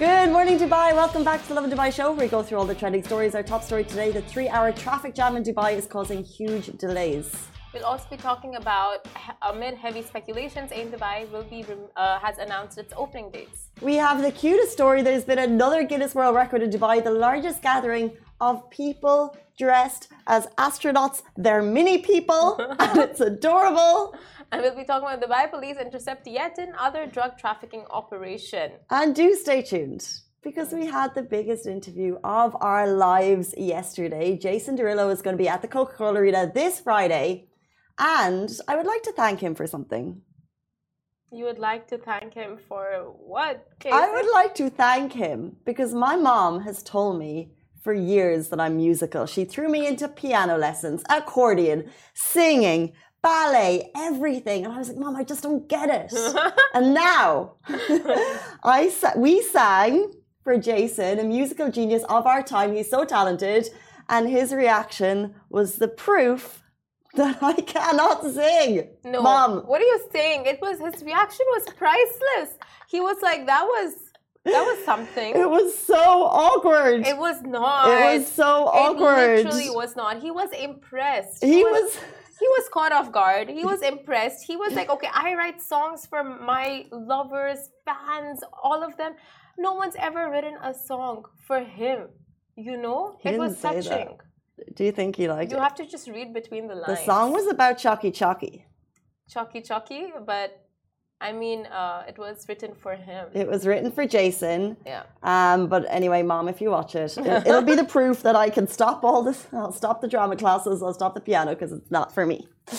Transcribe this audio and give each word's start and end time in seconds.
Good 0.00 0.30
morning, 0.30 0.58
Dubai. 0.58 0.94
Welcome 0.94 1.24
back 1.24 1.42
to 1.42 1.48
the 1.48 1.54
Lovin 1.56 1.70
Dubai 1.70 1.92
show, 1.92 2.12
where 2.12 2.24
we 2.24 2.28
go 2.28 2.42
through 2.42 2.56
all 2.56 2.64
the 2.64 2.74
trending 2.74 3.04
stories. 3.04 3.34
Our 3.34 3.42
top 3.42 3.62
story 3.62 3.84
today 3.84 4.10
the 4.10 4.22
three 4.22 4.48
hour 4.48 4.72
traffic 4.72 5.14
jam 5.14 5.36
in 5.36 5.42
Dubai 5.42 5.76
is 5.76 5.86
causing 5.86 6.24
huge 6.24 6.68
delays. 6.78 7.26
We'll 7.74 7.84
also 7.84 8.06
be 8.10 8.16
talking 8.16 8.56
about 8.56 9.06
amid 9.42 9.74
heavy 9.74 10.00
speculations, 10.00 10.72
Ain 10.72 10.90
Dubai 10.90 11.30
will 11.30 11.42
be 11.42 11.66
uh, 11.96 12.18
has 12.18 12.38
announced 12.38 12.78
its 12.78 12.94
opening 12.96 13.30
dates. 13.30 13.68
We 13.82 13.96
have 13.96 14.22
the 14.22 14.32
cutest 14.32 14.72
story. 14.72 15.02
There's 15.02 15.24
been 15.24 15.38
another 15.38 15.84
Guinness 15.84 16.14
World 16.14 16.34
Record 16.34 16.62
in 16.62 16.70
Dubai, 16.70 17.04
the 17.04 17.16
largest 17.26 17.60
gathering 17.60 18.10
of 18.40 18.70
people 18.70 19.36
dressed 19.58 20.08
as 20.26 20.46
astronauts. 20.66 21.22
They're 21.36 21.60
mini 21.76 21.98
people, 21.98 22.44
and 22.78 22.98
it's 22.98 23.20
adorable. 23.20 24.14
And 24.52 24.62
we'll 24.62 24.74
be 24.74 24.84
talking 24.84 25.06
about 25.08 25.20
the 25.20 25.28
Dubai 25.28 25.48
police 25.48 25.76
intercept 25.76 26.26
yet 26.26 26.58
another 26.58 27.06
drug 27.06 27.38
trafficking 27.38 27.84
operation. 27.90 28.72
And 28.90 29.14
do 29.14 29.34
stay 29.36 29.62
tuned 29.62 30.04
because 30.42 30.72
we 30.72 30.86
had 30.86 31.14
the 31.14 31.22
biggest 31.22 31.66
interview 31.66 32.16
of 32.24 32.56
our 32.60 32.88
lives 32.90 33.54
yesterday. 33.56 34.36
Jason 34.36 34.76
Derulo 34.76 35.12
is 35.12 35.22
going 35.22 35.36
to 35.36 35.42
be 35.42 35.48
at 35.48 35.62
the 35.62 35.68
Coca 35.68 35.94
Cola 35.94 36.18
Arena 36.18 36.50
this 36.52 36.80
Friday. 36.80 37.46
And 37.98 38.50
I 38.66 38.74
would 38.74 38.86
like 38.86 39.04
to 39.04 39.12
thank 39.12 39.38
him 39.38 39.54
for 39.54 39.68
something. 39.68 40.22
You 41.30 41.44
would 41.44 41.60
like 41.60 41.86
to 41.88 41.98
thank 41.98 42.34
him 42.34 42.58
for 42.66 43.14
what? 43.18 43.68
Casey? 43.78 43.92
I 43.92 44.10
would 44.10 44.32
like 44.32 44.56
to 44.56 44.68
thank 44.68 45.12
him 45.12 45.56
because 45.64 45.94
my 45.94 46.16
mom 46.16 46.62
has 46.62 46.82
told 46.82 47.20
me 47.20 47.52
for 47.84 47.94
years 47.94 48.48
that 48.48 48.60
I'm 48.60 48.76
musical. 48.76 49.26
She 49.26 49.44
threw 49.44 49.68
me 49.68 49.86
into 49.86 50.08
piano 50.08 50.56
lessons, 50.56 51.04
accordion, 51.08 51.90
singing, 52.14 52.94
ballet, 53.22 53.90
everything. 53.96 54.64
And 54.64 54.74
I 54.74 54.78
was 54.78 54.88
like, 54.88 54.98
Mom, 54.98 55.16
I 55.16 55.24
just 55.24 55.42
don't 55.42 55.68
get 55.68 55.88
it. 55.90 56.12
and 56.74 56.94
now 56.94 57.54
I 58.64 58.90
sa- 58.94 59.16
we 59.16 59.42
sang 59.42 60.12
for 60.42 60.56
Jason, 60.56 61.18
a 61.18 61.24
musical 61.24 61.70
genius 61.70 62.02
of 62.04 62.26
our 62.26 62.42
time. 62.42 62.74
He's 62.74 62.90
so 62.90 63.04
talented. 63.04 63.68
And 64.08 64.28
his 64.28 64.52
reaction 64.52 65.34
was 65.50 65.76
the 65.76 65.88
proof 65.88 66.62
that 67.14 67.42
I 67.42 67.54
cannot 67.54 68.22
sing. 68.24 68.88
No, 69.04 69.22
Mom. 69.22 69.58
What 69.66 69.80
are 69.80 69.84
you 69.84 70.00
saying? 70.12 70.46
It 70.46 70.60
was 70.60 70.78
his 70.78 71.02
reaction 71.02 71.46
was 71.50 71.64
priceless. 71.76 72.56
He 72.88 73.00
was 73.00 73.20
like, 73.22 73.46
that 73.46 73.64
was 73.64 73.94
that 74.44 74.62
was 74.62 74.82
something. 74.84 75.36
It 75.36 75.48
was 75.48 75.76
so 75.76 75.94
awkward. 76.24 77.06
It 77.06 77.16
was 77.16 77.42
not. 77.42 77.90
It 77.90 78.18
was 78.18 78.26
so 78.26 78.68
awkward. 78.68 79.40
It 79.40 79.44
literally 79.44 79.70
was 79.70 79.96
not. 79.96 80.22
He 80.22 80.30
was 80.30 80.48
impressed. 80.52 81.44
He 81.44 81.62
was 81.62 81.98
he 82.40 82.48
was 82.56 82.68
caught 82.72 82.92
off 82.92 83.12
guard. 83.12 83.48
He 83.48 83.64
was 83.64 83.82
impressed. 83.92 84.44
He 84.46 84.56
was 84.56 84.72
like, 84.74 84.90
okay, 84.90 85.10
I 85.12 85.34
write 85.34 85.60
songs 85.60 86.06
for 86.06 86.22
my 86.24 86.86
lovers, 86.90 87.60
fans, 87.84 88.42
all 88.62 88.82
of 88.82 88.96
them. 88.96 89.12
No 89.58 89.74
one's 89.74 89.96
ever 89.98 90.30
written 90.30 90.56
a 90.62 90.72
song 90.72 91.24
for 91.46 91.60
him. 91.60 92.08
You 92.56 92.76
know? 92.76 93.16
He 93.20 93.30
it 93.30 93.38
was 93.38 93.58
say 93.58 93.80
that. 93.80 93.84
touching. 93.84 94.18
Do 94.74 94.84
you 94.84 94.92
think 94.92 95.16
he 95.16 95.28
liked 95.28 95.50
You 95.50 95.56
it? 95.56 95.60
You 95.60 95.62
have 95.62 95.74
to 95.76 95.86
just 95.86 96.08
read 96.08 96.32
between 96.32 96.66
the 96.66 96.74
lines. 96.74 96.98
The 96.98 97.04
song 97.04 97.32
was 97.32 97.46
about 97.46 97.78
Chucky 97.78 98.10
Chucky. 98.10 98.66
Chalky 99.28 99.60
Chalky, 99.60 100.12
but 100.26 100.48
I 101.22 101.32
mean, 101.32 101.66
uh, 101.66 102.04
it 102.08 102.16
was 102.18 102.46
written 102.48 102.74
for 102.74 102.94
him. 102.94 103.28
It 103.34 103.46
was 103.46 103.66
written 103.66 103.90
for 103.92 104.06
Jason. 104.06 104.76
Yeah. 104.86 105.02
Um, 105.22 105.66
but 105.66 105.84
anyway, 105.88 106.22
Mom, 106.22 106.48
if 106.48 106.60
you 106.62 106.70
watch 106.70 106.94
it, 106.94 107.16
it- 107.18 107.26
it'll 107.46 107.62
be 107.62 107.74
the 107.74 107.84
proof 107.84 108.22
that 108.22 108.36
I 108.36 108.48
can 108.50 108.66
stop 108.66 109.04
all 109.04 109.22
this. 109.22 109.46
I'll 109.52 109.72
stop 109.72 110.00
the 110.00 110.08
drama 110.08 110.36
classes. 110.36 110.82
I'll 110.82 110.94
stop 110.94 111.14
the 111.14 111.20
piano 111.20 111.50
because 111.54 111.72
it's 111.72 111.90
not 111.90 112.12
for 112.14 112.24
me. 112.26 112.48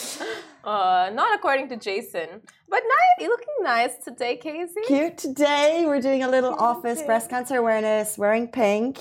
Uh, 0.64 1.10
not 1.14 1.34
according 1.34 1.68
to 1.70 1.76
Jason. 1.76 2.28
But 2.70 2.84
nice, 2.84 3.20
you're 3.20 3.30
looking 3.30 3.48
nice 3.62 3.98
today, 4.06 4.38
Casey. 4.38 4.82
Cute 4.86 5.18
today. 5.18 5.86
We're 5.88 6.02
doing 6.02 6.22
a 6.22 6.30
little 6.30 6.54
office 6.54 7.02
breast 7.02 7.32
cancer 7.32 7.56
awareness, 7.58 8.16
wearing 8.16 8.48
pink. 8.48 9.00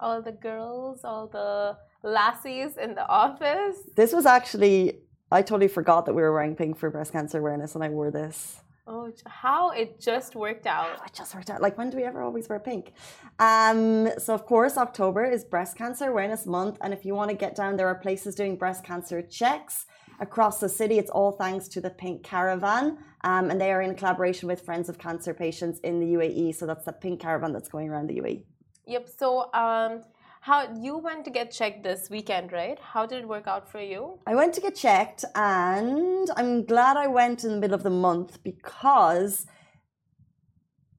All 0.00 0.20
the 0.20 0.32
girls, 0.32 1.00
all 1.04 1.26
the 1.26 1.78
lassies 2.06 2.76
in 2.76 2.94
the 2.94 3.08
office. 3.08 3.78
This 3.96 4.12
was 4.12 4.26
actually, 4.26 4.98
I 5.32 5.40
totally 5.40 5.68
forgot 5.68 6.04
that 6.04 6.12
we 6.12 6.20
were 6.20 6.32
wearing 6.32 6.54
pink 6.54 6.76
for 6.78 6.90
breast 6.90 7.12
cancer 7.12 7.38
awareness, 7.38 7.74
and 7.74 7.82
I 7.82 7.88
wore 7.88 8.10
this. 8.10 8.60
Oh, 8.90 9.12
how 9.26 9.70
it 9.72 10.00
just 10.00 10.34
worked 10.34 10.66
out. 10.66 10.96
Oh, 10.98 11.04
it 11.04 11.12
just 11.12 11.34
worked 11.34 11.50
out. 11.50 11.60
Like, 11.60 11.76
when 11.76 11.90
do 11.90 11.98
we 11.98 12.04
ever 12.04 12.22
always 12.22 12.48
wear 12.48 12.58
pink? 12.58 12.94
Um, 13.38 14.08
so, 14.18 14.32
of 14.32 14.46
course, 14.46 14.78
October 14.78 15.26
is 15.26 15.44
Breast 15.44 15.76
Cancer 15.76 16.06
Awareness 16.06 16.46
Month. 16.46 16.78
And 16.80 16.94
if 16.94 17.04
you 17.04 17.14
want 17.14 17.30
to 17.30 17.36
get 17.36 17.54
down, 17.54 17.76
there 17.76 17.86
are 17.86 17.94
places 17.94 18.34
doing 18.34 18.56
breast 18.56 18.84
cancer 18.84 19.20
checks 19.20 19.84
across 20.20 20.58
the 20.58 20.70
city. 20.70 20.98
It's 20.98 21.10
all 21.10 21.32
thanks 21.32 21.68
to 21.68 21.82
the 21.82 21.90
Pink 21.90 22.22
Caravan. 22.22 22.96
Um, 23.24 23.50
and 23.50 23.60
they 23.60 23.72
are 23.72 23.82
in 23.82 23.94
collaboration 23.94 24.48
with 24.48 24.62
Friends 24.62 24.88
of 24.88 24.96
Cancer 24.96 25.34
Patients 25.34 25.80
in 25.80 26.00
the 26.00 26.06
UAE. 26.14 26.54
So, 26.54 26.64
that's 26.64 26.86
the 26.86 26.92
Pink 26.92 27.20
Caravan 27.20 27.52
that's 27.52 27.68
going 27.68 27.90
around 27.90 28.06
the. 28.06 28.20
UAE. 28.20 28.44
Yep. 28.86 29.06
So, 29.18 29.52
um, 29.52 30.02
how 30.40 30.68
you 30.80 30.98
went 30.98 31.24
to 31.24 31.30
get 31.30 31.50
checked 31.50 31.82
this 31.82 32.08
weekend, 32.10 32.52
right? 32.52 32.78
How 32.78 33.06
did 33.06 33.18
it 33.18 33.28
work 33.28 33.46
out 33.46 33.70
for 33.70 33.80
you? 33.80 34.18
I 34.26 34.34
went 34.34 34.54
to 34.54 34.60
get 34.60 34.74
checked, 34.76 35.24
and 35.34 36.28
I'm 36.36 36.64
glad 36.64 36.96
I 36.96 37.06
went 37.06 37.44
in 37.44 37.50
the 37.50 37.56
middle 37.56 37.74
of 37.74 37.82
the 37.82 37.90
month 37.90 38.42
because 38.42 39.46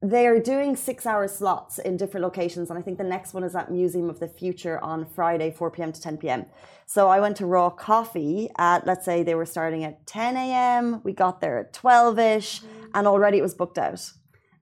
they 0.02 0.26
are 0.26 0.38
doing 0.38 0.76
six 0.76 1.04
hour 1.04 1.28
slots 1.28 1.78
in 1.78 1.96
different 1.96 2.24
locations. 2.24 2.70
And 2.70 2.78
I 2.78 2.82
think 2.82 2.96
the 2.96 3.04
next 3.04 3.34
one 3.34 3.44
is 3.44 3.54
at 3.54 3.70
Museum 3.70 4.08
of 4.08 4.18
the 4.18 4.28
Future 4.28 4.82
on 4.82 5.04
Friday, 5.04 5.50
4 5.50 5.70
p.m. 5.70 5.92
to 5.92 6.00
10 6.00 6.16
p.m. 6.18 6.46
So 6.86 7.08
I 7.08 7.20
went 7.20 7.36
to 7.36 7.46
Raw 7.46 7.70
Coffee 7.70 8.48
at, 8.56 8.86
let's 8.86 9.04
say 9.04 9.22
they 9.22 9.34
were 9.34 9.46
starting 9.46 9.84
at 9.84 10.06
10 10.06 10.36
a.m. 10.36 11.02
We 11.04 11.12
got 11.12 11.40
there 11.40 11.58
at 11.58 11.72
12 11.74 12.18
ish, 12.18 12.60
mm-hmm. 12.60 12.86
and 12.94 13.06
already 13.06 13.38
it 13.38 13.42
was 13.42 13.54
booked 13.54 13.78
out. 13.78 14.10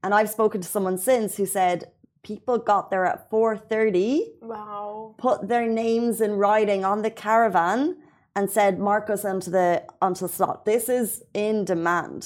And 0.02 0.12
I've 0.12 0.30
spoken 0.30 0.60
to 0.60 0.68
someone 0.68 0.98
since 0.98 1.36
who 1.36 1.46
said 1.46 1.92
people 2.28 2.58
got 2.58 2.90
there 2.90 3.04
at 3.06 3.30
4:30 3.30 4.20
Wow. 4.42 5.14
put 5.26 5.48
their 5.48 5.66
names 5.66 6.20
in 6.20 6.32
writing 6.44 6.84
on 6.84 6.98
the 7.02 7.10
caravan 7.24 7.96
and 8.36 8.48
said 8.50 8.78
mark 8.78 9.06
us 9.10 9.24
onto 9.24 9.50
the 9.50 9.70
onto 10.06 10.22
the 10.26 10.32
slot. 10.38 10.64
This 10.64 10.88
is 11.00 11.08
in 11.34 11.64
demand. 11.64 12.22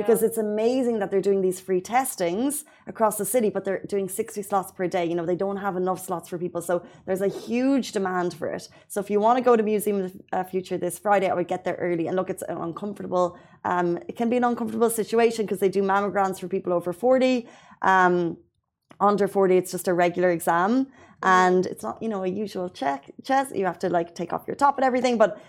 Because 0.00 0.20
it's 0.26 0.38
amazing 0.38 0.98
that 0.98 1.08
they're 1.10 1.28
doing 1.30 1.42
these 1.46 1.60
free 1.60 1.80
testings 1.80 2.64
across 2.92 3.14
the 3.22 3.28
city 3.34 3.48
but 3.54 3.62
they're 3.64 3.84
doing 3.94 4.08
60 4.08 4.42
slots 4.42 4.72
per 4.72 4.86
day. 4.88 5.04
You 5.10 5.14
know 5.14 5.26
they 5.32 5.36
don't 5.46 5.60
have 5.66 5.76
enough 5.82 6.00
slots 6.08 6.28
for 6.30 6.36
people 6.44 6.60
so 6.70 6.74
there's 7.06 7.24
a 7.30 7.32
huge 7.48 7.92
demand 7.92 8.34
for 8.38 8.48
it. 8.56 8.64
So 8.92 8.96
if 9.04 9.08
you 9.12 9.20
want 9.20 9.36
to 9.38 9.44
go 9.50 9.54
to 9.56 9.62
museum 9.62 9.96
of 10.00 10.12
the 10.12 10.20
uh, 10.38 10.44
future 10.52 10.76
this 10.86 10.96
friday 11.04 11.28
i 11.32 11.34
would 11.38 11.50
get 11.54 11.62
there 11.66 11.78
early. 11.88 12.04
And 12.08 12.16
look 12.16 12.30
it's 12.34 12.46
an 12.52 12.58
uncomfortable 12.68 13.26
um, 13.72 13.88
it 14.10 14.16
can 14.20 14.28
be 14.32 14.38
an 14.42 14.46
uncomfortable 14.52 14.90
situation 15.02 15.44
because 15.44 15.60
they 15.64 15.72
do 15.78 15.82
mammograms 15.92 16.36
for 16.40 16.48
people 16.56 16.72
over 16.78 16.92
40 16.92 17.46
um, 17.92 18.36
under 19.00 19.26
40 19.26 19.56
it's 19.56 19.72
just 19.72 19.88
a 19.88 19.94
regular 19.94 20.30
exam. 20.30 20.88
And 21.22 21.64
it's 21.66 21.82
not 21.82 22.02
you 22.02 22.08
know 22.08 22.22
a 22.22 22.28
usual 22.28 22.68
check 22.68 23.10
chest 23.22 23.56
you 23.56 23.64
have 23.64 23.78
to 23.80 23.88
like 23.88 24.14
take 24.14 24.32
off 24.32 24.44
your 24.46 24.56
top 24.56 24.76
and 24.78 24.84
everything 24.84 25.16
but 25.16 25.40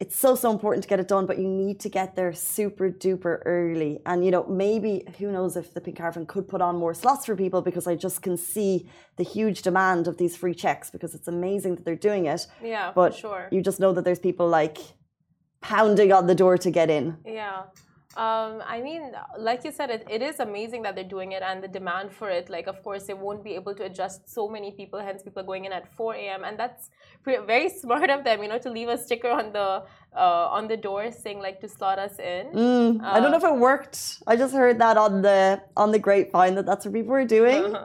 it's 0.00 0.16
so 0.16 0.34
so 0.34 0.50
important 0.50 0.82
to 0.82 0.88
get 0.88 0.98
it 0.98 1.06
done 1.06 1.26
but 1.26 1.38
you 1.38 1.46
need 1.46 1.78
to 1.80 1.88
get 1.88 2.16
there 2.16 2.32
super 2.32 2.90
duper 2.90 3.40
early. 3.44 4.00
And 4.06 4.24
you 4.24 4.30
know 4.30 4.44
maybe 4.46 5.04
who 5.18 5.30
knows 5.30 5.56
if 5.56 5.72
the 5.72 5.80
pink 5.80 5.98
caravan 5.98 6.26
could 6.26 6.48
put 6.48 6.60
on 6.60 6.76
more 6.76 6.94
slots 6.94 7.26
for 7.26 7.36
people 7.36 7.62
because 7.62 7.86
i 7.86 7.94
just 7.94 8.22
can 8.22 8.36
see 8.36 8.90
the 9.16 9.24
huge 9.24 9.62
demand 9.62 10.08
of 10.08 10.16
these 10.16 10.36
free 10.36 10.54
checks 10.54 10.90
because 10.90 11.14
it's 11.14 11.28
amazing 11.28 11.76
that 11.76 11.84
they're 11.84 11.94
doing 11.94 12.26
it. 12.26 12.46
Yeah, 12.62 12.90
but 12.94 13.14
sure. 13.14 13.48
you 13.52 13.60
just 13.62 13.78
know 13.78 13.92
that 13.92 14.04
there's 14.04 14.18
people 14.18 14.48
like 14.48 14.78
pounding 15.60 16.12
on 16.12 16.26
the 16.26 16.34
door 16.34 16.56
to 16.58 16.70
get 16.70 16.90
in. 16.90 17.18
Yeah. 17.24 17.64
Um, 18.16 18.60
I 18.66 18.82
mean, 18.82 19.12
like 19.38 19.62
you 19.64 19.70
said, 19.70 19.88
it, 19.88 20.04
it 20.10 20.20
is 20.20 20.40
amazing 20.40 20.82
that 20.82 20.96
they're 20.96 21.04
doing 21.04 21.30
it 21.30 21.42
and 21.42 21.62
the 21.62 21.68
demand 21.68 22.10
for 22.12 22.28
it. 22.28 22.50
Like, 22.50 22.66
of 22.66 22.82
course, 22.82 23.04
they 23.04 23.14
won't 23.14 23.44
be 23.44 23.54
able 23.54 23.72
to 23.76 23.84
adjust 23.84 24.28
so 24.28 24.48
many 24.48 24.72
people, 24.72 24.98
hence, 24.98 25.22
people 25.22 25.42
are 25.42 25.46
going 25.46 25.64
in 25.64 25.72
at 25.72 25.86
4 25.94 26.14
a.m. 26.16 26.42
And 26.42 26.58
that's 26.58 26.90
pre- 27.22 27.38
very 27.46 27.68
smart 27.82 28.10
of 28.10 28.24
them, 28.24 28.42
you 28.42 28.48
know, 28.48 28.58
to 28.58 28.70
leave 28.70 28.88
a 28.88 28.98
sticker 28.98 29.30
on 29.30 29.52
the 29.52 29.84
uh, 30.16 30.48
on 30.50 30.66
the 30.66 30.76
door 30.76 31.12
saying, 31.12 31.38
like, 31.38 31.60
to 31.60 31.68
slot 31.68 32.00
us 32.00 32.18
in. 32.18 32.46
Mm, 32.48 33.00
I 33.04 33.20
don't 33.20 33.30
know 33.30 33.36
if 33.36 33.44
it 33.44 33.56
worked. 33.56 34.18
I 34.26 34.34
just 34.36 34.54
heard 34.54 34.80
that 34.80 34.96
on 34.96 35.22
the 35.22 35.62
on 35.76 35.92
the 35.92 36.00
grapevine 36.00 36.56
that 36.56 36.66
that's 36.66 36.84
what 36.84 36.94
people 36.94 37.12
were 37.12 37.24
doing. 37.24 37.76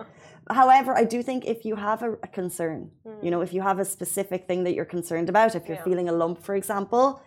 However, 0.49 0.95
I 0.97 1.03
do 1.05 1.21
think 1.23 1.45
if 1.45 1.65
you 1.65 1.75
have 1.75 2.01
a, 2.03 2.13
a 2.23 2.27
concern, 2.27 2.91
you 3.21 3.29
know, 3.31 3.41
if 3.41 3.51
you 3.53 3.61
have 3.61 3.77
a 3.79 3.85
specific 3.85 4.47
thing 4.47 4.63
that 4.63 4.73
you're 4.73 4.85
concerned 4.85 5.29
about, 5.29 5.53
if 5.55 5.67
you're 5.67 5.77
Yeah. 5.77 5.83
feeling 5.83 6.07
a 6.09 6.11
lump, 6.11 6.41
for 6.41 6.55
example, 6.55 7.21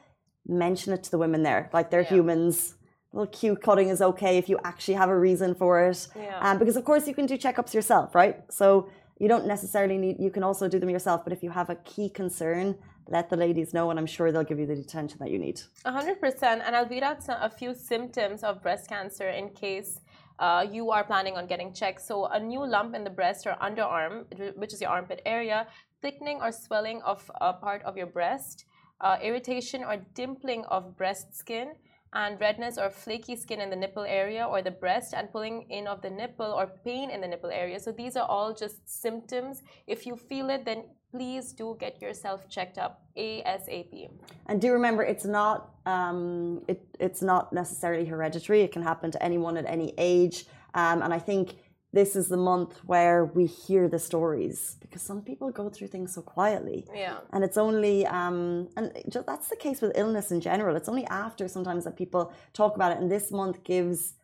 mention 0.46 0.92
it 0.92 1.02
to 1.04 1.10
the 1.10 1.18
women 1.18 1.42
there. 1.42 1.68
Like 1.72 1.90
they're 1.90 2.02
Yeah. 2.02 2.08
humans. 2.16 2.74
Little 3.12 3.26
cute 3.26 3.62
cutting 3.62 3.88
is 3.88 4.02
okay 4.02 4.36
if 4.36 4.48
you 4.48 4.58
actually 4.64 4.94
have 4.94 5.08
a 5.08 5.18
reason 5.18 5.54
for 5.54 5.80
it. 5.80 6.08
Yeah. 6.14 6.38
Um, 6.40 6.58
because 6.58 6.76
of 6.76 6.84
course 6.84 7.08
you 7.08 7.14
can 7.14 7.26
do 7.26 7.38
checkups 7.38 7.72
yourself, 7.72 8.14
right? 8.14 8.40
So 8.50 8.90
you 9.18 9.28
don't 9.28 9.46
necessarily 9.46 9.96
need. 9.98 10.20
You 10.20 10.30
can 10.30 10.42
also 10.42 10.68
do 10.68 10.78
them 10.78 10.90
yourself. 10.90 11.24
But 11.24 11.32
if 11.32 11.42
you 11.42 11.50
have 11.50 11.70
a 11.70 11.76
key 11.76 12.08
concern, 12.08 12.76
let 13.08 13.30
the 13.30 13.36
ladies 13.36 13.72
know, 13.72 13.90
and 13.90 13.98
I'm 13.98 14.06
sure 14.06 14.30
they'll 14.30 14.44
give 14.44 14.58
you 14.58 14.66
the 14.66 14.74
attention 14.74 15.18
that 15.20 15.30
you 15.30 15.38
need. 15.38 15.60
A 15.84 15.92
hundred 15.92 16.20
percent, 16.20 16.62
and 16.64 16.76
I'll 16.76 16.88
read 16.88 17.02
out 17.02 17.22
some, 17.22 17.38
a 17.40 17.48
few 17.48 17.74
symptoms 17.74 18.44
of 18.44 18.62
breast 18.62 18.88
cancer 18.88 19.28
in 19.30 19.50
case 19.50 20.00
uh, 20.38 20.66
you 20.70 20.90
are 20.90 21.02
planning 21.02 21.36
on 21.36 21.46
getting 21.46 21.72
checked. 21.72 22.02
So, 22.02 22.26
a 22.26 22.38
new 22.38 22.64
lump 22.64 22.94
in 22.94 23.04
the 23.04 23.10
breast 23.10 23.46
or 23.46 23.56
underarm, 23.62 24.24
which 24.56 24.72
is 24.74 24.80
your 24.80 24.90
armpit 24.90 25.22
area, 25.24 25.66
thickening 26.02 26.40
or 26.40 26.52
swelling 26.52 27.00
of 27.02 27.30
a 27.40 27.54
part 27.54 27.82
of 27.82 27.96
your 27.96 28.06
breast, 28.06 28.66
uh, 29.00 29.16
irritation 29.22 29.82
or 29.82 29.96
dimpling 30.14 30.64
of 30.68 30.96
breast 30.96 31.34
skin, 31.34 31.72
and 32.12 32.40
redness 32.40 32.78
or 32.78 32.90
flaky 32.90 33.36
skin 33.36 33.60
in 33.60 33.70
the 33.70 33.76
nipple 33.76 34.04
area 34.04 34.44
or 34.44 34.62
the 34.62 34.70
breast 34.70 35.14
and 35.14 35.30
pulling 35.30 35.62
in 35.70 35.86
of 35.86 36.00
the 36.02 36.10
nipple 36.10 36.46
or 36.46 36.66
pain 36.84 37.10
in 37.10 37.20
the 37.20 37.28
nipple 37.28 37.50
area. 37.50 37.78
So 37.78 37.92
these 37.92 38.16
are 38.16 38.26
all 38.26 38.54
just 38.54 38.76
symptoms. 38.88 39.62
If 39.86 40.06
you 40.06 40.16
feel 40.16 40.50
it, 40.50 40.64
then 40.64 40.84
please 41.10 41.52
do 41.52 41.76
get 41.78 42.00
yourself 42.00 42.48
checked 42.48 42.78
up 42.78 43.02
ASAP. 43.16 44.10
And 44.46 44.60
do 44.60 44.72
remember, 44.72 45.02
it's 45.02 45.24
not 45.24 45.70
um, 45.86 46.62
it, 46.68 46.82
it's 46.98 47.22
not 47.22 47.52
necessarily 47.52 48.04
hereditary. 48.04 48.62
It 48.62 48.72
can 48.72 48.82
happen 48.82 49.10
to 49.10 49.22
anyone 49.22 49.56
at 49.56 49.66
any 49.66 49.94
age. 49.98 50.46
Um, 50.74 51.02
and 51.02 51.14
I 51.14 51.18
think 51.18 51.56
this 51.92 52.14
is 52.14 52.28
the 52.28 52.36
month 52.36 52.80
where 52.84 53.24
we 53.24 53.46
hear 53.46 53.88
the 53.88 53.98
stories 53.98 54.76
because 54.80 55.00
some 55.00 55.22
people 55.22 55.50
go 55.50 55.70
through 55.70 55.86
things 55.86 56.14
so 56.14 56.20
quietly. 56.20 56.86
Yeah. 56.94 57.18
And 57.32 57.42
it's 57.42 57.56
only, 57.56 58.06
um, 58.06 58.68
and 58.76 58.92
that's 59.26 59.48
the 59.48 59.56
case 59.56 59.80
with 59.80 59.92
illness 59.94 60.30
in 60.30 60.40
general. 60.40 60.76
It's 60.76 60.88
only 60.88 61.06
after 61.06 61.48
sometimes 61.48 61.84
that 61.84 61.96
people 61.96 62.32
talk 62.52 62.76
about 62.76 62.92
it. 62.92 62.98
And 62.98 63.10
this 63.10 63.32
month 63.32 63.64
gives 63.64 64.14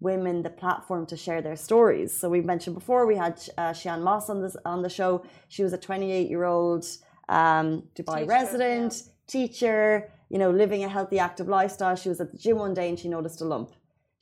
women 0.00 0.42
the 0.42 0.50
platform 0.50 1.06
to 1.06 1.16
share 1.16 1.40
their 1.40 1.54
stories. 1.54 2.12
So 2.12 2.28
we 2.28 2.40
mentioned 2.40 2.74
before 2.74 3.06
we 3.06 3.14
had 3.14 3.40
uh, 3.56 3.70
Shian 3.70 4.02
Moss 4.02 4.28
on 4.28 4.42
this 4.42 4.56
on 4.64 4.82
the 4.82 4.88
show. 4.88 5.24
She 5.48 5.62
was 5.62 5.72
a 5.72 5.78
28 5.78 6.28
year 6.28 6.44
old 6.44 6.84
um, 7.28 7.84
Dubai 7.94 8.18
teacher, 8.18 8.26
resident, 8.26 8.92
yeah. 8.96 9.12
teacher. 9.28 10.10
You 10.30 10.38
know, 10.38 10.50
living 10.50 10.82
a 10.82 10.88
healthy, 10.88 11.20
active 11.20 11.46
lifestyle. 11.46 11.94
She 11.94 12.08
was 12.08 12.20
at 12.20 12.32
the 12.32 12.38
gym 12.38 12.58
one 12.58 12.74
day 12.74 12.88
and 12.88 12.98
she 12.98 13.08
noticed 13.08 13.40
a 13.40 13.44
lump 13.44 13.70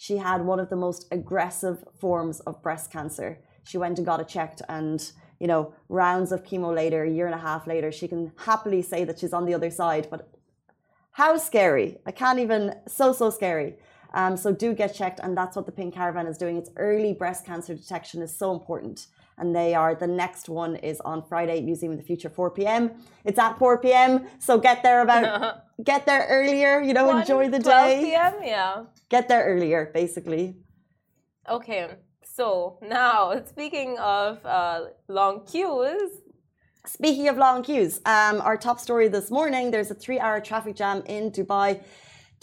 she 0.02 0.16
had 0.16 0.44
one 0.44 0.58
of 0.58 0.68
the 0.68 0.74
most 0.74 1.06
aggressive 1.12 1.84
forms 2.00 2.40
of 2.40 2.60
breast 2.60 2.90
cancer. 2.90 3.38
She 3.62 3.78
went 3.78 3.98
and 3.98 4.04
got 4.04 4.18
it 4.18 4.26
checked, 4.26 4.60
and 4.68 5.00
you 5.38 5.46
know, 5.46 5.74
rounds 5.88 6.32
of 6.32 6.42
chemo 6.42 6.74
later, 6.74 7.04
a 7.04 7.08
year 7.08 7.26
and 7.26 7.36
a 7.36 7.38
half 7.38 7.68
later, 7.68 7.92
she 7.92 8.08
can 8.08 8.32
happily 8.36 8.82
say 8.82 9.04
that 9.04 9.20
she's 9.20 9.32
on 9.32 9.46
the 9.46 9.54
other 9.54 9.70
side. 9.70 10.08
But 10.10 10.28
how 11.12 11.36
scary! 11.36 11.98
I 12.04 12.10
can't 12.10 12.40
even. 12.40 12.74
So 12.88 13.12
so 13.12 13.30
scary. 13.30 13.76
Um, 14.12 14.36
so 14.36 14.52
do 14.52 14.74
get 14.74 14.92
checked, 14.92 15.20
and 15.22 15.36
that's 15.36 15.54
what 15.54 15.66
the 15.66 15.72
Pink 15.80 15.94
Caravan 15.94 16.26
is 16.26 16.36
doing. 16.36 16.56
It's 16.56 16.70
early 16.76 17.12
breast 17.12 17.46
cancer 17.46 17.72
detection 17.72 18.22
is 18.22 18.36
so 18.36 18.50
important 18.52 19.06
and 19.38 19.54
they 19.54 19.74
are 19.74 19.94
the 19.94 20.06
next 20.06 20.48
one 20.48 20.76
is 20.76 21.00
on 21.00 21.22
Friday 21.22 21.60
Museum 21.60 21.92
of 21.92 21.98
the 21.98 22.04
Future 22.04 22.28
4 22.28 22.50
p.m. 22.50 22.90
It's 23.24 23.38
at 23.38 23.58
4 23.58 23.78
p.m. 23.78 24.26
So 24.38 24.58
get 24.58 24.82
there 24.82 25.02
about 25.02 25.62
get 25.84 26.06
there 26.06 26.26
earlier, 26.28 26.80
you 26.80 26.92
know, 26.92 27.06
1, 27.06 27.20
enjoy 27.20 27.48
the 27.48 27.58
12 27.58 27.88
day. 27.88 28.00
p.m. 28.04 28.34
yeah. 28.42 28.84
Get 29.08 29.28
there 29.28 29.44
earlier 29.44 29.90
basically. 29.92 30.56
Okay. 31.48 31.88
So, 32.24 32.78
now 32.80 33.42
speaking 33.44 33.98
of 33.98 34.44
uh, 34.46 34.86
long 35.08 35.44
queues, 35.44 36.22
Speaking 36.84 37.28
of 37.28 37.36
long 37.36 37.62
queues, 37.62 38.00
um, 38.06 38.40
our 38.40 38.56
top 38.56 38.80
story 38.80 39.06
this 39.06 39.30
morning 39.30 39.70
there's 39.70 39.92
a 39.92 39.94
three 39.94 40.18
hour 40.18 40.40
traffic 40.40 40.74
jam 40.74 41.04
in 41.06 41.30
Dubai 41.30 41.80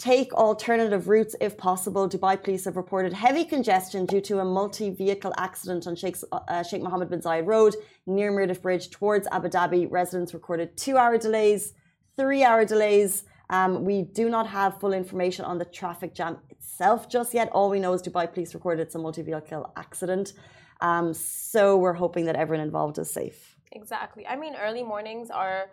take 0.00 0.32
alternative 0.32 1.08
routes 1.08 1.36
if 1.40 1.56
possible. 1.58 2.08
Dubai 2.08 2.42
police 2.42 2.64
have 2.64 2.76
reported 2.76 3.12
heavy 3.12 3.44
congestion 3.44 4.06
due 4.06 4.22
to 4.22 4.38
a 4.38 4.44
multi 4.44 4.88
vehicle 4.90 5.34
accident 5.36 5.86
on 5.86 5.94
Sheikh, 5.94 6.16
uh, 6.32 6.62
Sheikh 6.62 6.82
Mohammed 6.82 7.10
bin 7.10 7.20
Zayed 7.20 7.46
Road 7.46 7.76
near 8.06 8.32
Mirdif 8.32 8.62
Bridge 8.62 8.88
towards 8.90 9.28
Abu 9.30 9.48
Dhabi. 9.48 9.86
Residents 9.90 10.32
recorded 10.32 10.76
two 10.76 10.96
hour 10.96 11.18
delays, 11.18 11.74
three 12.16 12.42
hour 12.42 12.64
delays. 12.64 13.24
Um, 13.50 13.84
we 13.84 14.02
do 14.02 14.30
not 14.30 14.46
have 14.46 14.80
full 14.80 14.94
information 14.94 15.44
on 15.44 15.58
the 15.58 15.66
traffic 15.66 16.14
jam 16.14 16.38
itself 16.48 17.08
just 17.08 17.34
yet. 17.34 17.50
All 17.52 17.68
we 17.68 17.78
know 17.78 17.92
is 17.92 18.02
Dubai 18.02 18.32
police 18.32 18.54
recorded 18.54 18.80
it's 18.86 18.94
a 18.94 18.98
multi 18.98 19.22
vehicle 19.22 19.70
accident. 19.76 20.32
Um, 20.80 21.12
so 21.12 21.76
we're 21.76 21.92
hoping 22.04 22.24
that 22.24 22.36
everyone 22.36 22.64
involved 22.64 22.98
is 22.98 23.10
safe. 23.12 23.56
Exactly. 23.72 24.26
I 24.26 24.36
mean, 24.36 24.54
early 24.56 24.82
mornings 24.82 25.28
are 25.30 25.66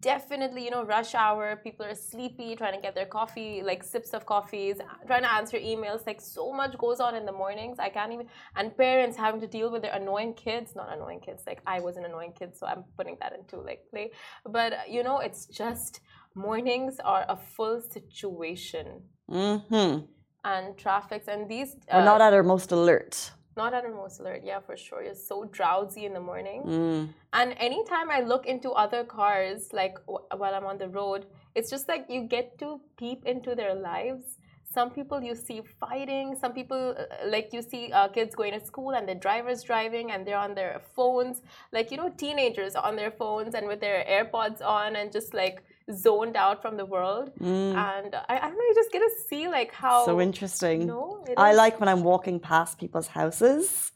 definitely 0.00 0.64
you 0.64 0.70
know 0.70 0.84
rush 0.84 1.14
hour 1.14 1.56
people 1.56 1.84
are 1.84 1.94
sleepy 1.94 2.54
trying 2.54 2.74
to 2.74 2.80
get 2.80 2.94
their 2.94 3.06
coffee 3.06 3.62
like 3.62 3.82
sips 3.82 4.10
of 4.10 4.24
coffees 4.24 4.76
trying 5.06 5.22
to 5.22 5.32
answer 5.32 5.58
emails 5.58 6.06
like 6.06 6.20
so 6.20 6.52
much 6.52 6.78
goes 6.78 7.00
on 7.00 7.14
in 7.16 7.26
the 7.26 7.32
mornings 7.32 7.78
i 7.80 7.88
can't 7.88 8.12
even 8.12 8.26
and 8.56 8.76
parents 8.76 9.16
having 9.16 9.40
to 9.40 9.46
deal 9.46 9.70
with 9.72 9.82
their 9.82 9.94
annoying 9.94 10.34
kids 10.34 10.76
not 10.76 10.92
annoying 10.96 11.20
kids 11.20 11.42
like 11.46 11.60
i 11.66 11.80
was 11.80 11.96
an 11.96 12.04
annoying 12.04 12.32
kid 12.38 12.56
so 12.56 12.66
i'm 12.66 12.84
putting 12.96 13.16
that 13.20 13.32
into 13.32 13.60
like 13.60 13.80
play 13.90 14.10
but 14.46 14.72
you 14.88 15.02
know 15.02 15.18
it's 15.18 15.46
just 15.46 16.00
mornings 16.34 16.98
are 17.04 17.24
a 17.28 17.36
full 17.36 17.80
situation 17.80 19.02
mm-hmm. 19.28 20.04
and 20.44 20.78
traffics 20.78 21.26
and 21.26 21.48
these 21.50 21.74
uh, 21.90 21.96
we're 21.96 22.04
not 22.04 22.20
at 22.20 22.32
our 22.32 22.44
most 22.44 22.70
alert 22.70 23.32
not 23.56 23.74
at 23.74 23.84
our 23.84 23.94
most 23.94 24.20
alert, 24.20 24.42
yeah, 24.44 24.60
for 24.60 24.76
sure. 24.76 25.02
You're 25.02 25.14
so 25.14 25.44
drowsy 25.44 26.06
in 26.06 26.14
the 26.14 26.20
morning. 26.20 26.62
Mm. 26.64 27.08
And 27.32 27.54
anytime 27.58 28.10
I 28.10 28.20
look 28.20 28.46
into 28.46 28.70
other 28.70 29.04
cars, 29.04 29.68
like 29.72 29.96
while 30.06 30.54
I'm 30.54 30.64
on 30.64 30.78
the 30.78 30.88
road, 30.88 31.26
it's 31.54 31.70
just 31.70 31.88
like 31.88 32.06
you 32.08 32.22
get 32.22 32.58
to 32.58 32.80
peep 32.96 33.24
into 33.26 33.54
their 33.54 33.74
lives. 33.74 34.38
Some 34.72 34.90
people 34.90 35.22
you 35.22 35.34
see 35.34 35.60
fighting, 35.78 36.34
some 36.40 36.54
people, 36.54 36.94
uh, 36.98 37.28
like 37.28 37.50
you 37.52 37.60
see 37.60 37.92
uh, 37.92 38.08
kids 38.08 38.34
going 38.34 38.58
to 38.58 38.64
school 38.64 38.92
and 38.92 39.06
the 39.06 39.14
driver's 39.14 39.62
driving 39.62 40.12
and 40.12 40.26
they're 40.26 40.38
on 40.38 40.54
their 40.54 40.80
phones. 40.96 41.42
Like, 41.72 41.90
you 41.90 41.98
know, 41.98 42.08
teenagers 42.08 42.74
on 42.74 42.96
their 42.96 43.10
phones 43.10 43.54
and 43.54 43.66
with 43.66 43.80
their 43.80 44.02
AirPods 44.08 44.62
on 44.62 44.96
and 44.96 45.12
just 45.12 45.34
like 45.34 45.62
zoned 45.90 46.36
out 46.36 46.62
from 46.62 46.76
the 46.76 46.84
world. 46.84 47.32
Mm. 47.40 47.74
and 47.74 48.14
I, 48.14 48.36
I, 48.36 48.40
don't 48.40 48.52
know 48.52 48.64
you 48.68 48.74
just 48.74 48.92
get 48.92 49.00
to 49.00 49.10
see 49.28 49.48
like 49.48 49.72
how 49.72 50.04
so 50.04 50.20
interesting. 50.20 50.86
no, 50.86 51.24
i 51.36 51.52
like 51.52 51.80
when 51.80 51.88
i'm 51.88 52.02
walking 52.02 52.38
past 52.40 52.78
people's 52.78 53.08
houses. 53.08 53.92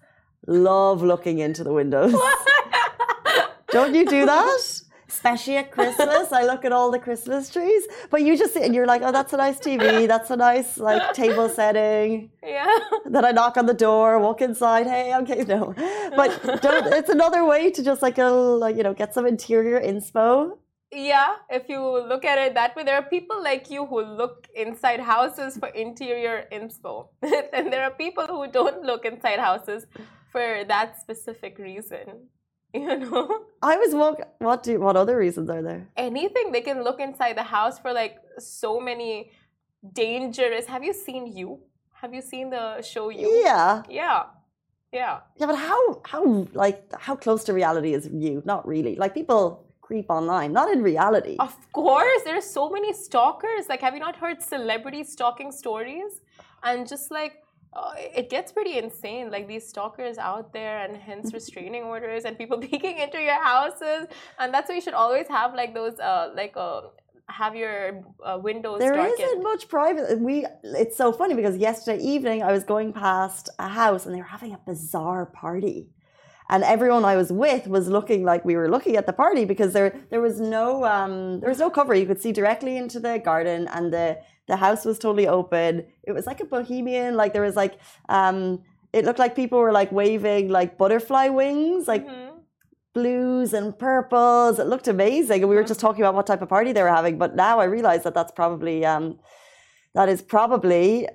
Love 0.47 1.03
looking 1.03 1.41
into 1.41 1.65
the 1.65 1.73
windows. 1.73 2.15
Don't 3.71 3.95
you 3.95 4.07
do 4.07 4.25
that? 4.27 4.61
Especially 5.09 5.57
at 5.57 5.73
christmas. 5.73 6.31
I 6.33 6.45
look 6.45 6.65
at 6.65 6.73
all 6.73 6.91
the 6.91 6.99
christmas 6.99 7.51
trees. 7.51 7.85
But 8.11 8.23
you 8.23 8.37
just 8.37 8.53
sit 8.55 8.63
and 8.63 8.75
you're 8.75 8.87
like 8.87 9.03
oh 9.03 9.13
that's 9.13 9.33
a 9.33 9.37
nice 9.37 9.59
tv 9.59 10.07
that's 10.07 10.31
a 10.31 10.37
nice 10.37 10.79
like 10.79 11.15
table 11.15 11.49
setting. 11.49 12.31
Yeah. 12.45 12.73
Then 13.07 13.25
i 13.25 13.33
knock 13.33 13.57
on 13.57 13.67
the 13.67 13.75
door 13.75 14.19
walk 14.21 14.41
inside. 14.41 14.87
Hey 14.87 15.15
okay 15.17 15.43
no. 15.45 15.75
But 16.15 16.61
don't 16.63 16.93
it's 16.93 17.09
another 17.09 17.45
way 17.45 17.71
to 17.71 17.83
just 17.83 18.03
like 18.03 18.19
a 18.19 18.27
like 18.27 18.77
you 18.77 18.83
know 18.83 18.95
get 18.95 19.15
some 19.15 19.27
interior 19.27 19.81
inspo 19.81 20.59
yeah, 20.93 21.37
if 21.51 21.69
you 21.69 21.81
look 21.81 22.25
at 22.25 22.39
it 22.39 22.55
that 22.55 22.77
way, 22.77 22.85
there 22.85 22.97
are 22.97 23.03
people 23.03 23.43
like 23.43 23.71
you 23.71 23.87
who 23.87 24.03
look 24.03 24.49
inside 24.55 25.01
houses 25.01 25.57
for 25.57 25.69
interior 25.69 26.45
inspo. 26.53 27.09
and 27.53 27.73
there 27.73 27.83
are 27.83 27.91
people 27.91 28.27
who 28.27 28.51
don't 28.51 28.83
look 28.83 29.05
inside 29.05 29.39
houses 29.39 29.87
for 30.31 30.65
that 30.69 31.01
specific 31.01 31.59
reason. 31.59 32.29
You 32.75 32.99
know? 32.99 33.45
I 33.63 33.77
was 33.79 33.95
walk 33.95 34.21
what 34.39 34.63
do 34.63 34.79
what 34.81 34.97
other 34.97 35.17
reasons 35.17 35.49
are 35.49 35.63
there? 35.63 35.89
Anything 35.97 36.53
they 36.53 36.61
can 36.61 36.85
look 36.85 37.01
inside 37.01 37.39
the 37.39 37.43
house 37.43 37.79
for 37.79 37.91
like 37.91 38.17
so 38.39 38.81
many 38.81 39.31
dangerous 39.95 40.67
have 40.67 40.85
you 40.85 40.93
seen 40.93 41.27
you? 41.27 41.61
Have 42.03 42.13
you 42.13 42.21
seen 42.21 42.51
the 42.51 42.83
show 42.83 43.09
you? 43.09 43.41
Yeah. 43.43 43.83
Yeah. 43.89 44.25
Yeah. 44.93 45.21
Yeah, 45.37 45.47
but 45.47 45.57
how 45.57 46.03
how 46.05 46.47
like 46.53 46.93
how 46.93 47.17
close 47.17 47.45
to 47.45 47.55
reality 47.55 47.95
is 47.95 48.11
you? 48.13 48.43
Not 48.45 48.67
really. 48.69 48.97
Like 48.97 49.15
people 49.15 49.66
creep 49.87 50.07
online, 50.11 50.53
not 50.53 50.69
in 50.71 50.83
reality. 50.83 51.37
Of 51.39 51.55
course, 51.73 52.23
there 52.25 52.37
are 52.37 52.49
so 52.59 52.69
many 52.69 52.93
stalkers. 52.93 53.69
Like, 53.69 53.81
have 53.81 53.95
you 53.95 54.01
not 54.01 54.17
heard 54.17 54.43
celebrity 54.43 55.05
stalking 55.05 55.53
stories? 55.53 56.21
And 56.63 56.89
just 56.89 57.11
like, 57.11 57.35
uh, 57.73 57.93
it 57.97 58.29
gets 58.31 58.53
pretty 58.53 58.79
insane. 58.79 59.31
Like 59.31 59.47
these 59.47 59.69
stalkers 59.69 60.19
out 60.19 60.53
there, 60.53 60.79
and 60.85 60.97
hence 60.97 61.33
restraining 61.41 61.85
orders, 61.85 62.25
and 62.25 62.37
people 62.37 62.59
peeking 62.69 62.99
into 62.99 63.21
your 63.21 63.41
houses. 63.43 64.07
And 64.39 64.53
that's 64.53 64.69
why 64.69 64.77
you 64.77 64.81
should 64.81 64.95
always 64.95 65.29
have 65.29 65.55
like 65.55 65.73
those, 65.75 65.99
uh, 66.01 66.33
like, 66.35 66.55
uh, 66.57 66.83
have 67.29 67.55
your 67.55 68.03
uh, 68.25 68.39
windows. 68.41 68.79
There 68.79 68.95
darkened. 68.95 69.19
not 69.19 69.43
much 69.43 69.69
private. 69.69 70.21
We. 70.21 70.47
It's 70.63 70.97
so 70.97 71.13
funny 71.13 71.35
because 71.35 71.57
yesterday 71.57 72.03
evening 72.03 72.43
I 72.43 72.53
was 72.53 72.65
going 72.65 72.93
past 72.93 73.51
a 73.59 73.69
house 73.69 74.07
and 74.07 74.15
they 74.15 74.19
were 74.19 74.25
having 74.25 74.53
a 74.53 74.61
bizarre 74.67 75.27
party 75.27 75.89
and 76.49 76.63
everyone 76.63 77.05
I 77.05 77.17
was 77.17 77.33
with 77.33 77.67
was 77.67 77.89
looking 77.89 78.25
like 78.25 78.45
we 78.45 78.57
were 78.57 78.71
looking 78.71 78.97
at 78.97 79.07
the 79.07 79.13
party 79.13 79.45
because 79.45 79.73
there 79.73 79.99
there 80.11 80.21
was 80.21 80.41
no 80.41 80.85
um, 80.85 81.41
there 81.41 81.49
was 81.49 81.59
no 81.59 81.71
cover. 81.71 81.95
You 81.95 82.07
could 82.07 82.21
see 82.21 82.33
directly 82.33 82.77
into 82.77 83.01
the 83.01 83.19
garden, 83.19 83.69
and 83.69 83.93
the 83.93 84.21
the 84.47 84.57
house 84.57 84.85
was 84.85 84.99
totally 84.99 85.27
open. 85.27 85.87
It 86.05 86.13
was 86.13 86.27
like 86.27 86.41
a 86.41 86.45
bohemian. 86.45 87.17
Like 87.17 87.33
there 87.33 87.43
was 87.43 87.57
like 87.57 87.79
um, 88.09 88.63
it 88.93 89.05
looked 89.05 89.19
like 89.19 89.35
people 89.35 89.59
were 89.59 89.73
like 89.73 89.91
waving 89.91 90.49
like 90.49 90.79
butterfly 90.79 91.29
wings, 91.29 91.89
like. 91.89 92.07
Mm-hmm. 92.07 92.33
Blues 92.95 93.53
and 93.53 93.79
purples. 93.79 94.59
It 94.59 94.69
looked 94.69 94.89
amazing, 94.89 95.43
and 95.43 95.51
we 95.51 95.55
were 95.55 95.65
just 95.65 95.81
talking 95.81 96.01
about 96.01 96.15
what 96.15 96.27
type 96.27 96.41
of 96.41 96.49
party 96.49 96.73
they 96.73 96.83
were 96.83 96.89
having. 96.89 97.19
But 97.19 97.37
now 97.37 97.61
I 97.61 97.65
realize 97.65 98.05
that 98.05 98.15
that's 98.15 98.33
probably 98.33 98.87
um, 98.87 99.19
that 99.93 100.09
is 100.09 100.23
probably 100.23 101.07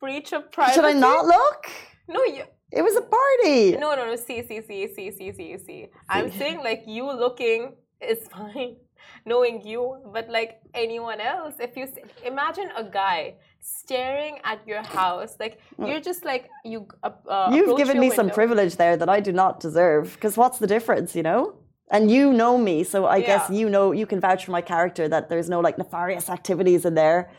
breach 0.00 0.34
of 0.34 0.52
privacy. 0.52 0.74
Should 0.74 0.84
I 0.84 0.92
not 0.92 1.24
look? 1.24 1.70
No, 2.08 2.22
you, 2.24 2.44
it 2.74 2.82
was 2.82 2.96
a 2.96 3.02
party. 3.02 3.76
No, 3.76 3.94
no, 3.94 4.04
no. 4.06 4.16
See, 4.16 4.42
see, 4.42 4.60
see, 4.60 4.92
see, 4.94 5.10
see, 5.10 5.32
see, 5.32 5.58
see. 5.58 5.88
I'm 6.08 6.30
saying 6.32 6.58
like 6.58 6.82
you 6.86 7.04
looking 7.06 7.74
is 8.00 8.26
fine, 8.32 8.76
knowing 9.24 9.64
you, 9.64 9.98
but 10.12 10.28
like 10.28 10.60
anyone 10.74 11.20
else, 11.20 11.54
if 11.60 11.76
you 11.76 11.86
imagine 12.24 12.70
a 12.76 12.84
guy 12.84 13.34
staring 13.60 14.38
at 14.44 14.66
your 14.66 14.82
house, 14.82 15.36
like 15.38 15.60
mm. 15.78 15.88
you're 15.88 16.00
just 16.00 16.24
like 16.24 16.50
you. 16.64 16.88
Uh, 17.02 17.10
uh 17.28 17.50
You've 17.54 17.76
given 17.76 17.98
me 17.98 18.08
window. 18.08 18.16
some 18.16 18.30
privilege 18.30 18.76
there 18.76 18.96
that 18.96 19.08
I 19.08 19.20
do 19.20 19.32
not 19.32 19.60
deserve. 19.60 20.14
Because 20.14 20.36
what's 20.36 20.58
the 20.58 20.66
difference, 20.66 21.14
you 21.14 21.22
know? 21.22 21.54
And 21.90 22.10
you 22.10 22.32
know 22.32 22.58
me, 22.58 22.82
so 22.82 23.04
I 23.04 23.18
yeah. 23.18 23.26
guess 23.26 23.50
you 23.50 23.68
know 23.68 23.92
you 23.92 24.06
can 24.06 24.18
vouch 24.18 24.46
for 24.46 24.50
my 24.50 24.62
character 24.62 25.06
that 25.08 25.28
there's 25.28 25.48
no 25.48 25.60
like 25.60 25.76
nefarious 25.78 26.28
activities 26.28 26.84
in 26.84 26.94
there. 26.94 27.30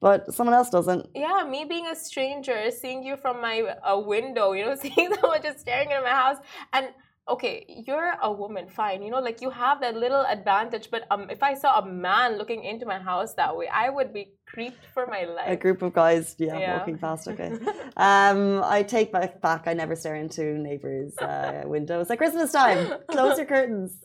But 0.00 0.32
someone 0.34 0.54
else 0.54 0.70
doesn't. 0.70 1.06
Yeah, 1.14 1.44
me 1.48 1.64
being 1.64 1.86
a 1.86 1.96
stranger, 1.96 2.70
seeing 2.70 3.02
you 3.02 3.16
from 3.16 3.40
my 3.40 3.62
uh, 3.62 3.98
window, 3.98 4.52
you 4.52 4.64
know, 4.64 4.74
seeing 4.80 5.14
someone 5.20 5.42
just 5.42 5.60
staring 5.60 5.90
into 5.90 6.02
my 6.02 6.10
house, 6.10 6.38
and 6.72 6.88
okay, 7.28 7.64
you're 7.86 8.14
a 8.22 8.30
woman, 8.30 8.68
fine, 8.68 9.02
you 9.02 9.10
know, 9.10 9.18
like 9.20 9.40
you 9.40 9.50
have 9.50 9.80
that 9.80 9.96
little 9.96 10.24
advantage. 10.26 10.90
But 10.90 11.06
um, 11.10 11.28
if 11.28 11.42
I 11.42 11.54
saw 11.54 11.80
a 11.80 11.86
man 11.86 12.38
looking 12.38 12.62
into 12.64 12.86
my 12.86 12.98
house 12.98 13.34
that 13.34 13.56
way, 13.56 13.66
I 13.68 13.90
would 13.90 14.12
be 14.12 14.34
creeped 14.46 14.86
for 14.94 15.06
my 15.06 15.24
life. 15.24 15.48
A 15.48 15.56
group 15.56 15.82
of 15.82 15.92
guys, 15.92 16.36
yeah, 16.38 16.58
Yeah. 16.58 16.78
walking 16.78 16.98
past. 16.98 17.26
Okay. 17.26 17.50
um, 17.96 18.62
I 18.64 18.84
take 18.86 19.10
back 19.12 19.40
back. 19.40 19.66
I 19.66 19.74
never 19.74 19.96
stare 19.96 20.16
into 20.16 20.44
neighbors' 20.58 21.16
uh, 21.18 21.62
windows 21.66 22.10
at 22.10 22.18
Christmas 22.18 22.52
time. 22.52 22.92
Close 23.10 23.38
your 23.38 23.46
curtains. 23.46 24.04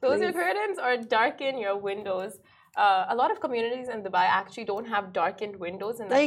Close 0.00 0.20
your 0.20 0.32
curtains 0.32 0.78
or 0.78 0.96
darken 0.98 1.58
your 1.58 1.76
windows. 1.76 2.38
Uh, 2.78 3.06
a 3.14 3.16
lot 3.20 3.30
of 3.32 3.40
communities 3.40 3.88
in 3.94 3.98
Dubai 4.06 4.26
actually 4.40 4.66
don't 4.72 4.88
have 4.94 5.04
darkened 5.12 5.56
windows, 5.66 5.96
and 6.00 6.08
They 6.18 6.26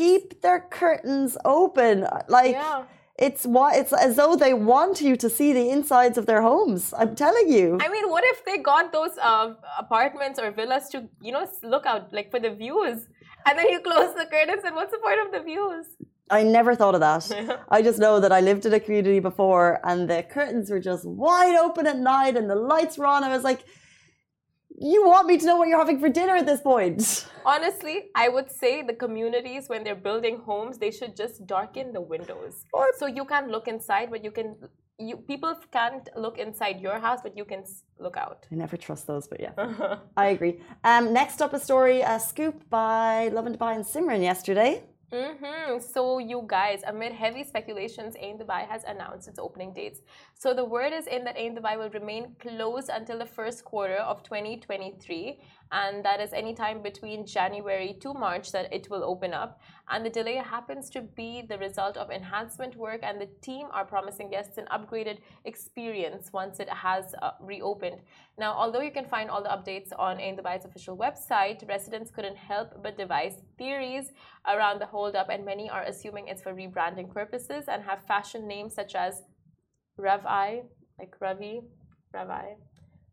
keep 0.00 0.40
their 0.44 0.60
curtains 0.80 1.32
open. 1.44 2.06
Like 2.38 2.54
Yeah. 2.54 2.84
it's 3.26 3.42
what 3.56 3.70
it's 3.80 3.92
as 4.06 4.12
though 4.20 4.34
they 4.44 4.54
want 4.54 4.94
you 5.08 5.14
to 5.24 5.28
see 5.38 5.50
the 5.58 5.66
insides 5.76 6.16
of 6.20 6.24
their 6.30 6.42
homes. 6.50 6.82
I'm 7.00 7.14
telling 7.24 7.48
you. 7.56 7.66
I 7.86 7.88
mean, 7.94 8.06
what 8.14 8.24
if 8.32 8.38
they 8.46 8.56
got 8.72 8.84
those 8.98 9.14
uh, 9.30 9.48
apartments 9.84 10.36
or 10.42 10.46
villas 10.58 10.88
to, 10.92 10.98
you 11.26 11.32
know, 11.34 11.44
look 11.74 11.84
out 11.92 12.04
like 12.16 12.28
for 12.34 12.40
the 12.46 12.52
views, 12.62 12.98
and 13.46 13.52
then 13.58 13.68
you 13.74 13.80
close 13.90 14.10
the 14.22 14.26
curtains, 14.34 14.62
and 14.66 14.74
what's 14.78 14.92
the 14.96 15.02
point 15.06 15.20
of 15.24 15.28
the 15.36 15.42
views? 15.50 15.86
I 16.30 16.42
never 16.44 16.74
thought 16.80 16.94
of 16.94 17.02
that. 17.08 17.22
I 17.76 17.82
just 17.82 17.98
know 17.98 18.20
that 18.20 18.32
I 18.32 18.40
lived 18.40 18.64
in 18.64 18.72
a 18.72 18.80
community 18.80 19.18
before 19.18 19.80
and 19.88 20.08
the 20.08 20.22
curtains 20.22 20.70
were 20.70 20.78
just 20.78 21.04
wide 21.04 21.56
open 21.56 21.84
at 21.88 21.98
night 21.98 22.36
and 22.36 22.48
the 22.48 22.54
lights 22.54 22.96
were 22.98 23.06
on. 23.06 23.24
I 23.24 23.30
was 23.36 23.42
like, 23.50 23.64
you 24.80 25.06
want 25.06 25.26
me 25.26 25.36
to 25.38 25.44
know 25.46 25.56
what 25.58 25.68
you're 25.68 25.78
having 25.78 26.00
for 26.00 26.08
dinner 26.08 26.36
at 26.36 26.46
this 26.46 26.60
point? 26.62 27.26
Honestly, 27.44 27.96
I 28.14 28.28
would 28.28 28.50
say 28.50 28.82
the 28.82 28.94
communities 28.94 29.68
when 29.68 29.84
they're 29.84 29.94
building 30.08 30.38
homes, 30.38 30.78
they 30.78 30.90
should 30.90 31.14
just 31.16 31.46
darken 31.46 31.92
the 31.92 32.00
windows, 32.00 32.64
Or- 32.72 32.92
so 32.98 33.06
you 33.06 33.24
can't 33.24 33.48
look 33.48 33.68
inside, 33.68 34.10
but 34.10 34.24
you 34.24 34.30
can. 34.30 34.56
You 35.02 35.16
people 35.16 35.54
can't 35.72 36.06
look 36.14 36.36
inside 36.36 36.78
your 36.86 36.98
house, 36.98 37.20
but 37.22 37.34
you 37.34 37.46
can 37.46 37.64
look 37.98 38.18
out. 38.18 38.46
I 38.52 38.54
never 38.54 38.76
trust 38.76 39.06
those, 39.06 39.26
but 39.28 39.40
yeah, 39.40 39.52
I 40.16 40.26
agree. 40.36 40.60
Um, 40.84 41.14
next 41.14 41.40
up, 41.40 41.54
a 41.54 41.58
story, 41.58 42.02
a 42.02 42.20
scoop 42.20 42.68
by 42.68 43.28
Lovin 43.28 43.54
Dubai 43.56 43.76
and 43.76 43.84
Simran 43.84 44.22
yesterday. 44.22 44.82
Mm-hmm. 45.12 45.80
So, 45.80 46.18
you 46.18 46.44
guys, 46.46 46.82
amid 46.86 47.12
heavy 47.12 47.42
speculations, 47.42 48.14
Ain 48.20 48.38
Dubai 48.38 48.68
has 48.68 48.84
announced 48.84 49.26
its 49.26 49.40
opening 49.40 49.72
dates. 49.72 50.02
So, 50.34 50.54
the 50.54 50.64
word 50.64 50.92
is 50.92 51.08
in 51.08 51.24
that 51.24 51.36
Ain 51.36 51.56
Dubai 51.56 51.76
will 51.76 51.90
remain 51.90 52.36
closed 52.38 52.90
until 52.92 53.18
the 53.18 53.26
first 53.26 53.64
quarter 53.64 53.96
of 53.96 54.22
2023, 54.22 55.40
and 55.72 56.04
that 56.04 56.20
is 56.20 56.32
any 56.32 56.54
time 56.54 56.82
between 56.82 57.24
January 57.24 57.96
to 58.00 58.12
March 58.12 58.50
that 58.52 58.72
it 58.72 58.90
will 58.90 59.04
open 59.04 59.32
up. 59.32 59.60
And 59.88 60.04
the 60.04 60.10
delay 60.10 60.36
happens 60.36 60.90
to 60.90 61.00
be 61.00 61.42
the 61.48 61.58
result 61.58 61.96
of 61.96 62.10
enhancement 62.10 62.76
work, 62.76 63.00
and 63.02 63.20
the 63.20 63.28
team 63.40 63.68
are 63.72 63.84
promising 63.84 64.30
guests 64.30 64.58
an 64.58 64.66
upgraded 64.72 65.18
experience 65.44 66.32
once 66.32 66.58
it 66.58 66.68
has 66.68 67.14
uh, 67.22 67.32
reopened. 67.40 68.00
Now, 68.38 68.52
although 68.52 68.80
you 68.80 68.90
can 68.90 69.06
find 69.06 69.30
all 69.30 69.42
the 69.42 69.48
updates 69.48 69.90
on 69.96 70.20
Ain 70.20 70.36
Dubai's 70.36 70.64
official 70.64 70.96
website, 70.96 71.68
residents 71.68 72.10
couldn't 72.10 72.36
help 72.36 72.82
but 72.82 72.98
devise 72.98 73.34
theories 73.56 74.12
around 74.46 74.80
the 74.80 74.86
holdup, 74.86 75.28
and 75.28 75.44
many 75.44 75.70
are 75.70 75.82
assuming 75.82 76.28
it's 76.28 76.42
for 76.42 76.52
rebranding 76.52 77.12
purposes 77.12 77.64
and 77.68 77.82
have 77.84 78.04
fashion 78.06 78.48
names 78.48 78.74
such 78.74 78.94
as 78.94 79.22
Revi, 79.98 80.62
like 80.98 81.14
Ravi, 81.20 81.60
Ravi, 82.12 82.56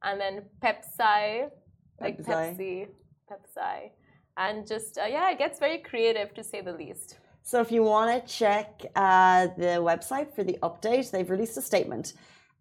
and 0.04 0.20
then 0.20 0.44
Pepsi, 0.64 1.50
like 2.00 2.18
Pepsi. 2.24 2.58
Pepsi, 2.58 2.88
Pepsi, 3.32 3.92
and 4.38 4.68
just 4.68 4.98
uh, 4.98 5.06
yeah, 5.06 5.32
it 5.32 5.38
gets 5.38 5.60
very 5.60 5.80
creative 5.80 6.34
to 6.36 6.44
say 6.44 6.62
the 6.62 6.74
least. 6.74 7.18
So 7.44 7.62
if 7.62 7.72
you 7.72 7.82
want 7.82 8.28
to 8.28 8.34
check 8.34 8.86
uh, 8.96 9.48
the 9.58 9.80
website 9.80 10.34
for 10.36 10.44
the 10.44 10.60
update, 10.62 11.12
they've 11.12 11.30
released 11.30 11.56
a 11.56 11.62
statement. 11.62 12.14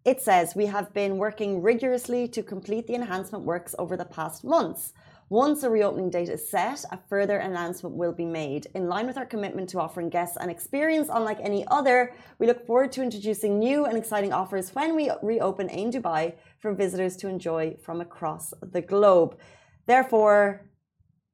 It 0.05 0.21
says, 0.21 0.55
We 0.55 0.67
have 0.67 0.93
been 0.93 1.17
working 1.17 1.61
rigorously 1.61 2.29
to 2.29 2.41
complete 2.41 2.87
the 2.87 2.95
enhancement 2.95 3.43
works 3.43 3.75
over 3.77 3.97
the 3.97 4.05
past 4.05 4.45
months. 4.45 4.93
Once 5.29 5.63
a 5.63 5.69
reopening 5.69 6.09
date 6.09 6.29
is 6.29 6.49
set, 6.49 6.85
a 6.89 6.97
further 7.09 7.39
announcement 7.39 7.93
will 7.93 8.13
be 8.13 8.23
made. 8.23 8.65
In 8.73 8.87
line 8.87 9.07
with 9.07 9.17
our 9.17 9.25
commitment 9.25 9.67
to 9.69 9.79
offering 9.79 10.07
guests 10.07 10.37
an 10.37 10.49
experience 10.49 11.09
unlike 11.11 11.39
any 11.41 11.65
other, 11.67 12.13
we 12.39 12.47
look 12.47 12.65
forward 12.65 12.93
to 12.93 13.03
introducing 13.03 13.59
new 13.59 13.83
and 13.83 13.97
exciting 13.97 14.31
offers 14.31 14.73
when 14.73 14.95
we 14.95 15.11
reopen 15.21 15.69
Ain 15.69 15.91
Dubai 15.91 16.35
for 16.59 16.73
visitors 16.73 17.17
to 17.17 17.27
enjoy 17.27 17.75
from 17.83 17.99
across 17.99 18.53
the 18.61 18.79
globe. 18.79 19.37
Therefore, 19.85 20.65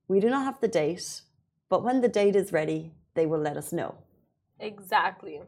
we 0.07 0.19
do 0.19 0.27
not 0.27 0.45
have 0.45 0.59
the 0.59 0.67
date, 0.67 1.21
but 1.69 1.83
when 1.83 2.01
the 2.01 2.07
date 2.07 2.35
is 2.35 2.51
ready, 2.51 2.93
they 3.13 3.27
will 3.27 3.39
let 3.39 3.57
us 3.57 3.71
know. 3.71 3.93
Exactly. 4.59 5.39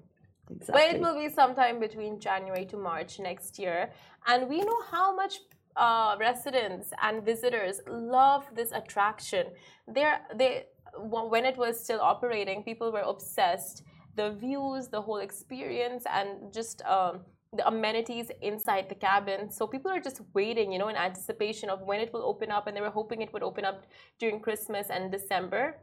Exactly. 0.51 0.73
But 0.73 0.95
it 0.95 1.01
will 1.01 1.15
be 1.15 1.33
sometime 1.33 1.79
between 1.79 2.19
January 2.19 2.65
to 2.65 2.77
March 2.77 3.17
next 3.17 3.57
year. 3.57 3.91
And 4.27 4.47
we 4.47 4.61
know 4.61 4.81
how 4.91 5.15
much 5.15 5.39
uh, 5.75 6.15
residents 6.20 6.89
and 7.01 7.24
visitors 7.24 7.82
love 7.88 8.44
this 8.55 8.72
attraction. 8.72 9.48
They're, 9.88 10.22
they, 10.36 10.65
when 10.98 11.46
it 11.46 11.58
was 11.58 11.84
still 11.84 12.00
operating, 12.01 12.63
people 12.63 12.91
were 12.91 13.01
obsessed. 13.01 13.84
The 14.15 14.32
views, 14.32 14.88
the 14.88 15.01
whole 15.01 15.17
experience, 15.17 16.03
and 16.10 16.53
just 16.53 16.82
um, 16.86 17.22
the 17.51 17.67
amenities 17.67 18.32
inside 18.41 18.88
the 18.88 18.96
cabin. 18.96 19.50
So 19.51 19.67
people 19.67 19.91
are 19.91 20.00
just 20.00 20.22
waiting, 20.34 20.72
you 20.72 20.79
know, 20.79 20.88
in 20.88 20.96
anticipation 20.96 21.70
of 21.70 21.82
when 21.82 22.00
it 22.00 22.13
will 22.13 22.24
open 22.24 22.50
up. 22.51 22.67
And 22.67 22.75
they 22.75 22.82
were 22.82 22.89
hoping 22.89 23.22
it 23.22 23.34
would 23.34 23.44
open 23.44 23.65
up 23.65 23.84
during 24.20 24.39
Christmas 24.39 24.88
and 24.89 25.12
December. 25.12 25.77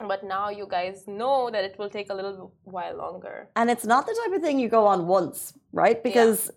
But 0.00 0.24
now 0.24 0.50
you 0.50 0.66
guys 0.68 1.04
know 1.06 1.50
that 1.50 1.64
it 1.64 1.76
will 1.78 1.88
take 1.88 2.10
a 2.10 2.14
little 2.14 2.52
while 2.64 2.96
longer. 2.96 3.48
and 3.56 3.70
it's 3.70 3.86
not 3.86 4.06
the 4.06 4.14
type 4.24 4.36
of 4.36 4.42
thing 4.42 4.58
you 4.58 4.68
go 4.68 4.86
on 4.86 5.06
once, 5.06 5.54
right? 5.72 6.02
Because 6.02 6.50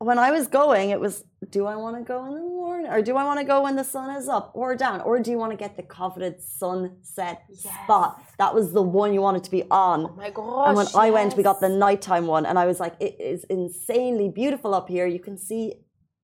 when 0.00 0.18
I 0.18 0.30
was 0.30 0.46
going, 0.46 0.90
it 0.90 0.98
was 0.98 1.24
do 1.50 1.66
I 1.66 1.76
want 1.76 1.96
to 1.96 2.02
go 2.02 2.24
in 2.24 2.34
the 2.34 2.40
morning 2.40 2.90
or 2.90 3.02
do 3.02 3.16
I 3.16 3.24
want 3.24 3.38
to 3.38 3.44
go 3.44 3.62
when 3.62 3.76
the 3.76 3.84
sun 3.84 4.16
is 4.16 4.28
up 4.28 4.50
or 4.54 4.74
down? 4.74 5.02
Or 5.02 5.20
do 5.20 5.30
you 5.30 5.36
want 5.36 5.52
to 5.52 5.58
get 5.58 5.76
the 5.76 5.82
coveted 5.82 6.40
sunset 6.40 7.42
spot? 7.52 8.22
That 8.38 8.54
was 8.54 8.72
the 8.72 8.80
one 8.80 9.12
you 9.12 9.20
wanted 9.20 9.44
to 9.44 9.50
be 9.50 9.64
on. 9.70 10.06
Oh 10.06 10.14
my 10.16 10.30
gosh. 10.30 10.68
and 10.68 10.76
when 10.76 10.86
I 10.94 11.10
went, 11.10 11.36
we 11.36 11.42
got 11.42 11.60
the 11.60 11.68
yes. 11.68 11.78
nighttime 11.78 12.26
one, 12.26 12.46
and 12.46 12.58
I 12.58 12.64
was 12.64 12.80
like, 12.80 12.94
it 12.98 13.20
is 13.20 13.44
insanely 13.44 14.30
beautiful 14.30 14.74
up 14.74 14.88
here. 14.88 15.06
You 15.06 15.20
can 15.20 15.36
see, 15.36 15.74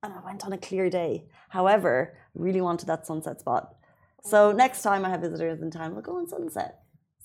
and 0.02 0.12
I 0.14 0.24
went 0.24 0.46
on 0.46 0.54
a 0.54 0.58
clear 0.58 0.88
day. 0.88 1.26
However, 1.50 2.16
I 2.16 2.42
really 2.42 2.62
wanted 2.62 2.86
that 2.86 3.06
sunset 3.06 3.40
spot. 3.40 3.74
So 4.22 4.48
oh. 4.48 4.52
next 4.52 4.82
time 4.82 5.04
I 5.04 5.10
have 5.10 5.20
visitors 5.20 5.60
in 5.60 5.70
town, 5.70 5.92
we'll 5.92 6.02
go 6.02 6.16
on 6.16 6.26
sunset. 6.28 6.80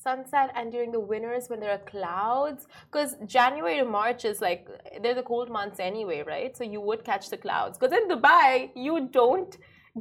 Sunset 0.07 0.47
and 0.55 0.71
during 0.71 0.91
the 0.91 0.99
winters 0.99 1.49
when 1.49 1.59
there 1.59 1.73
are 1.77 1.83
clouds. 1.95 2.61
Because 2.89 3.15
January 3.25 3.77
to 3.77 3.85
March 3.85 4.25
is 4.31 4.41
like 4.41 4.67
they're 5.01 5.19
the 5.21 5.27
cold 5.33 5.49
months 5.49 5.79
anyway, 5.79 6.19
right? 6.35 6.55
So 6.57 6.63
you 6.63 6.81
would 6.87 7.03
catch 7.03 7.29
the 7.29 7.37
clouds. 7.37 7.77
Because 7.77 7.93
in 7.99 8.05
Dubai, 8.13 8.71
you 8.75 8.95
don't 9.21 9.53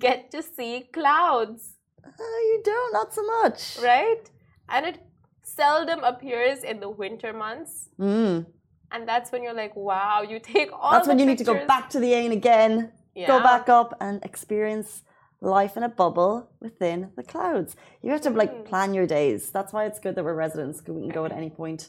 get 0.07 0.31
to 0.35 0.41
see 0.43 0.75
clouds, 0.99 1.63
Uh, 2.05 2.41
you 2.51 2.59
don't, 2.71 2.93
not 3.01 3.09
so 3.19 3.23
much. 3.37 3.61
right? 3.83 4.25
And 4.69 4.87
it 4.91 4.97
seldom 5.43 6.01
appears 6.13 6.59
in 6.71 6.77
the 6.85 6.89
winter 7.03 7.33
months. 7.33 7.73
Mm. 7.99 8.47
And 8.93 9.01
that's 9.11 9.29
when 9.33 9.41
you're 9.45 9.59
like, 9.65 9.75
wow, 9.77 10.23
you 10.23 10.39
take 10.55 10.71
all 10.73 10.93
That's 10.93 11.09
when 11.09 11.19
you 11.21 11.27
need 11.27 11.39
to 11.39 11.49
go 11.53 11.57
back 11.67 11.85
to 11.95 11.99
the 12.05 12.13
Ain 12.21 12.33
again, 12.33 12.93
yeah. 13.15 13.27
go 13.27 13.41
back 13.51 13.69
up 13.69 13.97
and 14.01 14.25
experience 14.25 15.03
life 15.41 15.77
in 15.77 15.83
a 15.83 15.89
bubble 15.89 16.51
within 16.61 17.11
the 17.17 17.23
clouds. 17.23 17.77
You 18.03 18.11
have 18.11 18.21
to 18.23 18.31
like 18.31 18.53
Mm. 18.55 18.65
plan 18.67 18.95
your 18.95 19.07
days. 19.07 19.51
That's 19.51 19.73
why 19.73 19.87
it's 19.87 19.99
good 19.99 20.15
that 20.15 20.25
we're 20.25 20.35
residents, 20.35 20.83
we 20.87 21.01
can 21.01 21.09
go 21.09 21.25
at 21.25 21.33
any 21.33 21.51
point. 21.51 21.89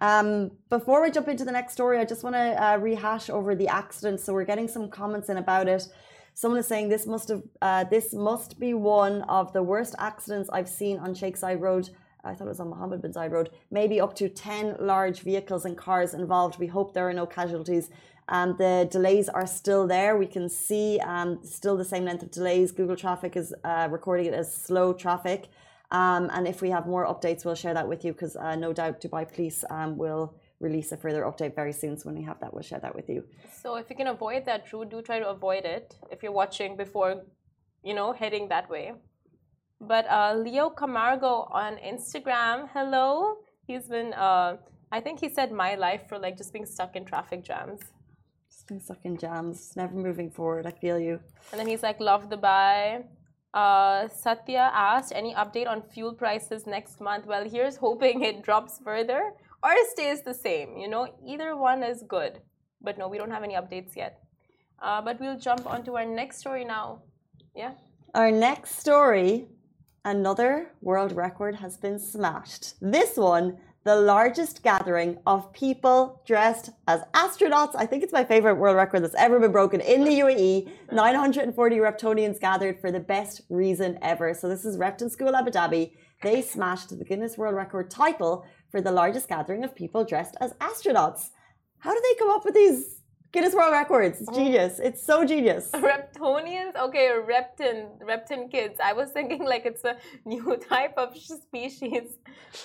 Um, 0.00 0.52
before 0.70 1.02
we 1.02 1.10
jump 1.10 1.28
into 1.28 1.44
the 1.44 1.52
next 1.52 1.72
story, 1.72 1.98
I 1.98 2.04
just 2.04 2.22
want 2.22 2.36
to 2.36 2.64
uh, 2.64 2.76
rehash 2.78 3.30
over 3.30 3.54
the 3.54 3.68
accident. 3.68 4.20
So 4.20 4.32
we're 4.32 4.44
getting 4.44 4.68
some 4.68 4.88
comments 4.88 5.28
in 5.28 5.36
about 5.36 5.68
it. 5.68 5.88
Someone 6.34 6.60
is 6.60 6.68
saying 6.68 6.88
this 6.88 7.06
must 7.06 7.28
have 7.30 7.42
uh, 7.60 7.84
this 7.84 8.12
must 8.12 8.60
be 8.60 8.74
one 8.74 9.22
of 9.22 9.52
the 9.52 9.62
worst 9.62 9.96
accidents 9.98 10.48
I've 10.52 10.68
seen 10.68 10.98
on 10.98 11.14
Sheikh 11.14 11.36
Zayed 11.36 11.60
Road. 11.60 11.90
I 12.24 12.34
thought 12.34 12.46
it 12.46 12.48
was 12.48 12.60
on 12.60 12.70
Mohammed 12.70 13.02
bin 13.02 13.12
Zayed 13.12 13.30
Road. 13.30 13.50
Maybe 13.70 14.00
up 14.00 14.14
to 14.16 14.28
ten 14.28 14.76
large 14.78 15.20
vehicles 15.20 15.64
and 15.64 15.76
cars 15.76 16.14
involved. 16.14 16.58
We 16.58 16.66
hope 16.66 16.94
there 16.94 17.08
are 17.08 17.12
no 17.12 17.26
casualties. 17.26 17.90
Um, 18.28 18.56
the 18.58 18.86
delays 18.90 19.28
are 19.28 19.46
still 19.46 19.86
there. 19.86 20.16
We 20.18 20.26
can 20.26 20.48
see 20.48 21.00
um, 21.00 21.40
still 21.42 21.76
the 21.76 21.84
same 21.84 22.04
length 22.04 22.22
of 22.22 22.30
delays. 22.30 22.72
Google 22.72 22.96
Traffic 22.96 23.36
is 23.36 23.54
uh, 23.64 23.88
recording 23.90 24.26
it 24.26 24.34
as 24.34 24.54
slow 24.54 24.92
traffic. 24.92 25.48
Um, 25.90 26.28
and 26.34 26.46
if 26.46 26.60
we 26.60 26.68
have 26.68 26.86
more 26.86 27.06
updates, 27.06 27.46
we'll 27.46 27.54
share 27.54 27.72
that 27.72 27.88
with 27.88 28.04
you 28.04 28.12
because 28.12 28.36
uh, 28.36 28.54
no 28.56 28.74
doubt 28.74 29.00
Dubai 29.00 29.26
Police 29.32 29.64
um, 29.70 29.96
will 29.96 30.34
release 30.60 30.92
a 30.92 30.96
further 30.98 31.22
update 31.22 31.54
very 31.54 31.72
soon. 31.72 31.96
So 31.96 32.06
when 32.06 32.16
we 32.18 32.24
have 32.24 32.38
that, 32.40 32.52
we'll 32.52 32.62
share 32.62 32.80
that 32.80 32.94
with 32.94 33.08
you. 33.08 33.24
So 33.62 33.76
if 33.76 33.88
you 33.88 33.96
can 33.96 34.08
avoid 34.08 34.44
that 34.44 34.70
route, 34.72 34.90
do 34.90 35.00
try 35.00 35.18
to 35.18 35.28
avoid 35.28 35.64
it 35.64 35.96
if 36.10 36.22
you're 36.22 36.32
watching 36.32 36.76
before, 36.76 37.22
you 37.82 37.94
know, 37.94 38.12
heading 38.12 38.48
that 38.48 38.68
way. 38.68 38.92
But 39.80 40.06
uh, 40.10 40.34
Leo 40.36 40.70
Camargo 40.70 41.48
on 41.52 41.76
Instagram, 41.76 42.68
hello. 42.72 43.36
He's 43.66 43.86
been, 43.86 44.12
uh, 44.12 44.56
I 44.90 45.00
think 45.00 45.20
he 45.20 45.28
said 45.28 45.52
my 45.52 45.76
life 45.76 46.02
for 46.08 46.18
like 46.18 46.36
just 46.36 46.52
being 46.52 46.66
stuck 46.66 46.96
in 46.96 47.04
traffic 47.04 47.44
jams. 47.44 47.80
Just 48.50 48.66
been 48.66 48.80
stuck 48.80 49.04
in 49.04 49.16
jams, 49.16 49.74
never 49.76 49.94
moving 49.94 50.30
forward. 50.30 50.66
I 50.66 50.72
feel 50.72 50.98
you. 50.98 51.20
And 51.52 51.60
then 51.60 51.68
he's 51.68 51.82
like, 51.82 52.00
love 52.00 52.28
Dubai. 52.28 53.04
Uh, 53.54 54.08
Satya 54.08 54.70
asked, 54.74 55.12
any 55.14 55.32
update 55.34 55.68
on 55.68 55.82
fuel 55.82 56.12
prices 56.12 56.66
next 56.66 57.00
month? 57.00 57.26
Well, 57.26 57.48
here's 57.48 57.76
hoping 57.76 58.22
it 58.22 58.42
drops 58.42 58.80
further 58.82 59.32
or 59.62 59.72
stays 59.92 60.22
the 60.22 60.34
same. 60.34 60.76
You 60.76 60.88
know, 60.88 61.08
either 61.24 61.56
one 61.56 61.82
is 61.82 62.02
good. 62.02 62.40
But 62.80 62.98
no, 62.98 63.08
we 63.08 63.18
don't 63.18 63.30
have 63.30 63.42
any 63.44 63.54
updates 63.54 63.96
yet. 63.96 64.22
Uh, 64.80 65.02
but 65.02 65.20
we'll 65.20 65.38
jump 65.38 65.66
onto 65.66 65.94
our 65.94 66.04
next 66.04 66.38
story 66.38 66.64
now. 66.64 67.02
Yeah. 67.54 67.72
Our 68.14 68.30
next 68.30 68.78
story 68.78 69.48
another 70.04 70.70
world 70.80 71.12
record 71.12 71.56
has 71.56 71.76
been 71.76 71.98
smashed. 71.98 72.74
This 72.80 73.16
one 73.16 73.58
the 73.88 73.96
largest 73.96 74.62
gathering 74.62 75.16
of 75.26 75.50
people 75.54 76.20
dressed 76.26 76.68
as 76.86 77.00
astronauts. 77.14 77.74
I 77.74 77.86
think 77.86 78.02
it's 78.02 78.12
my 78.12 78.22
favorite 78.22 78.56
world 78.56 78.76
record 78.76 79.02
that's 79.02 79.14
ever 79.14 79.40
been 79.40 79.50
broken 79.50 79.80
in 79.80 80.04
the 80.04 80.10
UAE. 80.10 80.70
940 80.92 81.76
Reptonians 81.76 82.38
gathered 82.38 82.78
for 82.80 82.90
the 82.90 83.00
best 83.00 83.40
reason 83.48 83.98
ever. 84.02 84.34
So 84.34 84.46
this 84.46 84.66
is 84.66 84.76
Repton 84.76 85.08
School 85.08 85.34
Abu 85.34 85.50
Dhabi. 85.50 85.92
They 86.22 86.42
smashed 86.42 86.98
the 86.98 87.02
Guinness 87.02 87.38
World 87.38 87.54
Record 87.54 87.90
title 87.90 88.44
for 88.70 88.82
the 88.82 88.92
largest 88.92 89.26
gathering 89.26 89.64
of 89.64 89.74
people 89.74 90.04
dressed 90.04 90.36
as 90.38 90.52
astronauts. 90.54 91.30
How 91.78 91.94
do 91.94 92.00
they 92.02 92.18
come 92.18 92.28
up 92.30 92.44
with 92.44 92.54
these 92.54 92.97
Guinness 93.30 93.54
World 93.54 93.72
Records. 93.72 94.20
It's 94.20 94.28
oh. 94.30 94.34
genius. 94.34 94.78
It's 94.78 95.02
so 95.02 95.22
genius. 95.22 95.70
Reptonians? 95.74 96.74
Okay, 96.76 97.10
Repton, 97.26 97.88
Repton 98.00 98.48
kids. 98.48 98.80
I 98.82 98.94
was 98.94 99.10
thinking 99.10 99.44
like 99.44 99.66
it's 99.66 99.84
a 99.84 99.96
new 100.24 100.56
type 100.68 100.94
of 100.96 101.14
species. 101.14 102.16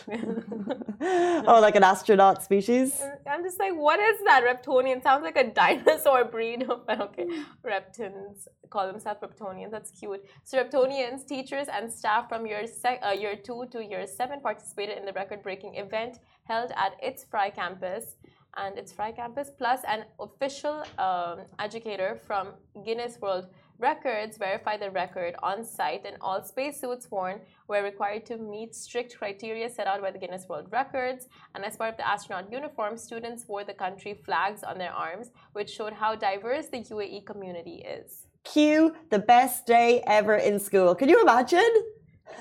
oh, 0.12 1.60
like 1.62 1.76
an 1.76 1.84
astronaut 1.84 2.44
species? 2.44 3.04
I'm 3.30 3.44
just 3.44 3.60
like, 3.60 3.74
what 3.76 4.00
is 4.00 4.20
that? 4.24 4.44
Reptonian 4.46 5.04
sounds 5.04 5.24
like 5.24 5.36
a 5.36 5.52
dinosaur 5.52 6.24
breed. 6.24 6.66
but 6.88 7.02
okay, 7.02 7.28
reptins 7.66 8.48
call 8.70 8.88
themselves 8.88 9.20
Reptonians. 9.22 9.72
That's 9.72 9.92
cute. 9.92 10.24
So 10.46 10.64
Reptonians, 10.64 11.28
teachers 11.28 11.68
and 11.68 11.92
staff 11.92 12.30
from 12.30 12.46
year, 12.46 12.66
uh, 13.06 13.12
year 13.12 13.36
2 13.36 13.66
to 13.72 13.84
year 13.84 14.08
7 14.08 14.40
participated 14.40 14.98
in 14.98 15.06
the 15.06 15.14
record-breaking 15.14 15.76
event 15.76 16.20
held 16.46 16.72
at 16.76 16.94
its 17.02 17.26
Fry 17.26 17.50
campus 17.50 18.16
and 18.58 18.78
its 18.78 18.92
Fry 18.92 19.12
campus, 19.12 19.50
plus 19.58 19.82
an 19.88 20.06
official 20.20 20.84
um, 20.98 21.40
educator 21.60 22.20
from 22.26 22.50
Guinness 22.86 23.20
World 23.20 23.48
Records 23.80 24.38
verified 24.38 24.82
the 24.82 24.92
record 24.92 25.36
on 25.42 25.66
site, 25.66 26.06
and 26.06 26.16
all 26.22 26.44
spacesuits 26.44 27.10
worn 27.10 27.42
were 27.68 27.84
required 27.84 28.26
to 28.28 28.38
meet 28.38 28.76
strict 28.76 29.18
criteria 29.18 29.70
set 29.70 29.88
out 29.88 30.02
by 30.02 30.12
the 30.12 30.20
Guinness 30.20 30.46
World 30.48 30.68
Records. 30.72 31.28
And 31.54 31.66
as 31.66 31.76
part 31.76 31.90
of 31.90 31.98
the 31.98 32.08
astronaut 32.08 32.52
uniform, 32.52 32.98
students 32.98 33.48
wore 33.48 33.64
the 33.64 33.74
country 33.74 34.14
flags 34.26 34.64
on 34.64 34.78
their 34.78 34.94
arms, 34.94 35.32
which 35.54 35.70
showed 35.70 35.94
how 35.94 36.16
diverse 36.16 36.68
the 36.68 36.78
UAE 36.78 37.26
community 37.26 37.84
is. 37.86 38.28
Cue 38.44 38.96
the 39.10 39.20
best 39.20 39.66
day 39.66 40.04
ever 40.06 40.36
in 40.36 40.60
school. 40.60 40.94
Can 40.96 41.10
you 41.10 41.22
imagine? 41.22 41.74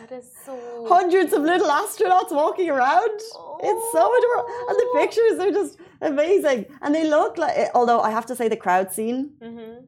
That 0.00 0.12
is 0.12 0.30
so. 0.44 0.87
Hundreds 0.88 1.32
of 1.32 1.42
little 1.42 1.68
astronauts 1.68 2.30
walking 2.30 2.70
around. 2.70 3.20
Oh. 3.34 3.58
It's 3.62 3.92
so 3.92 4.02
adorable. 4.18 4.54
And 4.68 4.78
the 4.78 4.88
pictures 4.99 5.38
are 5.38 5.50
just 5.50 5.78
amazing. 6.00 6.66
And 6.82 6.94
they 6.94 7.08
look 7.08 7.38
like, 7.38 7.70
although 7.75 8.00
I 8.00 8.11
have 8.11 8.26
to 8.26 8.37
say, 8.37 8.49
the 8.49 8.56
crowd 8.56 8.92
scene 8.92 9.32
mm-hmm. 9.40 9.84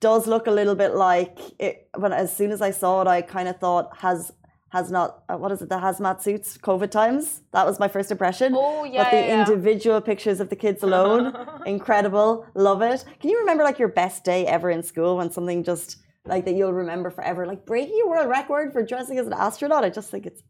does 0.00 0.26
look 0.26 0.46
a 0.46 0.50
little 0.50 0.74
bit 0.74 0.94
like 0.94 1.38
it. 1.58 1.88
But 1.98 2.12
as 2.12 2.34
soon 2.34 2.50
as 2.50 2.60
I 2.60 2.70
saw 2.70 3.02
it, 3.02 3.08
I 3.08 3.22
kind 3.22 3.48
of 3.48 3.58
thought, 3.58 3.96
has 3.98 4.32
has 4.70 4.90
not 4.90 5.22
uh, 5.28 5.36
what 5.36 5.52
is 5.52 5.62
it 5.62 5.68
the 5.68 5.76
hazmat 5.76 6.20
suits 6.20 6.58
covid 6.58 6.90
times 6.90 7.42
that 7.52 7.64
was 7.64 7.78
my 7.78 7.88
first 7.88 8.10
impression 8.10 8.52
oh 8.56 8.84
yeah 8.84 9.04
but 9.04 9.10
the 9.12 9.16
yeah, 9.16 9.38
individual 9.38 10.00
pictures 10.00 10.40
of 10.40 10.48
the 10.50 10.56
kids 10.56 10.82
alone 10.82 11.34
incredible 11.66 12.44
love 12.54 12.82
it 12.82 13.04
can 13.20 13.30
you 13.30 13.38
remember 13.38 13.62
like 13.62 13.78
your 13.78 13.88
best 13.88 14.24
day 14.24 14.44
ever 14.46 14.68
in 14.68 14.82
school 14.82 15.16
when 15.16 15.30
something 15.30 15.62
just 15.62 15.98
like 16.26 16.44
that 16.44 16.54
you'll 16.54 16.72
remember 16.72 17.10
forever. 17.10 17.46
Like 17.46 17.66
breaking 17.66 18.00
a 18.04 18.08
world 18.08 18.28
record 18.28 18.72
for 18.72 18.82
dressing 18.82 19.18
as 19.18 19.26
an 19.26 19.32
astronaut. 19.32 19.84
I 19.84 19.90
just 19.90 20.10
think 20.10 20.26
it's 20.26 20.42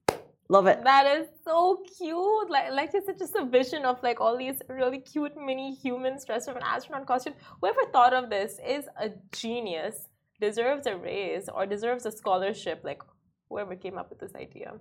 love 0.48 0.66
it. 0.66 0.82
That 0.84 1.06
is 1.18 1.26
so 1.44 1.82
cute. 1.98 2.50
Like 2.50 2.72
like 2.72 2.90
it's 2.94 3.18
just 3.18 3.34
a 3.36 3.44
vision 3.44 3.84
of 3.84 4.02
like 4.02 4.20
all 4.20 4.36
these 4.36 4.60
really 4.68 4.98
cute 4.98 5.36
mini 5.36 5.74
humans 5.74 6.24
dressed 6.24 6.48
up 6.48 6.56
in 6.56 6.62
astronaut 6.62 7.06
costume. 7.06 7.34
Whoever 7.60 7.80
thought 7.92 8.14
of 8.14 8.30
this 8.30 8.58
is 8.66 8.84
a 9.00 9.10
genius, 9.32 10.08
deserves 10.40 10.86
a 10.86 10.96
raise 10.96 11.48
or 11.48 11.66
deserves 11.66 12.06
a 12.06 12.12
scholarship. 12.12 12.80
Like 12.84 13.02
whoever 13.48 13.74
came 13.74 13.98
up 13.98 14.10
with 14.10 14.20
this 14.20 14.34
idea. 14.34 14.74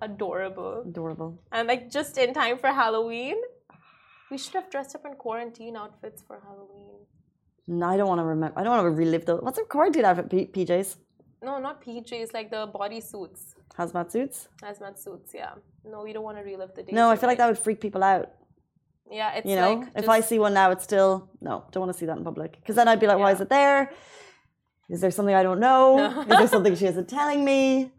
Adorable. 0.00 0.84
Adorable. 0.86 1.38
And 1.52 1.68
like 1.68 1.90
just 1.90 2.18
in 2.18 2.34
time 2.34 2.58
for 2.58 2.68
Halloween. 2.72 3.36
We 4.30 4.38
should 4.38 4.54
have 4.54 4.70
dressed 4.70 4.94
up 4.96 5.04
in 5.06 5.14
quarantine 5.14 5.76
outfits 5.76 6.20
for 6.26 6.40
Halloween. 6.44 7.06
No, 7.68 7.86
I 7.86 7.96
don't 7.96 8.08
want 8.08 8.20
to 8.20 8.24
remember. 8.24 8.58
I 8.58 8.62
don't 8.62 8.76
want 8.76 8.86
to 8.86 8.90
relive 8.90 9.26
the. 9.26 9.36
What's 9.36 9.58
a 9.58 9.64
quarantine 9.64 10.04
outfit? 10.04 10.30
P- 10.30 10.46
PJs. 10.46 10.96
No, 11.42 11.58
not 11.58 11.82
PJs. 11.84 12.32
Like 12.32 12.50
the 12.50 12.66
body 12.66 13.00
suits. 13.00 13.54
Hazmat 13.76 14.10
suits. 14.10 14.48
Hazmat 14.62 14.98
suits. 14.98 15.32
Yeah. 15.34 15.54
No, 15.84 16.02
we 16.02 16.12
don't 16.12 16.24
want 16.24 16.38
to 16.38 16.42
relive 16.44 16.74
the 16.74 16.82
day. 16.82 16.92
No, 16.92 17.10
I 17.10 17.16
feel 17.16 17.28
like 17.28 17.38
that 17.38 17.46
would 17.46 17.58
freak 17.58 17.80
people 17.80 18.02
out. 18.02 18.30
Yeah, 19.10 19.34
it's 19.34 19.46
you 19.46 19.54
know, 19.54 19.74
like 19.74 19.88
if 19.94 20.08
I 20.08 20.20
see 20.20 20.38
one 20.38 20.54
now, 20.54 20.70
it's 20.72 20.82
still 20.82 21.30
no. 21.40 21.64
Don't 21.70 21.82
want 21.82 21.92
to 21.92 21.98
see 21.98 22.06
that 22.06 22.16
in 22.16 22.24
public 22.24 22.58
because 22.60 22.74
then 22.74 22.88
I'd 22.88 22.98
be 22.98 23.06
like, 23.06 23.18
yeah. 23.18 23.24
why 23.24 23.32
is 23.32 23.40
it 23.40 23.48
there? 23.48 23.92
Is 24.88 25.00
there 25.00 25.10
something 25.10 25.34
I 25.34 25.42
don't 25.42 25.60
know? 25.60 26.20
is 26.22 26.26
there 26.26 26.48
something 26.48 26.74
she 26.74 26.86
isn't 26.86 27.08
telling 27.08 27.44
me? 27.44 27.92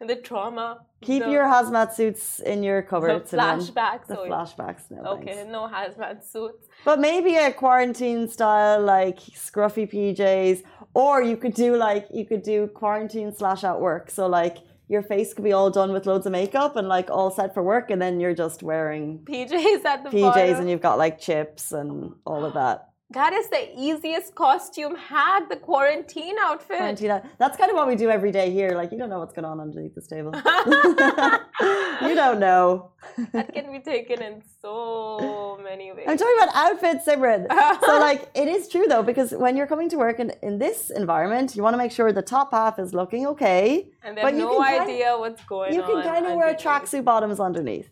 the 0.00 0.16
trauma. 0.16 0.86
Keep 1.02 1.24
the, 1.24 1.30
your 1.30 1.44
hazmat 1.44 1.94
suits 1.94 2.40
in 2.40 2.62
your 2.62 2.82
cupboard. 2.82 3.26
The 3.26 3.36
flashbacks. 3.38 4.06
The 4.06 4.20
oh, 4.20 4.28
flashbacks. 4.28 4.90
No, 4.90 5.12
okay, 5.12 5.34
thanks. 5.34 5.50
no 5.50 5.66
hazmat 5.66 6.22
suits. 6.22 6.68
But 6.84 7.00
maybe 7.00 7.36
a 7.36 7.52
quarantine 7.52 8.28
style, 8.28 8.82
like 8.82 9.18
scruffy 9.18 9.90
PJs, 9.90 10.62
or 10.92 11.22
you 11.22 11.38
could 11.38 11.54
do 11.54 11.76
like 11.76 12.06
you 12.12 12.26
could 12.26 12.42
do 12.42 12.66
quarantine 12.66 13.32
slash 13.34 13.64
at 13.64 13.80
work. 13.80 14.10
So 14.10 14.26
like 14.26 14.58
your 14.88 15.02
face 15.02 15.32
could 15.32 15.44
be 15.44 15.52
all 15.52 15.70
done 15.70 15.92
with 15.92 16.04
loads 16.04 16.26
of 16.26 16.32
makeup 16.32 16.76
and 16.76 16.86
like 16.86 17.08
all 17.10 17.30
set 17.30 17.54
for 17.54 17.62
work, 17.62 17.90
and 17.90 18.02
then 18.02 18.20
you're 18.20 18.34
just 18.34 18.62
wearing 18.62 19.20
PJs 19.20 19.84
at 19.86 20.04
the 20.04 20.10
PJs, 20.10 20.20
bottom. 20.20 20.60
and 20.60 20.70
you've 20.70 20.82
got 20.82 20.98
like 20.98 21.18
chips 21.18 21.72
and 21.72 22.12
all 22.26 22.44
of 22.44 22.52
that. 22.52 22.89
That 23.12 23.32
is 23.32 23.48
the 23.48 23.68
easiest 23.76 24.36
costume 24.36 24.94
hack, 24.94 25.48
the 25.48 25.56
quarantine 25.56 26.36
outfit. 26.40 26.78
Quarantine, 26.78 27.20
that's 27.38 27.56
kind 27.56 27.68
of 27.68 27.76
what 27.76 27.88
we 27.88 27.96
do 27.96 28.08
every 28.08 28.30
day 28.30 28.52
here. 28.52 28.70
Like, 28.70 28.92
you 28.92 28.98
don't 28.98 29.10
know 29.10 29.18
what's 29.18 29.34
going 29.34 29.44
on 29.44 29.58
underneath 29.58 29.96
this 29.96 30.06
table. 30.06 30.32
you 30.36 32.14
don't 32.14 32.38
know. 32.38 32.92
that 33.32 33.52
can 33.52 33.72
be 33.72 33.80
taken 33.80 34.22
in 34.22 34.42
so 34.62 35.58
many 35.60 35.90
ways. 35.90 36.06
I'm 36.06 36.16
talking 36.16 36.36
about 36.40 36.54
outfits, 36.54 37.04
Simran. 37.04 37.48
so, 37.84 37.98
like, 37.98 38.30
it 38.34 38.46
is 38.46 38.68
true 38.68 38.86
though, 38.88 39.02
because 39.02 39.32
when 39.32 39.56
you're 39.56 39.66
coming 39.66 39.88
to 39.88 39.98
work 39.98 40.20
in, 40.20 40.32
in 40.42 40.60
this 40.60 40.90
environment, 40.90 41.56
you 41.56 41.64
want 41.64 41.74
to 41.74 41.78
make 41.78 41.90
sure 41.90 42.12
the 42.12 42.22
top 42.22 42.52
half 42.52 42.78
is 42.78 42.94
looking 42.94 43.26
okay. 43.26 43.88
And 44.04 44.16
there's 44.16 44.34
no 44.34 44.62
idea 44.62 45.14
of, 45.14 45.20
what's 45.20 45.42
going 45.44 45.74
you 45.74 45.82
on. 45.82 45.88
You 45.88 45.94
can 45.94 46.04
kind 46.04 46.26
of 46.26 46.36
wear 46.36 46.54
tracksuit 46.54 47.04
bottoms 47.04 47.40
underneath. 47.40 47.90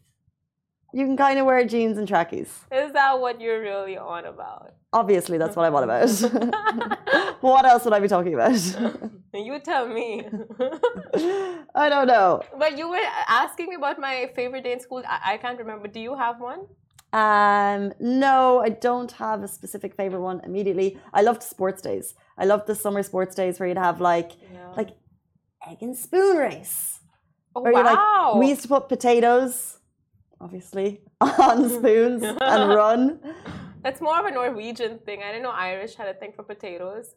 You 0.99 1.07
can 1.07 1.17
kind 1.17 1.39
of 1.39 1.47
wear 1.47 1.65
jeans 1.65 1.97
and 1.97 2.09
trackies. 2.09 2.51
Is 2.73 2.93
that 2.93 3.21
what 3.21 3.41
you're 3.41 3.61
really 3.61 3.97
on 3.97 4.25
about? 4.25 4.75
Obviously, 4.93 5.39
that's 5.39 5.55
what 5.55 5.65
I'm 5.65 5.77
on 5.77 5.85
about. 5.85 6.11
what 7.41 7.65
else 7.65 7.85
would 7.85 7.95
I 7.95 8.01
be 8.01 8.09
talking 8.09 8.35
about? 8.35 8.51
you 9.33 9.61
tell 9.61 9.87
me. 9.87 10.27
I 11.73 11.89
don't 11.89 12.09
know. 12.09 12.43
But 12.59 12.77
you 12.77 12.91
were 12.91 13.07
asking 13.29 13.69
me 13.69 13.77
about 13.77 14.01
my 14.01 14.33
favorite 14.35 14.65
day 14.65 14.73
in 14.73 14.81
school. 14.81 15.05
I, 15.09 15.35
I 15.35 15.37
can't 15.37 15.57
remember. 15.57 15.87
Do 15.87 16.01
you 16.01 16.17
have 16.17 16.41
one? 16.41 16.67
Um, 17.13 17.93
no, 18.01 18.59
I 18.59 18.71
don't 18.71 19.13
have 19.13 19.45
a 19.45 19.49
specific 19.49 19.95
favorite 19.95 20.23
one 20.23 20.41
immediately. 20.43 20.99
I 21.15 21.23
loved 21.23 21.45
sports 21.45 21.81
days. 21.81 22.15
I 22.37 22.45
loved 22.45 22.67
the 22.67 22.75
summer 22.75 23.05
sports 23.05 23.37
days 23.37 23.61
where 23.61 23.69
you'd 23.69 23.79
have 23.79 24.01
like 24.01 24.33
yeah. 24.53 24.73
like 24.77 24.91
egg 25.65 25.79
and 25.81 25.97
spoon 25.97 26.39
race. 26.39 26.99
Oh, 27.55 27.61
wow. 27.61 28.33
Like, 28.33 28.41
we 28.41 28.49
used 28.49 28.63
to 28.63 28.69
put 28.69 28.89
potatoes 28.89 29.78
obviously, 30.41 31.01
on 31.21 31.65
hmm. 31.65 31.69
spoons 31.69 32.23
and 32.23 32.69
run. 32.75 33.21
That's 33.83 34.01
more 34.01 34.19
of 34.19 34.27
a 34.27 34.31
Norwegian 34.31 34.99
thing. 34.99 35.23
I 35.23 35.29
didn't 35.29 35.43
know 35.45 35.51
Irish 35.51 35.95
had 35.95 36.09
a 36.09 36.15
thing 36.15 36.33
for 36.35 36.43
potatoes. 36.43 37.15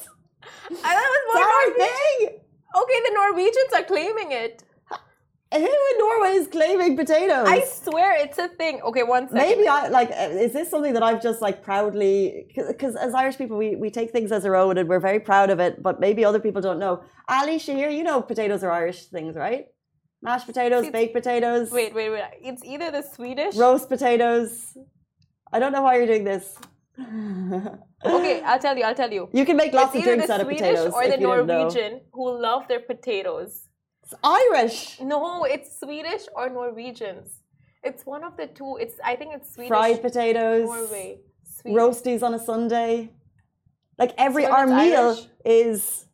I 0.83 0.91
thought 0.93 1.05
it 1.05 1.13
was 1.15 1.25
more 1.33 1.43
Norwegian. 1.43 1.95
thing. 2.19 2.39
Okay, 2.75 2.99
the 3.07 3.13
Norwegians 3.13 3.73
are 3.73 3.83
claiming 3.83 4.31
it. 4.31 4.63
Who 5.59 5.65
in 5.91 5.97
Norway 5.99 6.33
is 6.35 6.47
claiming 6.47 6.95
potatoes? 6.95 7.47
I 7.47 7.63
swear 7.63 8.15
it's 8.17 8.37
a 8.37 8.47
thing. 8.49 8.81
Okay, 8.81 9.03
one 9.03 9.27
second. 9.29 9.37
Maybe 9.37 9.67
I 9.67 9.87
like. 9.87 10.09
Is 10.11 10.53
this 10.53 10.69
something 10.69 10.93
that 10.93 11.03
I've 11.03 11.21
just 11.21 11.41
like 11.41 11.63
proudly? 11.63 12.47
Because 12.55 12.95
as 12.95 13.13
Irish 13.13 13.37
people, 13.37 13.57
we, 13.57 13.75
we 13.75 13.89
take 13.89 14.11
things 14.11 14.31
as 14.31 14.45
our 14.45 14.55
own 14.55 14.77
and 14.77 14.89
we're 14.89 14.99
very 14.99 15.19
proud 15.19 15.49
of 15.49 15.59
it. 15.59 15.81
But 15.81 15.99
maybe 15.99 16.25
other 16.25 16.39
people 16.39 16.61
don't 16.61 16.79
know. 16.79 17.03
Ali 17.27 17.57
Shahir, 17.57 17.95
you 17.95 18.03
know 18.03 18.21
potatoes 18.21 18.63
are 18.63 18.71
Irish 18.71 19.05
things, 19.05 19.35
right? 19.35 19.67
Mashed 20.21 20.47
potatoes, 20.47 20.89
baked 20.89 21.13
potatoes. 21.13 21.71
Wait, 21.71 21.93
wait, 21.93 22.09
wait. 22.09 22.23
It's 22.41 22.63
either 22.63 22.91
the 22.91 23.03
Swedish 23.03 23.55
roast 23.55 23.89
potatoes. 23.89 24.75
I 25.53 25.59
don't 25.59 25.71
know 25.71 25.83
why 25.83 25.97
you're 25.97 26.07
doing 26.07 26.23
this. 26.23 26.57
okay, 26.99 28.41
I'll 28.41 28.59
tell 28.59 28.77
you. 28.77 28.83
I'll 28.83 28.95
tell 28.95 29.11
you. 29.11 29.29
You 29.33 29.45
can 29.45 29.57
make 29.57 29.73
lots 29.73 29.93
it's 29.93 29.99
of 29.99 30.03
drinks 30.03 30.29
out 30.29 30.41
of 30.41 30.47
potatoes. 30.47 30.93
Or 30.93 31.07
the 31.07 31.17
Norwegian 31.17 32.01
who 32.11 32.41
love 32.41 32.67
their 32.67 32.79
potatoes. 32.79 33.67
It's 34.05 34.13
Irish. 34.23 34.99
No, 35.01 35.45
it's 35.45 35.79
Swedish 35.79 36.21
or 36.35 36.47
Norwegians. 36.49 37.41
It's 37.83 38.05
one 38.05 38.23
of 38.23 38.37
the 38.37 38.45
two. 38.45 38.77
It's 38.79 38.95
I 39.03 39.15
think 39.15 39.33
it's 39.33 39.53
Swedish. 39.53 39.69
Fried 39.69 40.01
potatoes. 40.01 40.65
Norway. 40.65 41.19
roasties 41.65 42.21
on 42.21 42.33
a 42.35 42.39
Sunday. 42.39 43.09
Like 43.97 44.13
every 44.17 44.43
So 44.43 44.51
our 44.51 44.67
meal 44.67 45.07
Irish? 45.09 45.25
is 45.43 46.05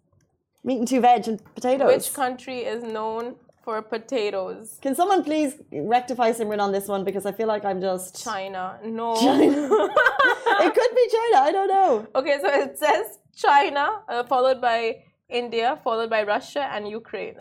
meat 0.63 0.80
and 0.80 0.88
two 0.88 1.01
veg 1.01 1.27
and 1.27 1.43
potatoes. 1.54 1.88
Which 1.93 2.13
country 2.13 2.60
is 2.60 2.82
known 2.82 3.36
for 3.63 3.82
potatoes? 3.82 4.80
Can 4.82 4.95
someone 4.95 5.21
please 5.23 5.56
rectify 5.73 6.32
Simran 6.32 6.62
on 6.62 6.71
this 6.71 6.88
one 6.88 7.04
because 7.04 7.25
I 7.25 7.34
feel 7.34 7.47
like 7.47 7.65
I'm 7.65 7.82
just. 7.82 8.23
China. 8.23 8.80
No. 8.86 9.15
China. 9.19 9.67
it 10.65 10.73
could 10.73 10.95
be 10.95 11.06
China. 11.17 11.38
I 11.47 11.51
don't 11.51 11.67
know. 11.67 12.08
okay, 12.15 12.39
so 12.41 12.47
it 12.47 12.77
says 12.80 13.19
China, 13.36 14.01
uh, 14.08 14.23
followed 14.23 14.62
by 14.62 15.04
India, 15.32 15.80
followed 15.84 16.10
by 16.10 16.24
Russia 16.24 16.63
and 16.74 16.88
Ukraine. 16.88 17.36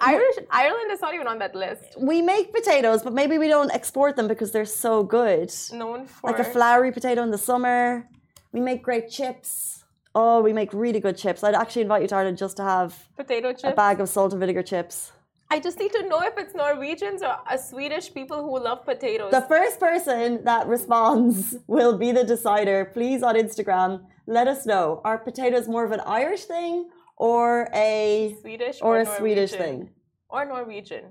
Irish 0.00 0.36
Ireland 0.50 0.90
is 0.92 1.00
not 1.00 1.14
even 1.14 1.26
on 1.26 1.38
that 1.38 1.54
list. 1.54 1.84
We 1.98 2.20
make 2.20 2.52
potatoes, 2.52 3.02
but 3.02 3.12
maybe 3.12 3.38
we 3.38 3.48
don't 3.48 3.72
export 3.72 4.16
them 4.16 4.28
because 4.28 4.52
they're 4.52 4.64
so 4.86 5.02
good. 5.02 5.52
Known 5.72 6.06
for 6.06 6.30
Like 6.30 6.40
a 6.40 6.44
floury 6.44 6.92
potato 6.92 7.22
in 7.22 7.30
the 7.30 7.38
summer. 7.38 8.08
We 8.52 8.60
make 8.60 8.82
great 8.82 9.08
chips. 9.10 9.84
Oh, 10.14 10.40
we 10.42 10.52
make 10.52 10.72
really 10.72 11.00
good 11.00 11.16
chips. 11.16 11.44
I'd 11.44 11.54
actually 11.54 11.82
invite 11.82 12.02
you 12.02 12.08
to 12.08 12.16
Ireland 12.16 12.38
just 12.38 12.56
to 12.56 12.64
have 12.64 12.88
potato 13.16 13.52
chips, 13.52 13.64
a 13.64 13.72
bag 13.72 14.00
of 14.00 14.08
salt 14.08 14.32
and 14.32 14.40
vinegar 14.40 14.62
chips. 14.62 15.12
I 15.50 15.60
just 15.60 15.78
need 15.78 15.92
to 15.92 16.06
know 16.08 16.20
if 16.20 16.34
it's 16.36 16.54
Norwegians 16.54 17.22
or 17.22 17.36
uh, 17.50 17.56
Swedish 17.56 18.12
people 18.12 18.42
who 18.44 18.62
love 18.62 18.84
potatoes. 18.84 19.30
The 19.30 19.42
first 19.42 19.80
person 19.80 20.44
that 20.44 20.66
responds 20.66 21.56
will 21.66 21.96
be 21.96 22.12
the 22.12 22.24
decider. 22.24 22.90
Please 22.92 23.22
on 23.22 23.34
Instagram, 23.34 24.04
let 24.26 24.46
us 24.46 24.66
know. 24.66 25.00
Are 25.04 25.16
potatoes 25.16 25.66
more 25.66 25.84
of 25.84 25.92
an 25.92 26.00
Irish 26.00 26.44
thing 26.44 26.90
or 27.18 27.68
a 27.74 28.36
Swedish 28.40 28.78
or 28.80 28.96
or, 28.96 29.00
a 29.00 29.06
Swedish 29.06 29.52
thing? 29.52 29.90
Or 30.28 30.44
Norwegian. 30.44 31.04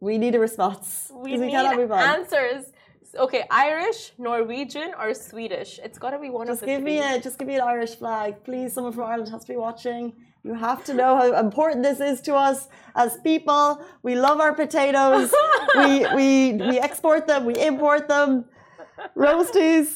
We 0.00 0.18
need 0.18 0.34
a 0.34 0.40
response. 0.40 1.10
We 1.14 1.32
'cause 1.32 1.40
need 1.40 1.54
answers. 1.54 2.72
Okay, 3.14 3.44
Irish, 3.50 4.12
Norwegian, 4.18 4.94
or 4.98 5.12
Swedish. 5.12 5.78
It's 5.84 5.98
gotta 5.98 6.18
be 6.18 6.30
one 6.30 6.46
Just 6.46 6.62
of 6.62 6.66
the 6.66 6.74
give 6.74 6.82
me 6.82 6.98
three. 6.98 7.16
a 7.18 7.20
just 7.20 7.38
give 7.38 7.46
me 7.46 7.56
an 7.56 7.60
Irish 7.60 7.94
flag, 7.96 8.42
please. 8.42 8.72
Someone 8.72 8.92
from 8.92 9.04
Ireland 9.04 9.28
has 9.30 9.42
to 9.44 9.52
be 9.52 9.58
watching. 9.58 10.14
You 10.44 10.54
have 10.54 10.82
to 10.84 10.94
know 10.94 11.16
how 11.16 11.28
important 11.38 11.82
this 11.84 12.00
is 12.00 12.20
to 12.22 12.34
us 12.34 12.68
as 12.96 13.18
people. 13.18 13.84
We 14.02 14.14
love 14.16 14.40
our 14.40 14.54
potatoes. 14.54 15.32
we 15.76 15.90
we 16.18 16.52
we 16.70 16.80
export 16.80 17.26
them. 17.26 17.44
We 17.44 17.54
import 17.70 18.08
them. 18.08 18.46
Roasties, 19.16 19.88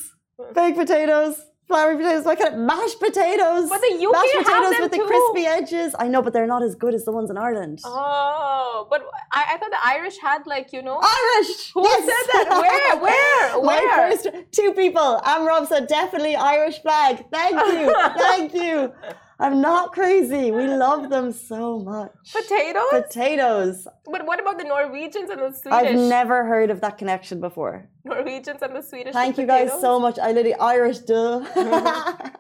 baked 0.55 0.77
potatoes, 0.79 1.35
floury 1.67 1.97
potatoes. 1.97 2.25
Why 2.25 2.35
can't 2.35 2.59
mashed 2.59 2.99
potatoes? 3.01 3.69
But 3.69 3.81
the 3.81 4.07
UK 4.07 4.13
mashed 4.13 4.47
potatoes 4.47 4.75
with 4.81 4.93
the 4.93 5.05
crispy 5.07 5.47
edges. 5.47 5.95
I 5.99 6.09
know, 6.09 6.23
but 6.23 6.33
they're 6.33 6.47
not 6.47 6.63
as 6.63 6.75
good 6.75 6.95
as 6.95 7.05
the 7.05 7.13
ones 7.13 7.31
in 7.31 7.37
Ireland. 7.37 7.81
Oh, 7.85 8.87
but 8.91 9.05
I, 9.33 9.55
I 9.55 9.57
thought 9.59 9.71
the 9.71 9.85
Irish 9.85 10.19
had 10.19 10.47
like 10.47 10.73
you 10.73 10.83
know. 10.83 11.01
Irish. 11.01 11.73
Who 11.73 11.83
yes. 11.83 12.01
said 12.01 12.33
that? 12.33 13.01
Where? 13.03 13.61
Where? 13.61 13.61
Where? 13.61 14.11
first 14.11 14.29
two 14.53 14.73
people. 14.75 15.21
Amrob 15.25 15.69
said 15.69 15.87
definitely 15.87 16.37
Irish 16.37 16.81
flag. 16.81 17.25
Thank 17.31 17.55
you. 17.55 17.95
Thank 18.19 18.55
you. 18.55 18.93
I'm 19.39 19.61
not 19.61 19.93
crazy. 19.93 20.51
We 20.51 20.67
love 20.67 21.11
them 21.11 21.31
so 21.33 21.79
much. 21.79 22.13
Potatoes? 22.33 22.89
Potatoes. 22.91 23.89
but 24.07 24.25
what 24.27 24.41
about 24.41 24.57
the 24.59 24.65
Norwegians 24.65 25.29
and 25.29 25.41
the 25.41 25.53
Swedish? 25.53 25.73
I've 25.73 25.95
never 25.95 26.45
heard 26.47 26.71
of 26.71 26.81
that 26.81 26.97
connection 26.97 27.41
before. 27.41 27.89
Norwegians 28.05 28.63
and 28.63 28.75
the 28.75 28.83
Swedish. 28.83 29.13
Thank 29.13 29.37
you 29.37 29.47
guys 29.47 29.71
so 29.81 30.01
much. 30.01 30.19
I 30.19 30.29
literally 30.29 30.55
Irish 30.55 31.01
duh. 31.01 31.45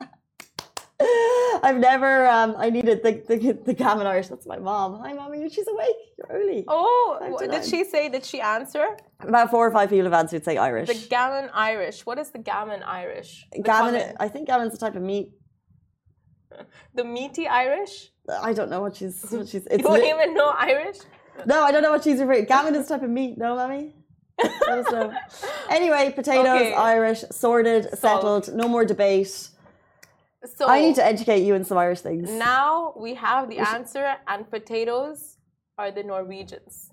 I've 1.63 1.77
never 1.77 2.27
um 2.27 2.55
I 2.57 2.71
needed 2.71 3.03
the 3.03 3.13
the, 3.29 3.53
the 3.53 3.75
gammon 3.75 4.07
Irish. 4.07 4.29
That's 4.29 4.47
my 4.47 4.59
mom. 4.59 4.99
Hi 5.01 5.13
mommy, 5.13 5.49
she's 5.51 5.69
awake. 5.69 5.97
You're 6.17 6.29
early. 6.31 6.65
Oh, 6.67 7.37
did 7.39 7.51
nine. 7.51 7.63
she 7.63 7.85
say? 7.85 8.09
Did 8.09 8.25
she 8.25 8.41
answer? 8.41 8.87
About 9.21 9.51
four 9.51 9.67
or 9.67 9.71
five 9.71 9.91
people 9.91 10.05
have 10.05 10.15
answered 10.15 10.45
say 10.45 10.57
Irish. 10.57 10.89
The 10.89 11.09
gammon 11.09 11.51
Irish. 11.53 12.07
What 12.07 12.19
is 12.19 12.31
the 12.31 12.39
gammon 12.39 12.83
Irish? 12.83 13.47
The 13.53 13.63
gammon 13.63 14.01
common- 14.01 14.17
I 14.19 14.29
think 14.29 14.47
gammon's 14.47 14.75
a 14.75 14.79
type 14.79 14.97
of 14.97 15.03
meat. 15.03 15.29
The 16.95 17.05
meaty 17.05 17.47
Irish. 17.49 18.11
I 18.29 18.53
don't 18.53 18.71
know 18.71 18.81
what 18.81 18.97
she's 18.97 19.23
what 19.31 19.49
she's 19.49 19.67
You 19.71 19.79
don't 19.79 20.03
even 20.03 20.35
know 20.35 20.49
Irish. 20.57 20.99
No, 21.45 21.63
I 21.63 21.71
don't 21.73 21.83
know 21.83 21.91
what 21.91 22.05
she's 22.05 22.19
referring. 22.19 22.47
Gammon 22.47 22.75
is 22.75 22.87
a 22.87 22.89
type 22.89 23.03
of 23.03 23.11
meat, 23.11 23.37
no, 23.39 23.55
mommy? 23.57 23.95
Anyway, 25.71 26.13
potatoes, 26.15 26.47
Okay. 26.61 26.75
Irish, 26.75 27.25
sorted, 27.31 27.85
Solved. 27.85 27.99
settled, 28.47 28.55
no 28.55 28.69
more 28.69 28.85
debate. 28.85 29.51
So 30.57 30.67
I 30.69 30.81
need 30.81 30.95
to 30.97 31.05
educate 31.05 31.43
you 31.43 31.55
in 31.55 31.65
some 31.65 31.79
Irish 31.79 32.01
things. 32.03 32.31
now 32.31 32.93
we 32.97 33.15
have 33.15 33.49
the 33.51 33.59
answer, 33.59 34.15
and 34.29 34.49
potatoes 34.51 35.39
are 35.79 35.91
the 35.91 36.03
Norwegians. 36.03 36.91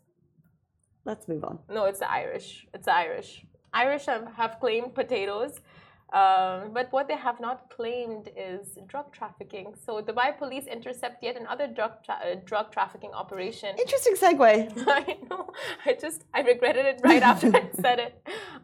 Let's 1.05 1.27
move 1.27 1.43
on. 1.43 1.59
No, 1.69 1.85
it's 1.85 1.99
the 1.99 2.11
Irish. 2.11 2.65
It's 2.73 2.85
the 2.85 2.95
Irish. 2.95 3.45
Irish 3.73 4.05
have, 4.05 4.27
have 4.35 4.59
claimed 4.59 4.93
potatoes, 4.95 5.59
um, 6.13 6.73
but 6.73 6.91
what 6.91 7.07
they 7.07 7.17
have 7.17 7.39
not 7.39 7.71
claimed 7.75 8.29
is 8.37 8.77
drug 8.87 9.11
trafficking. 9.11 9.73
So 9.83 9.99
the 9.99 10.13
Dubai 10.13 10.37
police 10.37 10.67
intercept 10.67 11.23
yet 11.23 11.35
another 11.35 11.65
drug 11.65 11.93
tra- 12.05 12.21
uh, 12.23 12.35
drug 12.45 12.71
trafficking 12.71 13.13
operation. 13.13 13.75
Interesting 13.79 14.15
segue. 14.15 14.53
I 14.87 15.17
know. 15.27 15.51
I 15.87 15.97
just 15.99 16.25
I 16.31 16.41
regretted 16.41 16.85
it 16.85 17.01
right 17.03 17.23
after 17.23 17.47
I 17.47 17.63
said 17.81 17.97
it. 17.97 18.13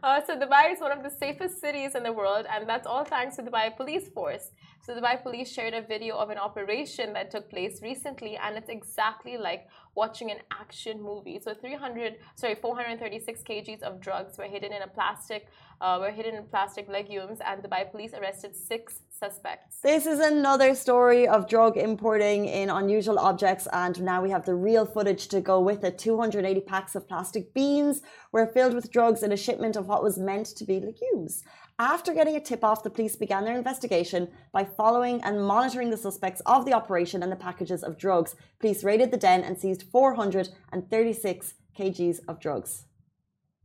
Uh, 0.03 0.21
so 0.25 0.37
Dubai 0.37 0.73
is 0.73 0.79
one 0.79 0.91
of 0.91 1.01
the 1.01 1.09
safest 1.09 1.59
cities 1.59 1.95
in 1.95 2.03
the 2.03 2.13
world, 2.13 2.45
and 2.53 2.69
that's 2.69 2.85
all 2.85 3.03
thanks 3.03 3.35
to 3.37 3.41
the 3.41 3.49
Dubai 3.49 3.75
Police 3.75 4.07
Force. 4.09 4.51
So 4.85 4.93
the 4.93 5.01
Dubai 5.01 5.21
Police 5.21 5.51
shared 5.51 5.73
a 5.73 5.81
video 5.81 6.17
of 6.17 6.29
an 6.29 6.37
operation 6.37 7.13
that 7.13 7.31
took 7.31 7.49
place 7.49 7.81
recently, 7.81 8.37
and 8.37 8.57
it's 8.57 8.69
exactly 8.69 9.37
like 9.37 9.67
watching 9.95 10.31
an 10.31 10.37
action 10.51 11.01
movie. 11.01 11.39
So 11.39 11.53
300, 11.53 12.15
sorry, 12.35 12.55
436 12.55 13.41
kgs 13.43 13.81
of 13.81 13.99
drugs 13.99 14.37
were 14.37 14.45
hidden 14.45 14.71
in 14.73 14.81
a 14.81 14.87
plastic, 14.87 15.47
uh, 15.81 15.97
were 15.99 16.11
hidden 16.11 16.35
in 16.35 16.43
plastic 16.45 16.87
legumes, 16.87 17.39
and 17.45 17.61
the 17.63 17.67
Dubai 17.67 17.89
Police 17.89 18.13
arrested 18.13 18.55
six 18.55 19.01
suspects. 19.11 19.77
This 19.81 20.05
is 20.05 20.19
another 20.19 20.75
story 20.75 21.27
of 21.27 21.47
drug 21.47 21.77
importing 21.77 22.45
in 22.45 22.69
unusual 22.69 23.19
objects, 23.19 23.67
and 23.73 24.01
now 24.01 24.21
we 24.21 24.29
have 24.29 24.45
the 24.45 24.55
real 24.55 24.85
footage 24.85 25.27
to 25.29 25.41
go 25.41 25.59
with 25.59 25.83
it. 25.83 25.97
280 25.97 26.61
packs 26.61 26.95
of 26.95 27.07
plastic 27.07 27.53
beans 27.53 28.01
were 28.31 28.47
filled 28.47 28.73
with 28.73 28.91
drugs 28.91 29.23
in 29.23 29.31
a 29.31 29.37
shipment 29.37 29.75
of 29.75 29.87
what 29.87 30.03
was 30.03 30.17
meant 30.17 30.47
to 30.47 30.63
be 30.63 30.79
legumes. 30.79 31.43
After 31.79 32.13
getting 32.13 32.35
a 32.35 32.41
tip 32.41 32.61
off, 32.61 32.83
the 32.83 32.89
police 32.89 33.15
began 33.15 33.45
their 33.45 33.55
investigation 33.55 34.27
by 34.51 34.65
following 34.65 35.23
and 35.23 35.41
monitoring 35.41 35.89
the 35.89 35.95
suspects 35.95 36.41
of 36.45 36.65
the 36.65 36.73
operation 36.73 37.23
and 37.23 37.31
the 37.31 37.37
packages 37.37 37.83
of 37.83 37.97
drugs. 37.97 38.35
Police 38.59 38.83
raided 38.83 39.11
the 39.11 39.17
den 39.17 39.45
and 39.45 39.57
seized 39.57 39.83
436 39.83 41.53
kgs 41.77 42.19
of 42.27 42.41
drugs. 42.41 42.83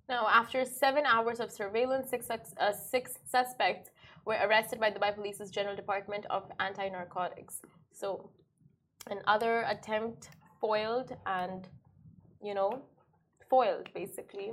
Now, 0.09 0.29
after 0.29 0.65
seven 0.65 1.05
hours 1.07 1.41
of 1.41 1.51
surveillance, 1.51 2.09
six, 2.09 2.29
uh, 2.31 2.73
six 2.73 3.19
suspects 3.25 3.91
were 4.25 4.39
arrested 4.45 4.79
by 4.79 4.91
the 4.91 5.01
Dubai 5.01 5.13
Police's 5.13 5.51
General 5.51 5.75
Department 5.75 6.25
of 6.31 6.45
Anti 6.61 6.89
Narcotics. 6.91 7.63
So, 7.91 8.31
another 9.11 9.65
attempt 9.67 10.29
foiled 10.61 11.17
and, 11.27 11.67
you 12.41 12.55
know, 12.55 12.83
foiled 13.51 13.89
basically. 13.93 14.53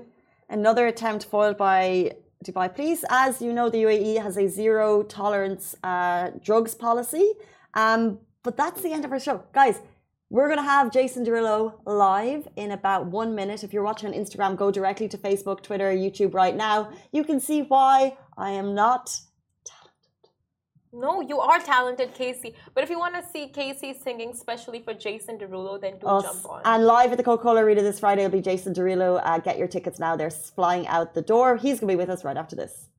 Another 0.50 0.88
attempt 0.88 1.26
foiled 1.26 1.58
by 1.58 2.14
Dubai 2.44 2.74
police. 2.74 3.04
As 3.10 3.42
you 3.42 3.54
know, 3.54 3.70
the 3.70 3.84
UAE 3.84 4.22
has 4.22 4.38
a 4.38 4.48
zero 4.48 5.04
tolerance 5.04 5.76
uh, 5.84 6.32
drugs 6.44 6.74
policy. 6.76 7.34
Um, 7.74 8.20
but 8.44 8.58
that's 8.58 8.82
the 8.82 8.92
end 8.92 9.06
of 9.06 9.12
our 9.12 9.20
show. 9.20 9.44
Guys, 9.54 9.80
we're 10.30 10.48
going 10.48 10.58
to 10.58 10.64
have 10.64 10.92
Jason 10.92 11.26
Derulo 11.26 11.74
live 11.86 12.48
in 12.56 12.72
about 12.72 13.06
one 13.06 13.36
minute. 13.36 13.64
If 13.64 13.74
you're 13.74 13.84
watching 13.84 14.10
on 14.10 14.16
Instagram, 14.16 14.56
go 14.56 14.72
directly 14.72 15.08
to 15.10 15.18
Facebook, 15.18 15.62
Twitter, 15.62 15.92
YouTube 15.92 16.34
right 16.34 16.56
now. 16.56 16.90
You 17.12 17.24
can 17.24 17.40
see 17.40 17.62
why 17.62 18.18
I 18.38 18.52
am 18.52 18.74
not. 18.74 19.20
No, 20.94 21.22
you 21.22 21.40
are 21.40 21.60
talented, 21.60 22.14
Casey. 22.14 22.54
But 22.74 22.84
if 22.84 22.90
you 22.90 23.00
want 23.00 23.16
to 23.16 23.24
see 23.32 23.48
Casey 23.48 23.94
singing 23.94 24.34
specially 24.34 24.82
for 24.82 24.94
Jason 24.94 25.38
Derulo, 25.38 25.80
then 25.80 25.98
do 25.98 26.06
us. 26.08 26.24
jump 26.24 26.46
on. 26.50 26.62
And 26.66 26.86
live 26.86 27.14
at 27.14 27.18
the 27.18 27.24
Coca 27.24 27.44
Cola 27.44 27.64
Arena 27.64 27.82
this 27.82 28.02
Friday 28.02 28.24
will 28.24 28.32
be 28.32 28.42
Jason 28.42 28.74
Derulo. 28.74 29.22
Uh, 29.24 29.40
get 29.40 29.58
your 29.58 29.70
tickets 29.70 30.00
now. 30.00 30.18
They're 30.18 30.30
flying 30.30 30.86
out 30.88 31.14
the 31.14 31.22
door. 31.22 31.56
He's 31.56 31.80
going 31.80 31.88
to 31.88 31.94
be 31.94 31.96
with 31.96 32.10
us 32.10 32.26
right 32.26 32.36
after 32.36 32.58
this. 32.58 32.90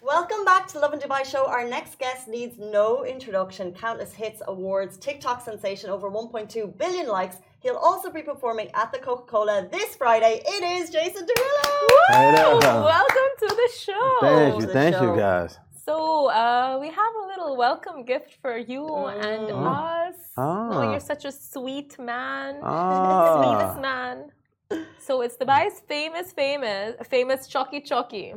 Welcome 0.00 0.46
back 0.46 0.66
to 0.68 0.78
Lovin 0.78 0.98
Dubai 0.98 1.22
Show. 1.26 1.46
Our 1.46 1.68
next 1.68 1.98
guest 1.98 2.26
needs 2.26 2.56
no 2.58 3.04
introduction. 3.04 3.74
Countless 3.74 4.14
hits, 4.14 4.40
awards, 4.48 4.96
TikTok 4.96 5.44
sensation, 5.44 5.90
over 5.90 6.10
1.2 6.10 6.78
billion 6.78 7.08
likes. 7.08 7.36
He'll 7.60 7.76
also 7.76 8.10
be 8.10 8.22
performing 8.22 8.70
at 8.72 8.90
the 8.90 8.98
Coca 8.98 9.30
Cola 9.30 9.68
this 9.70 9.96
Friday. 9.96 10.40
It 10.46 10.64
is 10.80 10.88
Jason 10.88 11.26
Derulo. 11.26 11.88
Hey 12.08 12.32
there. 12.34 12.56
Welcome 12.58 13.32
to 13.40 13.48
the 13.48 13.70
show. 13.78 14.16
Thank 14.22 14.62
you, 14.62 14.68
thank 14.68 14.96
show. 14.96 15.12
you 15.12 15.20
guys. 15.20 15.58
So, 15.84 16.26
uh, 16.30 16.78
we 16.80 16.88
have 16.88 17.14
a 17.22 17.26
little 17.26 17.56
welcome 17.56 18.04
gift 18.04 18.30
for 18.42 18.56
you 18.58 18.84
and 19.26 19.48
Mm. 19.48 19.66
us. 19.66 20.16
Ah. 20.36 20.68
Oh, 20.72 20.82
you're 20.90 21.06
such 21.12 21.24
a 21.24 21.32
sweet 21.32 21.98
man. 21.98 22.60
Ah. 22.62 23.36
Sweetest 23.36 23.78
man. 23.80 24.16
So 24.98 25.22
it's 25.22 25.36
the 25.36 25.46
Dubai's 25.46 25.80
famous, 25.94 26.32
famous, 26.32 26.94
famous 27.08 27.46
Chucky 27.48 27.80
Chucky. 27.80 28.34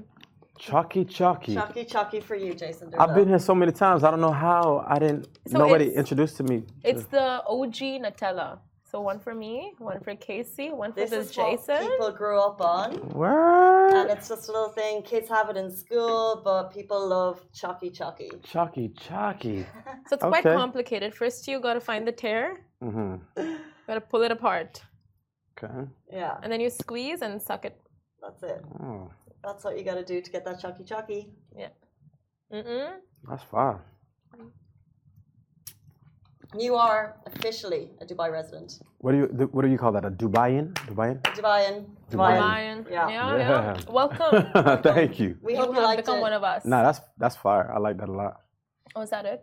Chucky 0.58 1.04
Chucky. 1.06 1.54
Chucky 1.56 1.84
Chucky 1.86 2.20
for 2.22 2.36
you, 2.36 2.54
Jason 2.54 2.90
Derulo. 2.90 3.00
I've 3.02 3.16
been 3.16 3.28
here 3.28 3.40
so 3.40 3.54
many 3.54 3.72
times. 3.72 4.04
I 4.04 4.10
don't 4.12 4.22
know 4.22 4.32
how 4.32 4.84
I 4.88 4.98
didn't. 5.00 5.28
So 5.48 5.58
nobody 5.58 5.88
introduced 6.02 6.38
to 6.38 6.44
me. 6.44 6.64
It's 6.84 7.06
the 7.06 7.44
OG 7.48 7.80
Nutella. 8.04 8.60
So 8.94 9.02
one 9.02 9.18
for 9.20 9.34
me, 9.34 9.74
one 9.80 10.00
for 10.02 10.14
Casey, 10.16 10.70
one 10.70 10.92
for 10.94 11.00
This 11.00 11.10
this, 11.10 11.32
is 11.32 11.36
what 11.38 11.50
Jason. 11.68 11.80
people 11.90 12.12
grew 12.12 12.40
up 12.40 12.62
on. 12.62 12.92
What? 13.22 13.92
And 13.96 14.12
it's 14.12 14.30
just 14.30 14.50
a 14.50 14.52
little 14.52 14.70
thing. 14.70 15.02
Kids 15.02 15.28
have 15.30 15.50
it 15.50 15.58
in 15.58 15.72
school, 15.76 16.42
but 16.46 16.72
people 16.72 17.08
love 17.08 17.42
Chucky 17.54 17.90
Chucky. 17.90 18.30
Chalky, 18.44 18.90
chalky. 18.90 19.66
So 20.08 20.14
it's 20.18 20.24
quite 20.24 20.44
complicated. 20.44 21.16
First, 21.16 21.48
you 21.48 21.60
got 21.60 21.74
to 21.74 21.82
find 21.82 22.08
the 22.08 22.12
tear, 22.12 22.68
Mm-hmm. 22.84 23.16
got 23.88 23.96
to 23.96 24.02
pull 24.02 24.22
it 24.22 24.32
apart, 24.32 24.84
Okay. 25.58 25.90
Yeah, 26.12 26.38
and 26.44 26.52
then 26.52 26.62
you 26.62 26.70
squeeze 26.70 27.24
and 27.24 27.42
suck 27.42 27.66
it. 27.66 27.76
that's 28.22 28.44
it. 28.44 28.62
Oh, 28.80 29.10
That's 29.44 29.64
what 29.64 29.76
you 29.76 29.84
got 29.84 29.96
to 29.96 30.06
do 30.06 30.22
to 30.22 30.30
get 30.32 30.46
that 30.46 30.60
Chucky 30.62 30.84
Chucky. 30.84 31.32
Yeah. 31.58 31.70
Mm-mm. 32.54 32.92
that's 33.28 33.44
fine. 33.50 33.80
You 36.58 36.76
are 36.76 37.16
officially 37.26 37.90
a 38.02 38.06
Dubai 38.06 38.32
resident. 38.32 38.80
What 39.00 39.12
do 39.14 39.18
you 39.20 39.26
what 39.52 39.64
do 39.64 39.70
you 39.70 39.78
call 39.78 39.92
that? 39.94 40.06
A 40.06 40.12
Dubaian? 40.12 40.74
Dubaian? 40.90 41.22
Dubaian. 41.38 41.86
Dubai. 42.12 42.40
Lion. 42.40 42.86
Yeah. 42.90 43.10
yeah, 43.10 43.38
Yeah. 43.38 43.74
yeah. 43.78 43.92
Welcome. 43.92 44.82
Thank 44.84 45.20
you. 45.20 45.38
We 45.42 45.54
you 45.54 45.60
hope 45.60 45.70
you 45.70 45.74
have 45.82 45.84
liked 45.84 46.04
become 46.06 46.20
it. 46.20 46.22
one 46.22 46.34
of 46.34 46.44
us. 46.44 46.66
Nah, 46.66 46.84
that's 46.84 47.02
that's 47.18 47.36
fire. 47.36 47.72
I 47.74 47.80
like 47.80 47.98
that 47.98 48.10
a 48.10 48.12
lot. 48.12 48.42
Oh, 48.96 49.02
is 49.02 49.10
that 49.10 49.26
it? 49.26 49.42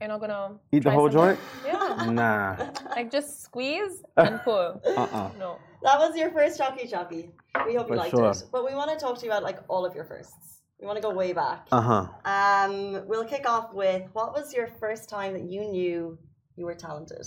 You're 0.00 0.08
not 0.08 0.20
gonna 0.20 0.58
Eat 0.72 0.82
the 0.84 0.90
whole 0.90 1.10
something? 1.10 1.36
joint? 1.36 1.38
Yeah. 1.66 2.10
Nah. 2.10 2.56
like 2.96 3.10
just 3.12 3.42
squeeze 3.42 4.02
and 4.16 4.40
pull. 4.42 4.80
Uh-uh. 4.84 5.30
No. 5.38 5.58
That 5.82 5.98
was 5.98 6.16
your 6.16 6.30
first 6.30 6.58
Chucky 6.58 6.86
Chucky. 6.88 7.30
We 7.66 7.74
hope 7.76 7.86
you 7.88 7.94
For 7.94 7.96
liked 7.96 8.10
sure. 8.16 8.30
it. 8.30 8.44
But 8.50 8.64
we 8.66 8.74
want 8.74 8.90
to 8.90 8.98
talk 8.98 9.18
to 9.18 9.24
you 9.26 9.30
about 9.30 9.42
like 9.44 9.58
all 9.68 9.84
of 9.84 9.94
your 9.94 10.04
firsts. 10.04 10.62
We 10.80 10.86
want 10.86 10.96
to 10.96 11.02
go 11.02 11.10
way 11.12 11.32
back. 11.34 11.66
Uh-huh. 11.70 12.08
Um, 12.24 13.06
we'll 13.06 13.24
kick 13.26 13.46
off 13.48 13.74
with 13.74 14.02
what 14.14 14.32
was 14.32 14.54
your 14.54 14.66
first 14.80 15.08
time 15.10 15.34
that 15.34 15.44
you 15.44 15.60
knew 15.64 16.18
you 16.60 16.66
were 16.66 16.74
talented? 16.74 17.26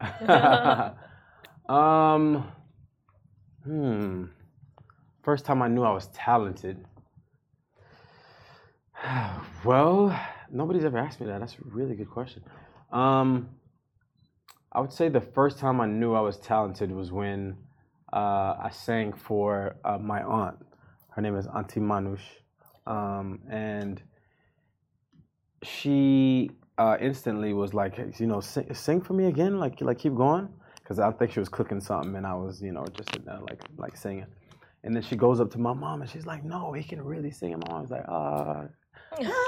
um 1.68 2.46
hmm. 3.64 4.24
First 5.22 5.44
time 5.44 5.62
I 5.62 5.68
knew 5.68 5.82
I 5.82 5.92
was 5.92 6.06
talented. 6.08 6.84
well, 9.64 10.18
nobody's 10.50 10.84
ever 10.84 10.98
asked 10.98 11.20
me 11.20 11.26
that. 11.26 11.40
That's 11.40 11.54
a 11.54 11.64
really 11.64 11.96
good 11.96 12.10
question. 12.10 12.42
Um 12.92 13.50
I 14.72 14.80
would 14.80 14.92
say 14.92 15.08
the 15.08 15.20
first 15.20 15.58
time 15.58 15.80
I 15.80 15.86
knew 15.86 16.14
I 16.14 16.20
was 16.20 16.36
talented 16.38 16.90
was 16.90 17.12
when 17.12 17.56
uh, 18.12 18.56
I 18.60 18.70
sang 18.72 19.12
for 19.12 19.76
uh, 19.84 19.98
my 19.98 20.22
aunt. 20.22 20.56
Her 21.10 21.22
name 21.22 21.36
is 21.36 21.46
Auntie 21.46 21.78
Manush. 21.78 22.26
Um, 22.84 23.40
and 23.48 24.02
she 25.62 26.50
uh, 26.78 26.96
instantly 27.00 27.52
was 27.52 27.74
like, 27.74 27.98
you 28.18 28.26
know, 28.26 28.40
sing, 28.40 28.72
sing 28.74 29.00
for 29.00 29.12
me 29.12 29.26
again, 29.26 29.58
like, 29.58 29.80
like 29.80 29.98
keep 29.98 30.14
going, 30.14 30.48
because 30.76 30.98
I 30.98 31.10
think 31.12 31.32
she 31.32 31.40
was 31.40 31.48
cooking 31.48 31.80
something, 31.80 32.14
and 32.16 32.26
I 32.26 32.34
was, 32.34 32.62
you 32.62 32.72
know, 32.72 32.84
just 32.96 33.10
sitting 33.10 33.26
there 33.26 33.40
like, 33.40 33.60
like 33.76 33.96
singing. 33.96 34.26
And 34.82 34.94
then 34.94 35.02
she 35.02 35.16
goes 35.16 35.40
up 35.40 35.50
to 35.52 35.58
my 35.58 35.72
mom, 35.72 36.02
and 36.02 36.10
she's 36.10 36.26
like, 36.26 36.44
no, 36.44 36.72
he 36.72 36.82
can 36.82 37.02
really 37.02 37.30
sing. 37.30 37.54
And 37.54 37.64
my 37.66 37.74
mom's 37.74 37.90
like, 37.90 38.04
ah, 38.08 38.64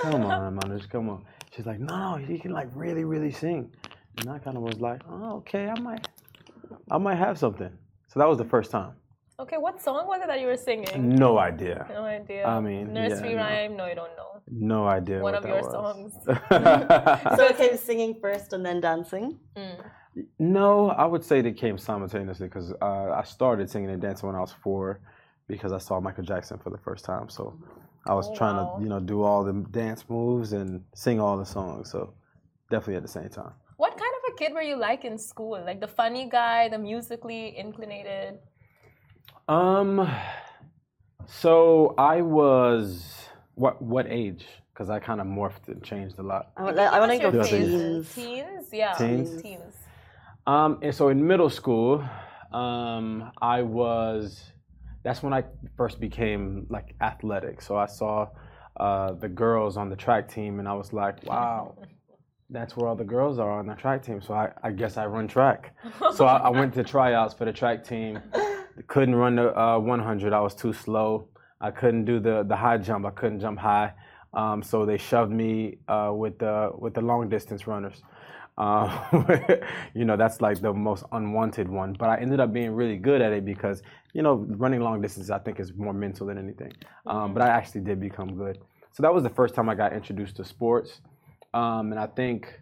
come 0.02 0.24
on, 0.24 0.58
Manush, 0.58 0.88
come 0.88 1.08
on. 1.08 1.24
She's 1.54 1.66
like, 1.66 1.80
no, 1.80 2.16
he 2.16 2.38
can 2.38 2.52
like 2.52 2.68
really, 2.74 3.04
really 3.04 3.32
sing. 3.32 3.70
And 4.18 4.30
I 4.30 4.38
kind 4.38 4.56
of 4.56 4.62
was 4.62 4.80
like, 4.80 5.02
oh, 5.08 5.36
okay, 5.36 5.68
I 5.68 5.78
might, 5.80 6.08
I 6.90 6.98
might 6.98 7.16
have 7.16 7.38
something. 7.38 7.70
So 8.08 8.20
that 8.20 8.28
was 8.28 8.38
the 8.38 8.44
first 8.44 8.70
time. 8.70 8.92
Okay, 9.38 9.58
what 9.58 9.82
song 9.82 10.06
was 10.06 10.20
it 10.22 10.28
that 10.28 10.40
you 10.40 10.46
were 10.46 10.56
singing? 10.56 11.14
No 11.14 11.38
idea. 11.38 11.86
No 11.90 12.04
idea. 12.04 12.46
I 12.46 12.58
mean, 12.60 12.92
nursery 12.94 13.32
yeah, 13.32 13.44
rhyme. 13.44 13.76
No, 13.76 13.86
you 13.86 13.94
don't 13.94 14.16
know. 14.16 14.40
No 14.50 14.86
idea. 14.86 15.16
One 15.20 15.32
what 15.32 15.34
of 15.34 15.42
that 15.42 15.48
your 15.48 15.62
was. 15.62 15.72
songs. 15.72 16.12
So 17.38 17.44
it 17.46 17.56
came 17.58 17.76
singing 17.76 18.14
first 18.20 18.52
and 18.54 18.64
then 18.64 18.80
dancing. 18.80 19.38
Mm. 19.56 19.76
No, 20.38 20.88
I 20.90 21.04
would 21.04 21.22
say 21.22 21.42
they 21.42 21.52
came 21.52 21.76
simultaneously 21.76 22.46
because 22.48 22.72
uh, 22.80 23.10
I 23.20 23.24
started 23.24 23.68
singing 23.68 23.90
and 23.90 24.00
dancing 24.00 24.26
when 24.28 24.36
I 24.36 24.40
was 24.40 24.52
four 24.52 25.00
because 25.48 25.72
I 25.72 25.78
saw 25.78 26.00
Michael 26.00 26.24
Jackson 26.24 26.58
for 26.58 26.70
the 26.70 26.78
first 26.78 27.04
time. 27.04 27.28
So 27.28 27.58
I 28.06 28.14
was 28.14 28.28
Oh, 28.30 28.34
trying 28.34 28.56
wow. 28.56 28.76
to, 28.78 28.82
you 28.82 28.88
know, 28.88 29.00
do 29.00 29.22
all 29.22 29.44
the 29.44 29.52
dance 29.70 30.04
moves 30.08 30.54
and 30.54 30.82
sing 30.94 31.20
all 31.20 31.36
the 31.36 31.44
songs. 31.44 31.90
So 31.90 32.14
definitely 32.70 32.96
at 32.96 33.02
the 33.02 33.08
same 33.08 33.28
time. 33.28 33.52
What 33.76 33.90
kind 33.90 34.12
of 34.18 34.32
a 34.32 34.38
kid 34.38 34.54
were 34.54 34.62
you 34.62 34.76
like 34.76 35.04
in 35.04 35.18
school? 35.18 35.60
Like 35.62 35.80
the 35.80 35.88
funny 35.88 36.26
guy, 36.30 36.70
the 36.70 36.78
musically 36.78 37.54
inclinated? 37.58 38.38
Um, 39.48 40.10
so 41.26 41.94
I 41.98 42.22
was 42.22 43.26
what 43.54 43.80
what 43.80 44.06
age? 44.08 44.44
Because 44.72 44.90
I 44.90 44.98
kind 44.98 45.20
of 45.20 45.26
morphed 45.26 45.68
and 45.68 45.82
changed 45.82 46.18
a 46.18 46.22
lot. 46.22 46.50
I, 46.56 46.62
want- 46.64 46.78
I 46.78 47.00
want 47.00 47.12
to 47.12 47.18
go 47.18 47.30
Do 47.30 47.40
I 47.40 47.44
think- 47.44 47.64
phases? 47.64 48.14
teens. 48.14 48.14
Teens? 48.14 48.68
Yeah. 48.72 48.92
Teens? 48.94 49.42
Teens. 49.42 49.74
Um, 50.46 50.78
and 50.82 50.94
so 50.94 51.08
in 51.08 51.26
middle 51.26 51.50
school, 51.50 52.04
um, 52.52 53.30
I 53.40 53.62
was. 53.62 54.52
That's 55.02 55.22
when 55.22 55.32
I 55.32 55.44
first 55.76 56.00
became 56.00 56.66
like 56.68 56.94
athletic. 57.00 57.62
So 57.62 57.76
I 57.76 57.86
saw 57.86 58.28
uh, 58.78 59.12
the 59.12 59.28
girls 59.28 59.76
on 59.76 59.88
the 59.88 59.96
track 59.96 60.28
team, 60.28 60.58
and 60.58 60.68
I 60.68 60.74
was 60.74 60.92
like, 60.92 61.24
wow. 61.24 61.76
That's 62.50 62.76
where 62.76 62.88
all 62.88 62.94
the 62.94 63.04
girls 63.04 63.40
are 63.40 63.50
on 63.50 63.66
the 63.66 63.74
track 63.74 64.04
team. 64.04 64.20
So 64.22 64.32
I, 64.34 64.50
I 64.62 64.70
guess 64.70 64.96
I 64.96 65.06
run 65.06 65.26
track. 65.26 65.74
So 66.14 66.26
I, 66.26 66.36
I 66.36 66.48
went 66.50 66.74
to 66.74 66.84
tryouts 66.84 67.34
for 67.34 67.44
the 67.44 67.52
track 67.52 67.84
team. 67.84 68.20
Couldn't 68.86 69.14
run 69.14 69.36
the 69.36 69.58
uh, 69.58 69.78
100. 69.78 70.32
I 70.32 70.40
was 70.40 70.54
too 70.54 70.72
slow. 70.72 71.28
I 71.60 71.70
couldn't 71.70 72.04
do 72.04 72.20
the, 72.20 72.44
the 72.46 72.56
high 72.56 72.78
jump. 72.78 73.06
I 73.06 73.10
couldn't 73.10 73.40
jump 73.40 73.58
high. 73.58 73.92
Um, 74.34 74.62
so 74.62 74.84
they 74.84 74.98
shoved 74.98 75.32
me 75.32 75.78
uh, 75.88 76.12
with 76.14 76.38
the 76.38 76.70
with 76.76 76.94
the 76.94 77.00
long 77.00 77.28
distance 77.28 77.66
runners. 77.66 78.02
Uh, 78.58 78.88
you 79.94 80.04
know, 80.04 80.16
that's 80.16 80.40
like 80.40 80.60
the 80.60 80.72
most 80.72 81.04
unwanted 81.12 81.68
one. 81.68 81.94
But 81.98 82.08
I 82.10 82.16
ended 82.18 82.40
up 82.40 82.52
being 82.52 82.72
really 82.72 82.96
good 82.96 83.20
at 83.20 83.32
it 83.32 83.44
because, 83.44 83.82
you 84.12 84.22
know, 84.22 84.46
running 84.48 84.80
long 84.80 85.00
distance 85.00 85.30
I 85.30 85.38
think 85.38 85.60
is 85.60 85.72
more 85.74 85.92
mental 85.92 86.26
than 86.26 86.38
anything. 86.38 86.72
Um, 87.06 87.32
but 87.32 87.42
I 87.42 87.48
actually 87.48 87.82
did 87.82 88.00
become 88.00 88.36
good. 88.36 88.58
So 88.92 89.02
that 89.02 89.12
was 89.12 89.22
the 89.22 89.30
first 89.30 89.54
time 89.54 89.68
I 89.68 89.74
got 89.74 89.92
introduced 89.92 90.36
to 90.36 90.44
sports. 90.44 91.00
Um, 91.52 91.92
and 91.92 91.98
I 91.98 92.06
think 92.06 92.58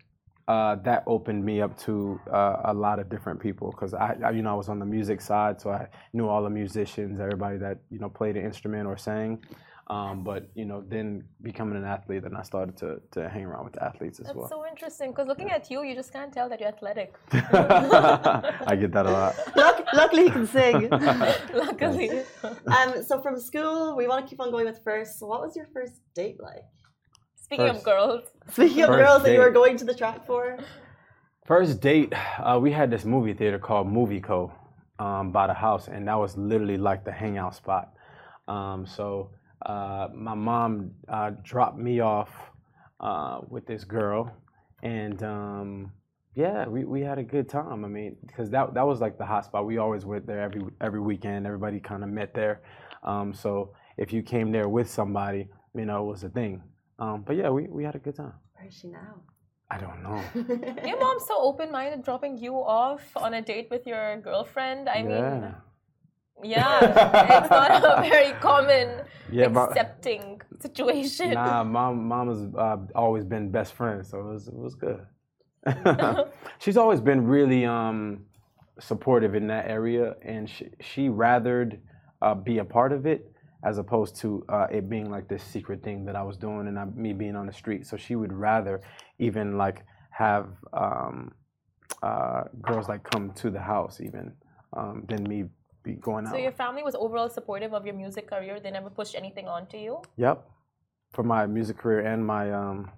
uh, 0.47 0.77
that 0.77 1.05
opened 1.07 1.45
me 1.45 1.61
up 1.61 1.79
to 1.79 2.21
uh, 2.31 2.61
a 2.65 2.75
lot 2.75 2.99
of 2.99 3.09
different 3.09 3.41
people 3.41 3.71
because 3.71 3.95
I, 3.95 4.17
I, 4.25 4.31
you 4.31 4.43
know, 4.43 4.51
I 4.51 4.55
was 4.55 4.69
on 4.69 4.79
the 4.79 4.87
music 4.87 5.21
side, 5.21 5.61
so 5.61 5.71
I 5.71 5.89
knew 6.13 6.29
all 6.29 6.43
the 6.43 6.51
musicians, 6.51 7.19
everybody 7.19 7.57
that 7.59 7.79
you 7.91 7.99
know 7.99 8.11
played 8.11 8.37
an 8.37 8.45
instrument 8.45 8.87
or 8.87 8.97
sang. 8.97 9.43
Um, 9.89 10.25
but 10.25 10.49
you 10.55 10.65
know, 10.65 10.83
then 10.89 11.25
becoming 11.43 11.77
an 11.77 11.85
athlete, 11.85 12.23
then 12.23 12.35
I 12.37 12.43
started 12.43 12.77
to, 12.79 13.03
to 13.13 13.29
hang 13.29 13.45
around 13.45 13.65
with 13.65 13.75
the 13.75 13.85
athletes 13.85 14.19
as 14.19 14.27
That's 14.27 14.37
well. 14.37 14.49
so 14.49 14.67
interesting 14.67 15.11
because 15.11 15.27
looking 15.29 15.51
at 15.51 15.71
you, 15.71 15.83
you 15.83 15.95
just 15.95 16.11
can't 16.11 16.33
tell 16.33 16.49
that 16.49 16.59
you're 16.59 16.71
athletic. 16.71 17.15
I 17.33 18.77
get 18.81 18.93
that 18.93 19.05
a 19.05 19.11
lot. 19.11 19.35
Luck, 19.55 19.85
luckily, 19.93 20.25
he 20.25 20.31
can 20.31 20.47
sing. 20.47 20.89
Luckily. 21.55 22.23
Um, 22.67 23.03
so 23.03 23.21
from 23.21 23.39
school, 23.39 23.95
we 23.95 24.09
want 24.09 24.25
to 24.25 24.31
keep 24.31 24.41
on 24.41 24.51
going 24.51 24.65
with 24.65 24.81
first. 24.83 25.19
So 25.19 25.27
what 25.27 25.43
was 25.43 25.55
your 25.55 25.69
first 25.75 26.01
date 26.15 26.41
like? 26.41 26.65
Speaking 27.45 27.69
of 27.69 27.83
girls, 27.83 28.23
Speaking 28.51 28.83
of 28.83 28.89
First 28.89 28.99
girls 28.99 29.23
that 29.23 29.33
you 29.33 29.39
were 29.39 29.51
going 29.51 29.77
to 29.77 29.85
the 29.85 29.95
track 29.95 30.27
for, 30.27 30.59
First 31.47 31.81
date, 31.81 32.13
uh, 32.39 32.59
we 32.61 32.73
had 32.73 32.91
this 32.91 33.05
movie 33.05 33.35
theater 33.35 33.59
called 33.59 33.87
Movie 33.87 34.21
Co. 34.21 34.53
Um, 34.99 35.33
by 35.33 35.49
the 35.49 35.55
house, 35.55 35.89
and 35.89 36.07
that 36.07 36.15
was 36.15 36.37
literally 36.37 36.77
like 36.77 37.05
the 37.05 37.11
hangout 37.11 37.57
spot. 37.57 37.95
Um, 38.47 38.87
so 38.87 39.31
uh, 39.67 40.07
my 40.15 40.35
mom 40.35 40.93
uh, 41.09 41.33
dropped 41.43 41.77
me 41.77 41.99
off 41.99 42.31
uh, 43.01 43.41
with 43.49 43.67
this 43.67 43.83
girl, 43.83 44.33
and 44.85 45.21
um, 45.25 45.93
yeah, 46.37 46.69
we, 46.69 46.85
we 46.85 47.01
had 47.01 47.19
a 47.19 47.25
good 47.25 47.49
time. 47.49 47.85
I 47.85 47.89
mean, 47.89 48.17
because 48.25 48.51
that 48.51 48.73
that 48.75 48.87
was 48.87 49.01
like 49.01 49.19
the 49.19 49.27
hot 49.27 49.47
spot. 49.47 49.67
We 49.67 49.79
always 49.79 50.05
went 50.05 50.29
there 50.29 50.41
every 50.41 50.63
every 50.81 51.01
weekend. 51.01 51.45
Everybody 51.45 51.81
kind 51.81 52.05
of 52.05 52.09
met 52.09 52.33
there. 52.35 52.61
Um, 53.03 53.35
so 53.35 53.75
if 53.99 54.13
you 54.13 54.23
came 54.23 54.53
there 54.53 54.69
with 54.69 54.89
somebody, 54.89 55.49
you 55.75 55.87
know, 55.87 56.07
it 56.07 56.11
was 56.13 56.23
a 56.23 56.29
thing. 56.29 56.63
Um, 56.99 57.23
but 57.27 57.37
yeah, 57.37 57.51
we, 57.51 57.65
we 57.69 57.85
had 57.85 57.95
a 57.95 57.99
good 57.99 58.17
time. 58.17 58.35
where 58.55 58.67
is 58.67 58.75
she 58.75 58.89
now? 58.89 59.21
I 59.71 59.79
don't 59.79 60.03
know. 60.03 60.23
your 60.87 61.01
mom's 61.01 61.27
so 61.27 61.37
open-minded, 61.41 62.05
dropping 62.05 62.39
you 62.39 62.55
off 62.55 63.03
on 63.17 63.35
a 63.35 63.43
date 63.43 63.69
with 63.71 63.87
your 63.87 64.21
girlfriend. 64.21 64.89
I 64.89 64.99
yeah. 64.99 65.03
mean, 65.03 65.55
yeah, 66.43 66.81
it's 67.43 67.51
not 67.51 67.71
a 67.85 68.09
very 68.09 68.33
common 68.41 69.03
Yeah, 69.31 69.49
but 69.49 69.71
accepting 69.71 70.41
situation. 70.61 71.33
nah, 71.33 71.65
mom, 71.65 72.07
mom 72.07 72.29
has 72.29 72.55
uh, 72.57 72.77
always 72.95 73.25
been 73.25 73.51
best 73.51 73.73
friends, 73.73 74.11
so 74.11 74.21
it 74.21 74.25
was 74.25 74.49
it 74.49 74.55
was 74.55 74.75
good. 74.75 75.07
She's 76.59 76.77
always 76.77 77.01
been 77.01 77.27
really 77.27 77.65
um, 77.65 78.27
supportive 78.79 79.35
in 79.35 79.47
that 79.47 79.69
area, 79.69 80.17
and 80.23 80.49
she 80.49 80.69
she 80.81 81.09
rathered 81.09 81.79
uh, 82.21 82.35
be 82.35 82.59
a 82.59 82.65
part 82.65 82.93
of 82.93 83.07
it 83.07 83.34
as 83.65 83.79
opposed 83.79 84.15
to 84.17 84.45
uh, 84.49 84.67
it 84.71 84.89
being 84.89 85.11
like 85.11 85.27
this 85.27 85.43
secret 85.43 85.83
thing 85.83 86.05
that 86.05 86.17
I 86.17 86.23
was 86.23 86.37
doing 86.37 86.69
and 86.69 86.79
I, 86.79 86.85
me 86.85 87.13
being 87.13 87.35
on 87.35 87.47
the 87.47 87.53
street. 87.53 87.87
So 87.87 87.97
she 87.97 88.15
would 88.15 88.33
rather 88.33 88.81
even 89.19 89.57
like 89.57 89.85
have 90.11 90.49
um, 90.73 91.33
uh, 92.03 92.45
girls 92.61 92.89
like 92.89 93.03
come 93.03 93.33
to 93.33 93.51
the 93.51 93.61
house 93.61 94.01
even 94.01 94.33
um, 94.75 95.05
than 95.09 95.25
me 95.25 95.45
be 95.83 95.93
going 95.95 96.27
out. 96.27 96.33
So 96.33 96.39
your 96.39 96.53
family 96.53 96.83
was 96.83 96.95
overall 96.95 97.29
supportive 97.29 97.73
of 97.73 97.87
your 97.87 97.95
music 97.95 98.29
career. 98.29 98.61
They 98.61 98.71
never 98.71 98.91
pushed 98.91 99.15
anything 99.15 99.49
onto 99.49 99.77
you. 99.77 100.03
Yep, 100.17 100.47
for 101.13 101.23
my 101.23 101.47
music 101.47 101.79
career 101.79 102.01
and 102.01 102.27
my 102.27 102.53
um 102.53 102.91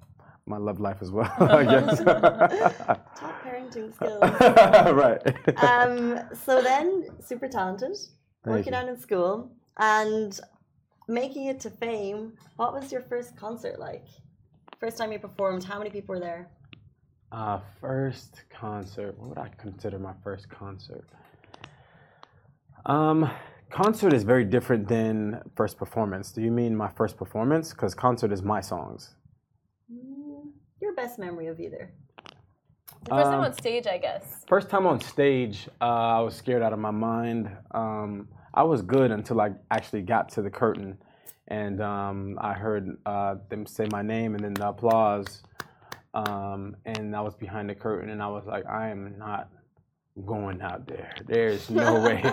my 0.46 0.56
love 0.56 0.78
life 0.80 0.98
as 1.00 1.10
well. 1.10 1.32
I 1.40 1.64
guess. 1.72 1.98
Talk 1.98 3.42
parenting 3.44 3.92
skills. 3.94 4.22
right. 4.94 5.20
um, 5.62 6.20
so 6.32 6.62
then, 6.62 7.08
super 7.20 7.48
talented, 7.48 7.96
Thank 8.44 8.56
working 8.56 8.72
you. 8.72 8.78
out 8.78 8.88
in 8.88 8.96
school, 8.96 9.50
and 9.78 10.38
making 11.08 11.46
it 11.46 11.60
to 11.60 11.70
fame. 11.70 12.32
What 12.56 12.72
was 12.72 12.90
your 12.92 13.02
first 13.02 13.36
concert 13.36 13.78
like? 13.78 14.04
First 14.80 14.98
time 14.98 15.12
you 15.12 15.18
performed, 15.18 15.64
how 15.64 15.78
many 15.78 15.90
people 15.90 16.14
were 16.14 16.20
there? 16.20 16.48
Uh, 17.32 17.60
first 17.80 18.42
concert. 18.50 19.18
What 19.18 19.28
would 19.30 19.38
I 19.38 19.48
consider 19.58 19.98
my 19.98 20.12
first 20.22 20.48
concert? 20.48 21.04
Um, 22.84 23.30
concert 23.70 24.12
is 24.12 24.22
very 24.22 24.44
different 24.44 24.86
than 24.88 25.42
first 25.56 25.76
performance. 25.76 26.30
Do 26.30 26.40
you 26.42 26.50
mean 26.50 26.76
my 26.76 26.88
first 26.88 27.16
performance? 27.16 27.70
Because 27.72 27.94
concert 27.94 28.32
is 28.32 28.42
my 28.42 28.60
songs. 28.60 29.14
Mm, 29.92 30.50
Your 30.80 30.94
best 30.94 31.18
memory 31.18 31.46
of 31.48 31.58
either. 31.58 31.92
The 33.04 33.10
first 33.10 33.30
time 33.30 33.38
Um, 33.40 33.44
on 33.44 33.52
stage, 33.54 33.86
I 33.86 33.98
guess. 33.98 34.44
First 34.48 34.68
time 34.68 34.86
on 34.86 35.00
stage, 35.00 35.68
uh, 35.80 35.84
I 35.84 36.20
was 36.20 36.34
scared 36.34 36.62
out 36.62 36.72
of 36.72 36.78
my 36.78 36.90
mind. 36.90 37.50
Um, 37.72 38.28
I 38.56 38.62
was 38.62 38.80
good 38.82 39.10
until 39.10 39.40
I 39.40 39.50
actually 39.70 40.02
got 40.02 40.30
to 40.30 40.42
the 40.42 40.50
curtain, 40.50 40.96
and 41.48 41.80
um, 41.82 42.38
I 42.40 42.54
heard 42.54 42.96
uh, 43.04 43.36
them 43.50 43.66
say 43.66 43.86
my 43.92 44.02
name 44.02 44.34
and 44.34 44.42
then 44.42 44.54
the 44.54 44.68
applause. 44.68 45.42
Um, 46.14 46.76
and 46.86 47.14
I 47.14 47.20
was 47.20 47.34
behind 47.34 47.68
the 47.68 47.74
curtain, 47.74 48.08
and 48.08 48.22
I 48.22 48.28
was 48.28 48.46
like, 48.46 48.64
I 48.66 48.88
am 48.88 49.18
not 49.18 49.50
going 50.24 50.62
out 50.62 50.86
there. 50.86 51.12
There's 51.26 51.68
no 51.68 52.00
way. 52.06 52.24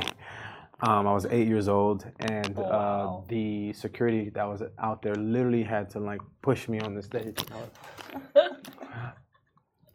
Um, 0.79 1.05
I 1.07 1.13
was 1.13 1.25
eight 1.25 1.47
years 1.49 1.67
old, 1.67 2.05
and 2.19 2.57
Oh, 2.57 2.63
uh, 2.63 3.21
the 3.27 3.73
security 3.73 4.29
that 4.29 4.45
was 4.45 4.63
out 4.79 5.01
there 5.01 5.15
literally 5.15 5.63
had 5.63 5.89
to 5.91 5.99
like 5.99 6.21
push 6.41 6.69
me 6.69 6.79
on 6.79 6.95
the 6.95 7.03
stage. 7.03 7.36
And 7.41 7.51
I 7.53 7.57
was- 7.57 8.51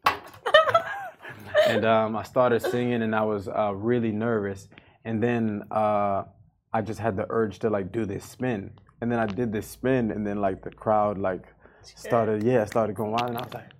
and 1.68 1.84
um, 1.86 2.16
I 2.16 2.22
started 2.22 2.60
singing, 2.62 3.02
and 3.02 3.14
I 3.14 3.22
was 3.22 3.48
uh, 3.48 3.72
really 3.74 4.12
nervous. 4.12 4.68
And 5.08 5.22
then 5.22 5.62
uh, 5.70 6.24
I 6.70 6.82
just 6.82 7.00
had 7.00 7.16
the 7.16 7.24
urge 7.30 7.60
to 7.60 7.70
like 7.70 7.92
do 7.92 8.04
this 8.04 8.26
spin, 8.26 8.72
and 9.00 9.10
then 9.10 9.18
I 9.18 9.24
did 9.24 9.50
this 9.50 9.66
spin, 9.66 10.10
and 10.10 10.26
then 10.26 10.42
like 10.42 10.62
the 10.62 10.70
crowd 10.70 11.16
like 11.16 11.46
started, 11.80 12.42
yeah, 12.42 12.66
started 12.66 12.94
going 12.94 13.12
wild, 13.12 13.30
and 13.30 13.38
I 13.38 13.40
was 13.40 13.54
like, 13.54 13.70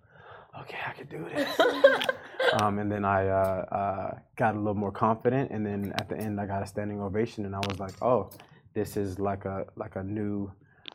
okay, 0.63 0.79
I 0.87 0.93
can 0.95 1.07
do 1.07 1.27
this. 1.29 1.61
um, 2.55 2.79
and 2.79 2.91
then 2.91 3.05
I 3.05 3.29
uh, 3.29 3.65
uh, 3.81 4.19
got 4.37 4.55
a 4.55 4.59
little 4.59 4.81
more 4.87 4.91
confident, 4.91 5.51
and 5.51 5.67
then 5.67 5.93
at 5.97 6.09
the 6.09 6.17
end 6.17 6.41
I 6.41 6.47
got 6.47 6.63
a 6.63 6.67
standing 6.67 6.99
ovation, 6.99 7.45
and 7.45 7.55
I 7.55 7.61
was 7.69 7.79
like, 7.79 8.03
oh, 8.03 8.31
this 8.73 8.97
is 8.97 9.19
like 9.19 9.45
a 9.45 9.67
like 9.77 9.97
a 9.97 10.03
new 10.03 10.51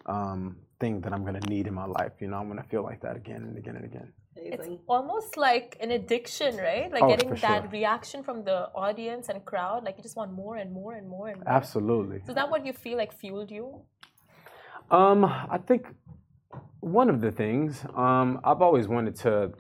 um, 0.08 0.58
thing 0.80 1.00
that 1.02 1.14
I'm 1.14 1.24
gonna 1.24 1.48
need 1.48 1.68
in 1.68 1.76
my 1.76 1.86
life. 1.86 2.14
You 2.20 2.30
know, 2.30 2.38
I'm 2.38 2.48
gonna 2.48 2.70
feel 2.72 2.82
like 2.82 3.02
that 3.02 3.16
again 3.16 3.44
and 3.44 3.56
again 3.56 3.76
and 3.76 3.86
again. 3.86 4.12
It's 4.36 4.68
almost 4.88 5.38
like 5.38 5.78
an 5.80 5.92
addiction, 5.92 6.58
right? 6.58 6.92
Like 6.92 7.04
Oh, 7.04 7.08
getting 7.08 7.30
that 7.36 7.62
sure. 7.62 7.70
reaction 7.72 8.24
from 8.24 8.44
the 8.44 8.70
audience 8.76 9.30
and 9.30 9.44
crowd. 9.46 9.84
Like 9.84 9.98
you 9.98 10.04
just 10.04 10.16
want 10.16 10.34
more 10.34 10.58
and 10.58 10.72
more 10.72 10.94
and 10.94 11.08
more 11.08 11.30
and 11.30 11.44
more. 11.44 11.54
Absolutely. 11.54 12.20
So 12.26 12.30
is 12.30 12.36
that 12.36 12.50
what 12.50 12.66
you 12.66 12.74
feel 12.74 12.98
like 12.98 13.14
fueled 13.18 13.52
you? 13.52 13.82
Um, 14.92 15.26
I 15.26 15.60
think 15.66 15.88
one 16.80 17.10
of 17.10 17.22
the 17.22 17.32
things 17.32 17.84
um, 17.96 18.40
I've 18.44 18.62
always 18.62 18.88
wanted 18.88 19.16
to 19.18 19.52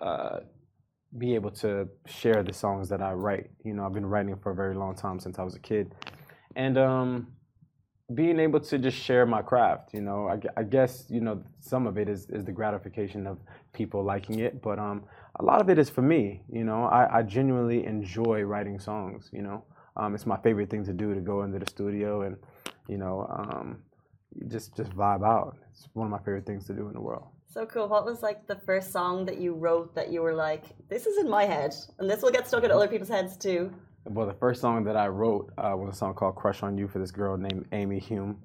uh, 0.00 0.40
be 1.16 1.34
able 1.34 1.50
to 1.52 1.88
share 2.06 2.42
the 2.42 2.52
songs 2.52 2.88
that 2.88 3.00
I 3.00 3.12
write. 3.12 3.50
You 3.64 3.74
know, 3.74 3.86
I've 3.86 3.92
been 3.92 4.06
writing 4.06 4.36
for 4.36 4.52
a 4.52 4.54
very 4.54 4.74
long 4.74 4.94
time 4.94 5.20
since 5.20 5.38
I 5.38 5.42
was 5.42 5.54
a 5.54 5.60
kid, 5.60 5.94
and 6.56 6.76
um, 6.76 7.28
being 8.12 8.38
able 8.38 8.60
to 8.60 8.78
just 8.78 8.96
share 8.96 9.24
my 9.24 9.40
craft. 9.40 9.94
You 9.94 10.02
know, 10.02 10.28
I, 10.28 10.60
I 10.60 10.62
guess 10.64 11.06
you 11.08 11.20
know 11.20 11.42
some 11.60 11.86
of 11.86 11.96
it 11.96 12.08
is 12.08 12.28
is 12.30 12.44
the 12.44 12.52
gratification 12.52 13.26
of 13.26 13.38
people 13.72 14.04
liking 14.04 14.40
it, 14.40 14.60
but 14.60 14.78
um, 14.78 15.04
a 15.40 15.44
lot 15.44 15.60
of 15.60 15.70
it 15.70 15.78
is 15.78 15.88
for 15.88 16.02
me. 16.02 16.42
You 16.52 16.64
know, 16.64 16.84
I, 16.84 17.18
I 17.18 17.22
genuinely 17.22 17.86
enjoy 17.86 18.42
writing 18.42 18.78
songs. 18.78 19.30
You 19.32 19.42
know, 19.42 19.64
um, 19.96 20.14
it's 20.14 20.26
my 20.26 20.36
favorite 20.38 20.68
thing 20.70 20.84
to 20.84 20.92
do 20.92 21.14
to 21.14 21.20
go 21.20 21.42
into 21.42 21.58
the 21.58 21.66
studio 21.66 22.22
and 22.22 22.36
you 22.88 22.98
know. 22.98 23.26
Um, 23.30 23.78
just 24.48 24.76
just 24.76 24.90
vibe 24.90 25.24
out. 25.24 25.56
It's 25.70 25.88
one 25.92 26.06
of 26.06 26.10
my 26.10 26.18
favorite 26.18 26.46
things 26.46 26.66
to 26.66 26.74
do 26.74 26.88
in 26.88 26.94
the 26.94 27.00
world. 27.00 27.26
So 27.46 27.64
cool. 27.66 27.88
What 27.88 28.04
was 28.04 28.22
like 28.22 28.46
the 28.46 28.56
first 28.66 28.90
song 28.90 29.24
that 29.26 29.38
you 29.38 29.54
wrote 29.54 29.94
that 29.94 30.10
you 30.10 30.22
were 30.22 30.34
like, 30.34 30.64
this 30.88 31.06
is 31.06 31.18
in 31.18 31.30
my 31.30 31.44
head, 31.44 31.74
and 31.98 32.10
this 32.10 32.22
will 32.22 32.30
get 32.32 32.48
stuck 32.48 32.64
in 32.64 32.70
other 32.70 32.88
people's 32.88 33.08
heads 33.08 33.36
too? 33.36 33.72
Well, 34.06 34.26
the 34.26 34.34
first 34.34 34.60
song 34.60 34.84
that 34.84 34.96
I 34.96 35.08
wrote 35.08 35.52
uh, 35.56 35.74
was 35.76 35.94
a 35.94 35.96
song 35.96 36.14
called 36.14 36.36
"Crush 36.36 36.62
on 36.62 36.76
You" 36.76 36.88
for 36.88 36.98
this 36.98 37.10
girl 37.10 37.36
named 37.36 37.66
Amy 37.72 37.98
Hume. 37.98 38.38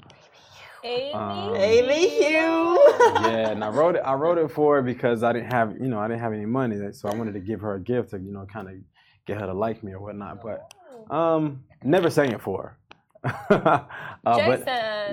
Amy. 0.83 1.13
Um, 1.13 1.55
Amy 1.55 2.09
Hume. 2.09 2.77
Yeah, 3.21 3.49
and 3.51 3.63
I 3.63 3.69
wrote 3.69 3.95
it. 3.95 4.01
I 4.05 4.13
wrote 4.13 4.37
it 4.37 4.51
for 4.51 4.75
her 4.75 4.81
because 4.81 5.23
I 5.23 5.33
didn't 5.33 5.51
have, 5.51 5.73
you 5.79 5.87
know, 5.87 5.99
I 5.99 6.07
didn't 6.07 6.21
have 6.21 6.33
any 6.33 6.45
money, 6.45 6.77
so 6.91 7.09
I 7.09 7.15
wanted 7.15 7.33
to 7.33 7.39
give 7.39 7.59
her 7.61 7.75
a 7.75 7.79
gift 7.79 8.11
to, 8.11 8.19
you 8.19 8.31
know, 8.31 8.45
kind 8.45 8.67
of 8.67 8.75
get 9.25 9.39
her 9.39 9.47
to 9.47 9.53
like 9.53 9.83
me 9.83 9.93
or 9.93 9.99
whatnot. 9.99 10.41
But 10.41 10.73
um, 11.13 11.63
never 11.83 12.09
sang 12.09 12.31
it 12.31 12.41
for 12.41 12.75
her. 13.23 13.29
uh, 13.49 13.83
but 14.23 14.65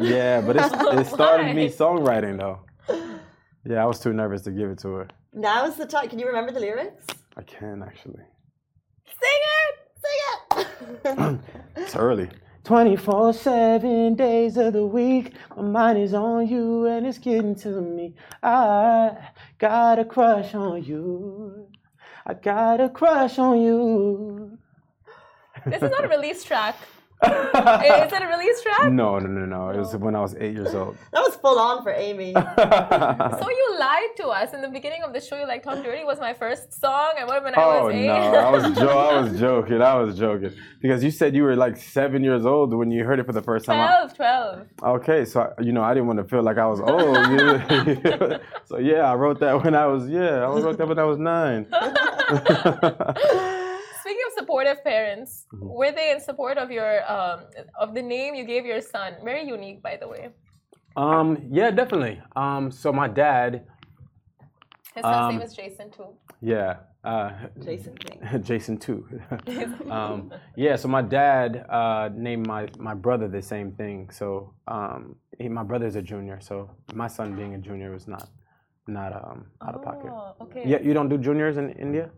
yeah, 0.03 0.41
but 0.41 0.57
it, 0.57 0.63
it 1.01 1.07
started 1.07 1.55
me 1.55 1.69
songwriting 1.69 2.39
though. 2.39 2.61
Yeah, 3.65 3.83
I 3.83 3.87
was 3.87 3.99
too 3.99 4.13
nervous 4.13 4.43
to 4.43 4.51
give 4.51 4.71
it 4.71 4.79
to 4.81 4.89
her. 4.89 5.09
Now's 5.33 5.77
the 5.77 5.87
time. 5.87 6.09
Can 6.09 6.19
you 6.19 6.27
remember 6.27 6.53
the 6.53 6.61
lyrics? 6.61 7.05
I 7.37 7.43
can 7.43 7.83
actually. 7.83 8.23
Sing 9.07 9.17
it. 9.23 9.56
Sing 10.57 10.64
it. 11.05 11.40
It's 11.77 11.97
early. 11.97 12.29
24 12.64 13.33
7 13.33 14.14
days 14.16 14.57
of 14.57 14.73
the 14.73 14.85
week. 14.85 15.35
My 15.57 15.62
mind 15.62 15.99
is 15.99 16.14
on 16.14 16.49
you 16.49 16.87
and 16.87 17.07
it's 17.07 17.19
getting 17.19 17.55
to 17.57 17.81
me. 17.81 18.14
I 18.42 19.16
got 19.59 20.01
a 20.01 20.05
crush 20.05 20.55
on 20.55 20.83
you. 20.83 21.69
I 22.27 22.35
got 22.35 22.81
a 22.81 22.88
crush 22.88 23.38
on 23.38 23.61
you. 23.61 24.59
This 25.64 25.83
is 25.83 25.90
not 25.90 26.05
a 26.05 26.09
release 26.09 26.42
track. 26.42 26.77
Is 27.24 28.12
it 28.12 28.22
a 28.22 28.26
release 28.29 28.62
track? 28.62 28.92
No, 28.92 29.18
no, 29.18 29.26
no, 29.26 29.46
no. 29.46 29.70
It 29.70 29.79
was 29.79 29.96
when 29.96 30.14
I 30.14 30.20
was 30.20 30.35
eight 30.38 30.52
years 30.55 30.74
old. 30.74 30.96
that 31.12 31.20
was 31.20 31.35
full 31.37 31.59
on 31.59 31.83
for 31.83 31.92
Amy. 31.92 32.35
So 33.40 33.48
you 33.50 33.76
lied 33.79 34.16
to 34.18 34.26
us 34.29 34.52
in 34.55 34.61
the 34.62 34.68
beginning 34.68 35.02
of 35.02 35.12
the 35.12 35.20
show. 35.20 35.37
You're 35.37 35.46
like, 35.46 35.62
"Talk 35.62 35.83
Dirty" 35.85 36.05
was 36.05 36.18
my 36.20 36.33
first 36.35 36.79
song, 36.81 37.12
and 37.18 37.26
what 37.29 37.42
when 37.42 37.55
I 37.59 37.62
Oh 37.62 37.87
was 37.87 37.94
eight? 37.94 38.07
no, 38.07 38.14
I 38.14 38.50
was 38.50 38.79
jo- 38.79 38.88
I 38.98 39.20
was 39.20 39.38
joking. 39.40 39.83
I 39.83 39.94
was 39.94 40.18
joking 40.18 40.52
because 40.81 41.02
you 41.05 41.11
said 41.11 41.35
you 41.35 41.42
were 41.42 41.57
like 41.57 41.76
seven 41.76 42.22
years 42.24 42.44
old 42.46 42.72
when 42.74 42.90
you 42.90 43.05
heard 43.05 43.18
it 43.20 43.26
for 43.26 43.33
the 43.33 43.42
first 43.42 43.64
time. 43.66 43.81
I- 43.81 44.07
12, 44.14 44.14
12. 44.16 44.66
Okay, 45.00 45.24
so 45.24 45.52
you 45.61 45.72
know 45.72 45.83
I 45.83 45.92
didn't 45.94 46.07
want 46.09 46.18
to 46.18 46.24
feel 46.24 46.42
like 46.42 46.59
I 46.59 46.66
was 46.66 46.81
old. 46.81 48.40
so 48.66 48.79
yeah, 48.79 49.11
I 49.11 49.14
wrote 49.14 49.40
that 49.40 49.62
when 49.62 49.74
I 49.74 49.87
was 49.87 50.09
yeah, 50.09 50.44
I 50.44 50.48
wrote 50.61 50.76
that 50.79 50.88
when 50.88 50.98
I 50.98 51.05
was 51.05 51.18
nine. 51.18 51.66
Speaking 54.47 54.69
of 54.69 54.79
supportive 54.79 54.85
parents, 54.85 55.47
Mm-hmm. 55.53 55.69
were 55.79 55.93
they 55.93 56.11
in 56.13 56.21
support 56.21 56.59
of 56.59 56.71
your 56.71 56.93
um, 57.11 57.41
of 57.81 57.95
the 57.95 58.03
name 58.03 58.35
you 58.35 58.45
gave 58.45 58.65
your 58.67 58.81
son? 58.81 59.15
Very 59.25 59.45
unique, 59.47 59.83
by 59.83 59.97
the 59.97 60.09
way. 60.09 60.31
um, 60.97 61.39
yeah, 61.51 61.71
definitely. 61.71 62.21
Um, 62.37 62.71
so 62.71 62.93
my 62.93 63.09
dad, 63.09 63.65
His 64.95 65.03
son's 65.05 65.17
Um, 65.17 65.35
name 65.37 65.43
is 65.43 65.55
Jason 65.55 65.91
too. 65.91 66.11
yeah, 66.41 66.77
uh, 67.05 67.31
Jason 67.65 67.95
King. 67.97 68.19
Jason 68.49 68.77
too. 68.79 69.05
um, 69.91 70.31
yeah, 70.57 70.77
so 70.77 70.89
my 70.89 71.03
dad 71.03 71.67
uh, 71.69 72.09
named 72.15 72.47
my 72.47 72.69
my 72.79 72.95
brother 72.95 73.29
the 73.29 73.43
same 73.43 73.73
thing. 73.73 74.11
So 74.11 74.55
um, 74.69 75.17
he, 75.39 75.49
my 75.49 75.63
brother's 75.65 75.97
a 75.97 76.03
junior, 76.03 76.41
so 76.41 76.71
my 76.95 77.09
son 77.09 77.37
being 77.37 77.55
a 77.55 77.59
junior 77.59 77.91
was 77.93 78.07
not 78.09 78.29
not 78.89 79.13
um, 79.13 79.47
out 79.67 79.75
of 79.77 79.83
pocket. 79.83 80.11
Oh, 80.11 80.35
okay. 80.45 80.63
Yeah, 80.65 80.81
you 80.81 80.95
don't 80.95 81.09
do 81.11 81.19
juniors 81.19 81.57
in 81.59 81.71
India? 81.87 82.11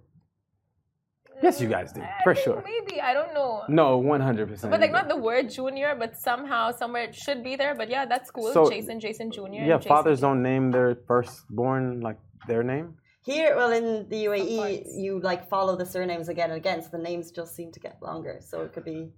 Yes, 1.43 1.61
you 1.61 1.69
guys 1.69 1.93
do, 1.93 2.03
I 2.03 2.11
for 2.25 2.35
think 2.35 2.45
sure. 2.45 2.63
Maybe 2.65 3.01
I 3.01 3.13
don't 3.15 3.33
know. 3.35 3.63
No, 3.69 3.99
one 3.99 4.21
hundred 4.21 4.49
percent. 4.49 4.71
But 4.71 4.81
like 4.81 4.93
not 4.93 5.09
the 5.09 5.17
word 5.17 5.51
junior, 5.51 5.95
but 5.99 6.17
somehow 6.17 6.73
somewhere 6.73 7.05
it 7.05 7.15
should 7.15 7.43
be 7.45 7.57
there. 7.57 7.75
But 7.75 7.89
yeah, 7.91 8.05
that's 8.07 8.31
cool. 8.31 8.53
So- 8.53 8.69
Jason, 8.71 8.99
Jason 9.01 9.31
Junior. 9.31 9.65
Yeah, 9.65 9.79
fathers 9.79 10.21
don't 10.21 10.43
name 10.43 10.71
their 10.71 10.97
firstborn 11.07 12.01
like 12.01 12.19
their 12.47 12.63
name. 12.63 12.95
Here, 13.25 13.55
well, 13.57 13.73
in 13.73 14.09
the 14.09 14.25
UAE, 14.25 14.85
you 14.97 15.21
like 15.21 15.49
follow 15.49 15.77
the 15.77 15.85
surnames 15.85 16.29
again 16.29 16.51
and 16.51 16.57
again, 16.57 16.81
so 16.83 16.89
the 16.93 16.99
names 17.03 17.31
just 17.31 17.55
seem 17.55 17.71
to 17.73 17.81
get 17.81 17.99
longer. 18.01 18.39
So 18.41 18.63
it 18.63 18.73
could 18.73 18.85
be, 18.85 19.11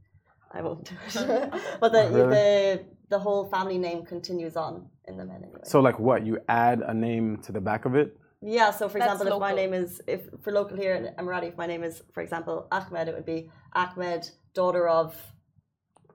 I 0.52 0.62
won't 0.62 0.84
do 0.84 0.96
it. 1.06 1.50
but 1.80 1.92
the, 1.92 2.08
Really? 2.10 2.28
the 2.34 2.84
the 3.10 3.18
whole 3.18 3.48
family 3.48 3.78
name 3.78 4.04
continues 4.04 4.56
on 4.56 4.86
in 5.06 5.16
the 5.16 5.24
men 5.24 5.42
anyway. 5.44 5.60
So 5.64 5.80
like 5.80 5.98
what? 5.98 6.26
You 6.26 6.38
add 6.48 6.80
a 6.80 6.94
name 6.94 7.36
to 7.44 7.52
the 7.52 7.60
back 7.60 7.84
of 7.84 7.94
it? 7.94 8.16
Yeah. 8.42 8.70
So 8.70 8.88
for 8.88 8.98
That's 8.98 9.12
example, 9.12 9.36
if 9.36 9.40
my 9.40 9.54
name 9.54 9.74
is 9.74 10.00
if 10.06 10.20
for 10.42 10.52
local 10.52 10.76
here 10.76 10.94
in 10.94 11.04
Emirati, 11.24 11.48
if 11.48 11.56
my 11.56 11.66
name 11.66 11.82
is 11.84 12.02
for 12.12 12.22
example 12.22 12.66
Ahmed, 12.72 13.08
it 13.08 13.14
would 13.14 13.26
be 13.26 13.50
Ahmed, 13.74 14.28
daughter 14.54 14.88
of 14.88 15.14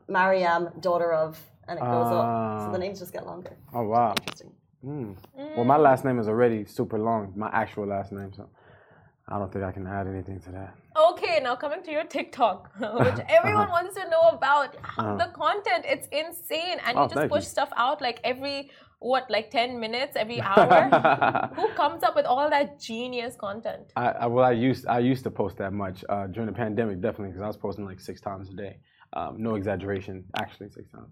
Mariam, 0.08 0.70
daughter 0.80 1.12
of, 1.14 1.40
and 1.68 1.80
it 1.80 1.82
goes 1.82 2.08
up. 2.08 2.26
So 2.62 2.68
Ah. 2.68 2.72
the 2.72 2.78
names 2.78 3.00
just 3.00 3.14
get 3.14 3.26
longer. 3.26 3.54
Oh 3.74 3.84
wow. 3.84 4.14
Interesting. 4.20 4.52
Mm. 4.86 5.16
Well, 5.56 5.66
my 5.66 5.78
last 5.78 6.06
name 6.06 6.20
is 6.20 6.28
already 6.28 6.66
super 6.66 7.00
long. 7.00 7.34
My 7.36 7.50
actual 7.52 7.88
last 7.88 8.12
name, 8.12 8.32
so 8.34 8.48
I 9.28 9.40
don't 9.40 9.52
think 9.52 9.66
I 9.66 9.72
can 9.72 9.88
add 9.88 10.06
anything 10.08 10.40
to 10.42 10.52
that. 10.52 10.76
Okay, 10.96 11.40
now 11.42 11.56
coming 11.56 11.82
to 11.82 11.92
your 11.92 12.04
TikTok, 12.04 12.70
which 12.80 13.20
everyone 13.28 13.70
wants 13.70 13.96
to 13.96 14.08
know 14.10 14.30
about. 14.38 14.76
Uh-huh. 14.78 15.16
The 15.18 15.30
content, 15.34 15.86
it's 15.88 16.08
insane. 16.12 16.78
And 16.86 16.96
you 16.98 17.04
Oh, 17.04 17.08
just 17.08 17.30
push 17.30 17.44
you. 17.46 17.50
stuff 17.56 17.72
out 17.76 18.00
like 18.00 18.20
every 18.24 18.70
what 19.00 19.30
like 19.30 19.52
10 19.52 19.80
minutes 19.80 20.16
every 20.16 20.42
hour? 20.50 20.90
Who 21.56 21.68
comes 21.70 22.04
up 22.04 22.16
with 22.16 22.26
all 22.26 22.50
that 22.50 22.80
genius 22.80 23.36
content? 23.36 23.92
I, 23.96 24.08
I, 24.10 24.26
well 24.28 24.46
i 24.46 24.52
used 24.52 24.88
i 24.88 25.00
used 25.00 25.24
to 25.24 25.32
post 25.32 25.58
that 25.58 25.74
much 25.74 26.04
uh, 26.10 26.28
during 26.28 26.48
the 26.48 26.54
pandemic 26.54 27.02
definitely 27.02 27.30
because 27.30 27.42
i 27.42 27.48
was 27.48 27.58
posting 27.58 27.86
like 27.86 28.00
six 28.00 28.22
times 28.22 28.50
a 28.50 28.54
day. 28.54 28.78
Um, 29.14 29.42
no 29.42 29.56
exaggeration 29.56 30.26
actually 30.38 30.70
six 30.70 30.90
times. 30.92 31.10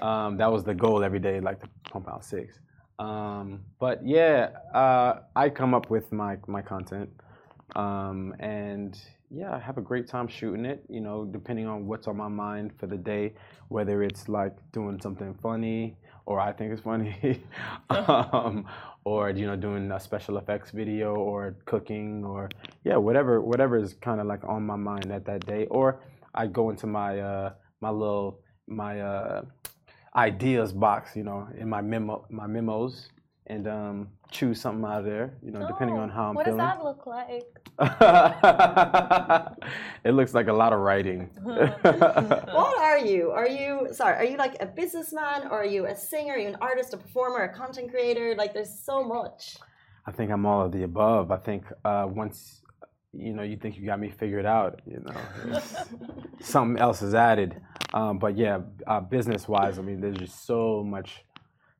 Um, 0.00 0.38
that 0.38 0.50
was 0.50 0.64
the 0.64 0.74
goal 0.74 1.04
every 1.04 1.18
day 1.18 1.40
like 1.40 1.60
to 1.60 1.68
pump 1.90 2.08
out 2.08 2.24
six. 2.24 2.58
Um, 2.98 3.60
but 3.80 4.06
yeah 4.06 4.50
uh, 4.72 5.20
i 5.34 5.48
come 5.48 5.74
up 5.74 5.90
with 5.90 6.12
my 6.12 6.36
my 6.46 6.62
content 6.62 7.10
um, 7.76 8.34
and 8.40 8.98
yeah, 9.30 9.54
I 9.54 9.58
have 9.58 9.78
a 9.78 9.80
great 9.80 10.08
time 10.08 10.28
shooting 10.28 10.64
it. 10.64 10.84
You 10.88 11.00
know, 11.00 11.24
depending 11.24 11.66
on 11.66 11.86
what's 11.86 12.06
on 12.06 12.16
my 12.16 12.28
mind 12.28 12.72
for 12.78 12.86
the 12.86 12.96
day, 12.96 13.34
whether 13.68 14.02
it's 14.02 14.28
like 14.28 14.56
doing 14.72 15.00
something 15.00 15.34
funny 15.42 15.96
or 16.26 16.40
I 16.40 16.52
think 16.52 16.72
it's 16.72 16.82
funny, 16.82 17.42
um, 17.90 18.66
or 19.04 19.30
you 19.30 19.46
know, 19.46 19.56
doing 19.56 19.90
a 19.92 20.00
special 20.00 20.38
effects 20.38 20.70
video 20.70 21.14
or 21.14 21.56
cooking 21.64 22.24
or 22.24 22.48
yeah, 22.84 22.96
whatever 22.96 23.40
whatever 23.40 23.76
is 23.76 23.94
kind 23.94 24.20
of 24.20 24.26
like 24.26 24.44
on 24.44 24.64
my 24.64 24.76
mind 24.76 25.12
at 25.12 25.24
that 25.26 25.44
day. 25.46 25.66
Or 25.66 26.00
I 26.34 26.46
go 26.46 26.70
into 26.70 26.86
my 26.86 27.20
uh, 27.20 27.52
my 27.80 27.90
little 27.90 28.40
my 28.66 29.00
uh, 29.00 29.42
ideas 30.16 30.72
box, 30.72 31.16
you 31.16 31.24
know, 31.24 31.48
in 31.58 31.68
my 31.68 31.80
memo 31.80 32.24
my 32.30 32.46
memos 32.46 33.08
and 33.46 33.68
um, 33.68 34.08
choose 34.30 34.60
something 34.60 34.84
out 34.84 35.00
of 35.00 35.04
there, 35.04 35.34
you 35.42 35.50
know, 35.50 35.62
oh, 35.62 35.68
depending 35.68 35.96
on 35.96 36.08
how 36.08 36.24
I'm 36.24 36.34
what 36.34 36.44
feeling. 36.44 36.58
What 36.58 36.74
does 36.74 36.76
that 36.76 36.84
look 36.84 37.06
like? 37.06 37.64
it 40.04 40.12
looks 40.12 40.34
like 40.34 40.48
a 40.48 40.52
lot 40.52 40.72
of 40.72 40.80
writing. 40.80 41.30
what 41.42 42.78
are 42.78 42.98
you? 42.98 43.30
Are 43.30 43.48
you 43.48 43.88
sorry? 43.92 44.16
Are 44.16 44.24
you 44.24 44.36
like 44.36 44.56
a 44.60 44.66
businessman, 44.66 45.48
or 45.48 45.62
are 45.62 45.66
you 45.66 45.86
a 45.86 45.94
singer? 45.94 46.34
Are 46.34 46.38
you 46.38 46.48
an 46.48 46.56
artist, 46.60 46.94
a 46.94 46.96
performer, 46.96 47.44
a 47.44 47.54
content 47.54 47.90
creator? 47.90 48.34
Like, 48.36 48.54
there's 48.54 48.78
so 48.78 49.04
much. 49.04 49.56
I 50.06 50.12
think 50.12 50.30
I'm 50.30 50.46
all 50.46 50.66
of 50.66 50.72
the 50.72 50.82
above. 50.82 51.30
I 51.30 51.38
think 51.38 51.64
uh, 51.84 52.06
once 52.08 52.60
you 53.12 53.32
know 53.32 53.42
you 53.42 53.56
think 53.56 53.76
you 53.76 53.86
got 53.86 54.00
me 54.00 54.10
figured 54.10 54.46
out, 54.46 54.80
you 54.86 55.04
know, 55.04 55.60
something 56.40 56.80
else 56.80 57.02
is 57.02 57.14
added. 57.14 57.60
Um, 57.92 58.18
but 58.18 58.36
yeah, 58.36 58.60
uh, 58.86 59.00
business-wise, 59.00 59.78
I 59.78 59.82
mean, 59.82 60.00
there's 60.00 60.16
just 60.16 60.46
so 60.46 60.82
much 60.82 61.24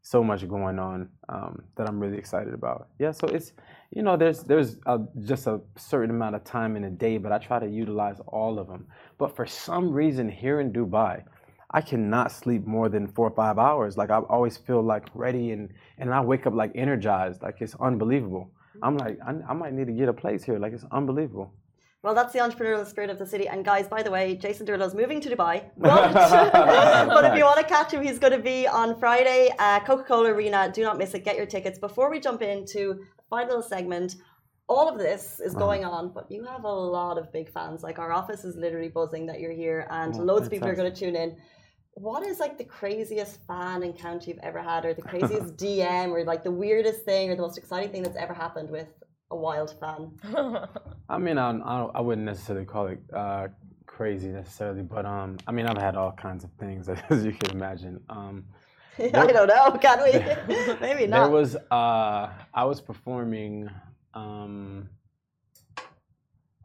so 0.05 0.22
much 0.22 0.46
going 0.46 0.78
on 0.78 1.09
um, 1.30 1.62
that 1.76 1.88
I'm 1.88 1.98
really 1.98 2.18
excited 2.18 2.52
about. 2.52 2.88
Yeah, 2.98 3.11
so 3.11 3.26
it's 3.26 3.52
you 3.90 4.02
know 4.02 4.18
there's 4.18 4.42
there's 4.42 4.76
a, 4.84 5.00
just 5.24 5.46
a 5.46 5.62
certain 5.76 6.11
amount 6.11 6.36
of 6.36 6.44
time 6.44 6.76
in 6.76 6.84
a 6.84 6.90
day, 6.90 7.16
but 7.16 7.32
I 7.32 7.38
try 7.38 7.59
to 7.59 7.66
utilize 7.66 8.20
all 8.26 8.59
of 8.59 8.66
them. 8.68 8.86
But 9.16 9.34
for 9.34 9.46
some 9.46 9.90
reason 9.90 10.28
here 10.28 10.61
in 10.61 10.74
Dubai, 10.74 11.24
I 11.70 11.80
cannot 11.80 12.32
sleep 12.32 12.66
more 12.66 12.90
than 12.90 13.09
four 13.09 13.28
or 13.28 13.34
five 13.34 13.59
hours. 13.59 13.96
Like 13.96 14.11
I 14.11 14.18
always 14.18 14.59
feel 14.59 14.82
like 14.82 15.07
ready 15.14 15.52
and 15.52 15.70
and 15.96 16.12
I 16.12 16.20
wake 16.20 16.46
up 16.46 16.52
like 16.52 16.72
energized. 16.74 17.42
Like 17.42 17.57
it's 17.62 17.74
unbelievable. 17.80 18.50
I'm 18.82 18.98
like 18.98 19.18
I, 19.26 19.32
I 19.48 19.55
might 19.55 19.72
need 19.72 19.86
to 19.86 19.94
get 19.94 20.11
a 20.11 20.12
place 20.12 20.44
here. 20.44 20.59
Like 20.59 20.74
it's 20.74 20.84
unbelievable. 20.92 21.50
Well, 22.05 22.14
that's 22.14 22.34
the 22.34 22.38
entrepreneurial 22.40 22.86
spirit 22.86 23.09
of 23.09 23.18
the 23.18 23.26
city. 23.26 23.48
And 23.48 23.64
guys, 23.64 23.88
by 23.88 24.02
the 24.02 24.11
way, 24.11 24.34
Jason 24.34 24.66
Derulo 24.66 24.86
is 24.86 24.94
moving 24.94 25.22
to 25.22 25.34
Dubai. 25.34 25.64
But, 25.78 26.12
but 27.09 27.24
if 27.24 27.34
you 27.34 27.44
want 27.44 27.61
to 27.61 27.64
catch 27.64 27.94
him, 27.94 28.02
he's 28.02 28.18
going 28.18 28.34
to 28.34 28.44
be 28.55 28.68
on 28.68 28.94
Friday 29.00 29.50
at 29.59 29.86
Coca-Cola 29.86 30.28
Arena. 30.28 30.70
Do 30.70 30.82
not 30.82 30.98
miss 30.98 31.14
it. 31.14 31.24
Get 31.24 31.38
your 31.38 31.46
tickets. 31.46 31.78
Before 31.78 32.11
we 32.11 32.20
jump 32.20 32.42
into 32.42 33.07
final 33.30 33.62
segment, 33.62 34.16
all 34.68 34.86
of 34.86 34.98
this 34.98 35.40
is 35.40 35.55
uh-huh. 35.55 35.64
going 35.64 35.86
on, 35.86 36.12
but 36.12 36.30
you 36.30 36.44
have 36.44 36.64
a 36.64 36.68
lot 36.68 37.16
of 37.16 37.32
big 37.32 37.50
fans. 37.50 37.82
Like 37.82 37.98
our 37.98 38.12
office 38.12 38.44
is 38.44 38.55
literally 38.55 38.88
buzzing 38.88 39.24
that 39.28 39.40
you're 39.40 39.52
here, 39.52 39.86
and 39.88 40.14
oh, 40.14 40.24
loads 40.24 40.44
of 40.44 40.52
people 40.52 40.68
are 40.68 40.74
going 40.74 40.92
to 40.92 40.98
tune 40.98 41.16
in. 41.16 41.38
What 41.94 42.26
is 42.26 42.38
like 42.38 42.59
the 42.59 42.64
craziest 42.64 43.38
fan 43.46 43.82
encounter 43.82 44.28
you've 44.28 44.40
ever 44.42 44.61
had, 44.61 44.84
or 44.84 44.92
the 44.92 45.00
craziest 45.00 45.57
DM, 45.62 46.11
or 46.11 46.22
like 46.24 46.44
the 46.44 46.50
weirdest 46.50 47.07
thing, 47.07 47.30
or 47.30 47.34
the 47.36 47.42
most 47.42 47.57
exciting 47.57 47.90
thing 47.92 48.02
that's 48.02 48.18
ever 48.18 48.34
happened 48.34 48.68
with 48.68 48.88
a 49.30 49.36
wild 49.36 49.74
fan? 49.78 50.10
I 51.08 51.18
mean, 51.18 51.38
I, 51.38 51.50
I, 51.50 51.82
I 51.94 52.00
wouldn't 52.00 52.24
necessarily 52.24 52.66
call 52.66 52.86
it 52.88 53.00
uh, 53.12 53.48
crazy 53.86 54.28
necessarily, 54.28 54.82
but 54.82 55.06
um, 55.06 55.38
I 55.46 55.52
mean, 55.52 55.66
I've 55.66 55.78
had 55.78 55.96
all 55.96 56.12
kinds 56.12 56.44
of 56.44 56.50
things 56.58 56.88
as 57.10 57.24
you 57.24 57.32
can 57.32 57.50
imagine. 57.50 58.00
Um, 58.08 58.44
there, 58.96 59.10
I 59.14 59.26
don't 59.26 59.48
know. 59.48 59.70
Can 59.80 60.02
we? 60.04 60.74
Maybe 60.80 61.06
not. 61.06 61.24
There 61.24 61.30
was 61.30 61.56
uh, 61.56 62.28
I 62.52 62.64
was 62.64 62.80
performing. 62.80 63.68
Um, 64.14 64.88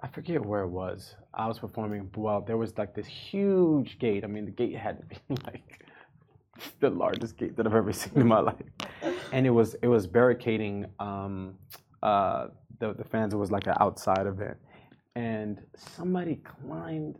I 0.01 0.07
forget 0.07 0.43
where 0.45 0.61
it 0.61 0.69
was. 0.69 1.15
I 1.33 1.47
was 1.47 1.59
performing. 1.59 2.09
Well, 2.15 2.41
there 2.41 2.57
was 2.57 2.77
like 2.77 2.93
this 2.93 3.07
huge 3.07 3.99
gate. 3.99 4.23
I 4.23 4.27
mean, 4.27 4.45
the 4.45 4.51
gate 4.51 4.75
had 4.75 4.99
to 4.99 5.05
be 5.05 5.41
like 5.45 5.85
the 6.79 6.89
largest 6.89 7.37
gate 7.37 7.55
that 7.57 7.65
I've 7.65 7.73
ever 7.73 7.93
seen 7.93 8.13
in 8.15 8.27
my 8.27 8.39
life, 8.39 8.55
and 9.31 9.45
it 9.45 9.51
was 9.51 9.75
it 9.81 9.87
was 9.87 10.07
barricading 10.07 10.85
um, 10.99 11.55
uh, 12.03 12.47
the, 12.79 12.93
the 12.93 13.03
fans. 13.03 13.33
It 13.33 13.37
was 13.37 13.51
like 13.51 13.67
an 13.67 13.75
outside 13.79 14.25
event, 14.25 14.57
and 15.15 15.59
somebody 15.75 16.35
climbed 16.37 17.17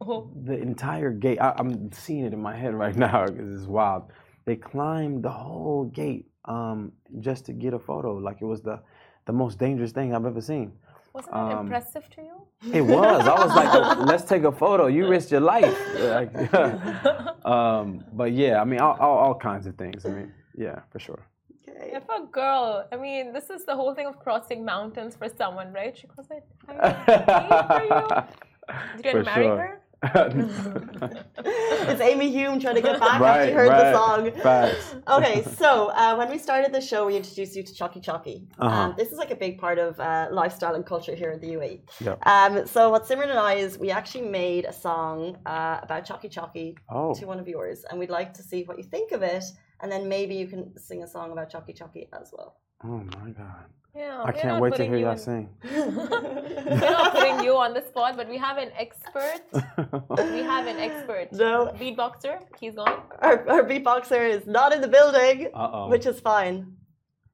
oh. 0.00 0.30
the 0.44 0.54
entire 0.54 1.10
gate. 1.10 1.38
I, 1.40 1.54
am 1.58 1.90
seeing 1.92 2.24
it 2.24 2.32
in 2.32 2.40
my 2.40 2.56
head 2.56 2.74
right 2.74 2.96
now 3.06 3.26
because 3.26 3.54
it's 3.54 3.66
wild. 3.66 4.12
They 4.44 4.56
climbed 4.56 5.24
the 5.24 5.30
whole 5.30 5.84
gate 5.84 6.26
um, 6.44 6.92
just 7.20 7.46
to 7.46 7.52
get 7.52 7.74
a 7.74 7.78
photo. 7.78 8.14
Like 8.16 8.38
it 8.40 8.46
was 8.46 8.62
the 8.62 8.80
the 9.26 9.32
most 9.32 9.58
dangerous 9.58 9.92
thing 9.92 10.14
I've 10.14 10.24
ever 10.24 10.40
seen. 10.40 10.72
Wasn't 11.12 11.34
it 11.34 11.38
um, 11.38 11.66
impressive 11.66 12.08
to 12.10 12.22
you? 12.22 12.46
It 12.72 12.82
was. 12.82 13.26
I 13.26 13.44
was 13.44 13.54
like, 13.54 13.98
let's 14.06 14.24
take 14.24 14.44
a 14.44 14.52
photo. 14.52 14.86
You 14.86 15.08
risked 15.08 15.32
your 15.32 15.40
life. 15.40 15.74
Like, 15.98 16.54
um, 17.44 18.04
but 18.12 18.32
yeah, 18.32 18.60
I 18.60 18.64
mean, 18.64 18.80
all, 18.80 18.96
all, 19.00 19.18
all 19.18 19.34
kinds 19.34 19.66
of 19.66 19.76
things. 19.76 20.04
I 20.04 20.10
mean, 20.10 20.32
yeah, 20.54 20.80
for 20.90 20.98
sure. 20.98 21.26
If 21.66 22.04
a 22.08 22.26
girl, 22.26 22.86
I 22.92 22.96
mean, 22.96 23.32
this 23.32 23.50
is 23.50 23.64
the 23.64 23.74
whole 23.74 23.94
thing 23.94 24.06
of 24.06 24.18
crossing 24.18 24.64
mountains 24.64 25.16
for 25.16 25.28
someone, 25.28 25.72
right? 25.72 25.96
She 25.96 26.06
goes, 26.06 26.26
I 26.30 26.40
for 27.78 27.84
you. 27.84 29.02
Did 29.02 29.14
you 29.14 29.22
marry 29.22 29.44
sure. 29.44 29.56
her? 29.58 29.80
it's 30.12 32.00
Amy 32.00 32.30
Hume 32.30 32.60
trying 32.60 32.74
to 32.74 32.82
get 32.82 33.00
back 33.00 33.18
right, 33.20 33.40
after 33.40 33.48
you 33.48 33.54
heard 33.54 33.68
right. 33.70 33.84
the 33.84 33.92
song. 33.92 34.30
Facts. 34.42 34.94
Okay, 35.08 35.42
so 35.56 35.88
uh, 35.90 36.14
when 36.16 36.28
we 36.30 36.36
started 36.36 36.72
the 36.72 36.80
show, 36.80 37.06
we 37.06 37.16
introduced 37.16 37.56
you 37.56 37.62
to 37.62 37.74
Chalky 37.74 38.00
Chalky. 38.00 38.46
Uh-huh. 38.58 38.76
Um, 38.76 38.94
this 38.96 39.10
is 39.10 39.18
like 39.18 39.30
a 39.30 39.36
big 39.36 39.58
part 39.58 39.78
of 39.78 39.98
uh, 39.98 40.28
lifestyle 40.30 40.74
and 40.74 40.84
culture 40.84 41.14
here 41.14 41.30
in 41.30 41.40
the 41.40 41.48
UAE. 41.54 41.80
Yep. 42.00 42.26
Um, 42.26 42.66
so 42.66 42.90
what 42.90 43.08
Simran 43.08 43.30
and 43.30 43.38
I 43.38 43.54
is 43.54 43.78
we 43.78 43.90
actually 43.90 44.28
made 44.28 44.64
a 44.66 44.72
song 44.72 45.38
uh, 45.46 45.80
about 45.82 46.04
Chalky 46.04 46.28
Chalky 46.28 46.76
oh. 46.90 47.14
to 47.14 47.26
one 47.26 47.38
of 47.38 47.48
yours, 47.48 47.84
and 47.88 47.98
we'd 47.98 48.10
like 48.10 48.34
to 48.34 48.42
see 48.42 48.64
what 48.64 48.76
you 48.76 48.84
think 48.84 49.12
of 49.12 49.22
it 49.22 49.44
and 49.80 49.90
then 49.90 50.08
maybe 50.08 50.34
you 50.34 50.46
can 50.46 50.76
sing 50.78 51.02
a 51.02 51.06
song 51.06 51.32
about 51.32 51.50
Chalky 51.50 51.72
Chalky 51.72 52.08
as 52.12 52.32
well. 52.36 52.56
Oh 52.84 53.02
my 53.18 53.30
god. 53.30 53.66
Yeah, 53.94 54.22
I 54.22 54.32
can't 54.32 54.60
wait 54.60 54.74
to 54.74 54.84
hear 54.84 54.98
you 54.98 55.08
all 55.08 55.16
sing. 55.16 55.48
we're 55.64 56.90
not 56.90 57.14
putting 57.14 57.42
you 57.42 57.56
on 57.56 57.72
the 57.72 57.80
spot, 57.80 58.14
but 58.14 58.28
we 58.28 58.36
have 58.36 58.58
an 58.58 58.70
expert. 58.76 59.40
we 59.54 60.42
have 60.42 60.66
an 60.66 60.78
expert. 60.78 61.32
No. 61.32 61.72
Beatboxer, 61.80 62.40
he's 62.60 62.74
gone. 62.74 63.00
Our, 63.20 63.48
our 63.48 63.64
beatboxer 63.64 64.28
is 64.28 64.46
not 64.46 64.74
in 64.74 64.82
the 64.82 64.88
building, 64.88 65.48
Uh-oh. 65.54 65.88
which 65.88 66.04
is 66.04 66.20
fine. 66.20 66.76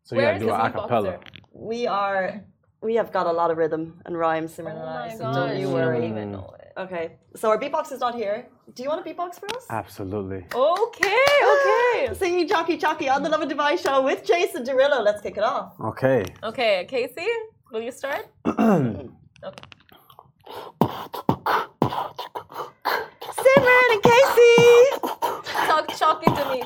So 0.04 0.14
you 0.14 0.22
gotta 0.22 0.38
do 0.38 0.50
a 0.50 0.70
cappella. 0.70 1.18
We 1.52 1.88
are, 1.88 2.44
we 2.80 2.94
have 2.94 3.10
got 3.10 3.26
a 3.26 3.32
lot 3.32 3.50
of 3.50 3.56
rhythm 3.56 4.00
and 4.06 4.16
rhyme, 4.16 4.46
Simran 4.46 4.76
oh 4.76 4.82
and 4.82 5.12
I, 5.12 5.16
so 5.16 5.32
don't 5.32 5.58
you 5.58 5.68
worry. 5.68 5.98
Mm. 5.98 6.61
Okay, 6.76 7.16
so 7.36 7.50
our 7.50 7.58
beatbox 7.58 7.92
is 7.92 8.00
not 8.00 8.14
here. 8.14 8.46
Do 8.74 8.82
you 8.82 8.88
want 8.88 9.06
a 9.06 9.08
beatbox 9.08 9.38
for 9.38 9.46
us? 9.56 9.66
Absolutely. 9.68 10.46
Okay, 10.54 11.26
okay. 11.54 12.14
Singing 12.22 12.48
Chalky 12.48 12.78
Chalky 12.78 13.08
on 13.08 13.22
the 13.22 13.28
Lovin 13.28 13.48
Dubai 13.48 13.78
show 13.78 14.02
with 14.02 14.24
Jason 14.24 14.64
Derulo. 14.64 15.04
Let's 15.04 15.20
kick 15.20 15.36
it 15.36 15.42
off. 15.42 15.74
Okay. 15.80 16.24
Okay, 16.42 16.86
Casey, 16.88 17.26
will 17.70 17.82
you 17.82 17.92
start? 17.92 18.26
okay. 18.46 19.08
Simran 23.42 23.88
and 23.94 24.02
Casey! 24.02 24.56
Talk 25.66 25.88
chalky 25.96 26.26
to 26.26 26.44
me. 26.50 26.62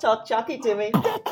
Talk 0.00 0.26
chalky 0.26 0.58
to 0.58 0.74
me. 0.74 0.90
Get, 0.92 1.24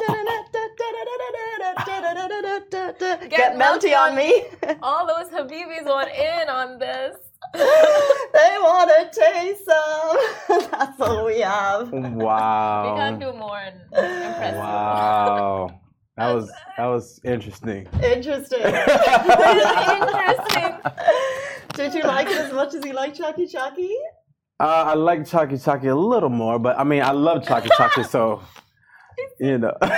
Get 3.30 3.54
melty, 3.54 3.92
melty 3.92 3.96
on 3.96 4.16
me. 4.16 4.44
All 4.82 5.06
those 5.06 5.30
Habibis 5.30 5.84
want 5.84 6.10
in 6.10 6.48
on 6.48 6.78
this. 6.78 7.16
they 7.52 8.56
want 8.60 8.90
to 8.90 9.20
taste 9.20 9.64
some. 9.64 10.18
That's 10.70 11.00
all 11.00 11.24
we 11.26 11.40
have. 11.40 11.90
Wow. 11.92 12.92
We 12.92 12.98
can't 13.00 13.20
do 13.20 13.32
more 13.32 13.60
impressive. 13.60 14.58
Wow. 14.58 15.80
That 16.16 16.32
was 16.34 16.50
that 16.78 16.86
was 16.86 17.20
interesting. 17.24 17.86
Interesting. 18.02 18.60
interesting. 18.62 20.78
Did 21.74 21.92
you 21.92 22.02
like 22.04 22.28
it 22.28 22.38
as 22.38 22.54
much 22.54 22.72
as 22.72 22.82
you 22.86 22.94
like 22.94 23.12
Chalky 23.12 23.46
Chalky? 23.46 23.94
Uh, 24.58 24.84
I 24.86 24.94
like 24.94 25.26
Chalky 25.26 25.58
Chalky 25.58 25.88
a 25.88 25.96
little 25.96 26.30
more, 26.30 26.58
but 26.58 26.78
I 26.78 26.84
mean 26.84 27.02
I 27.02 27.10
love 27.10 27.46
Chalky 27.46 27.68
Chalky, 27.76 28.04
so 28.04 28.40
you 29.38 29.58
know. 29.58 29.76
the 29.80 29.92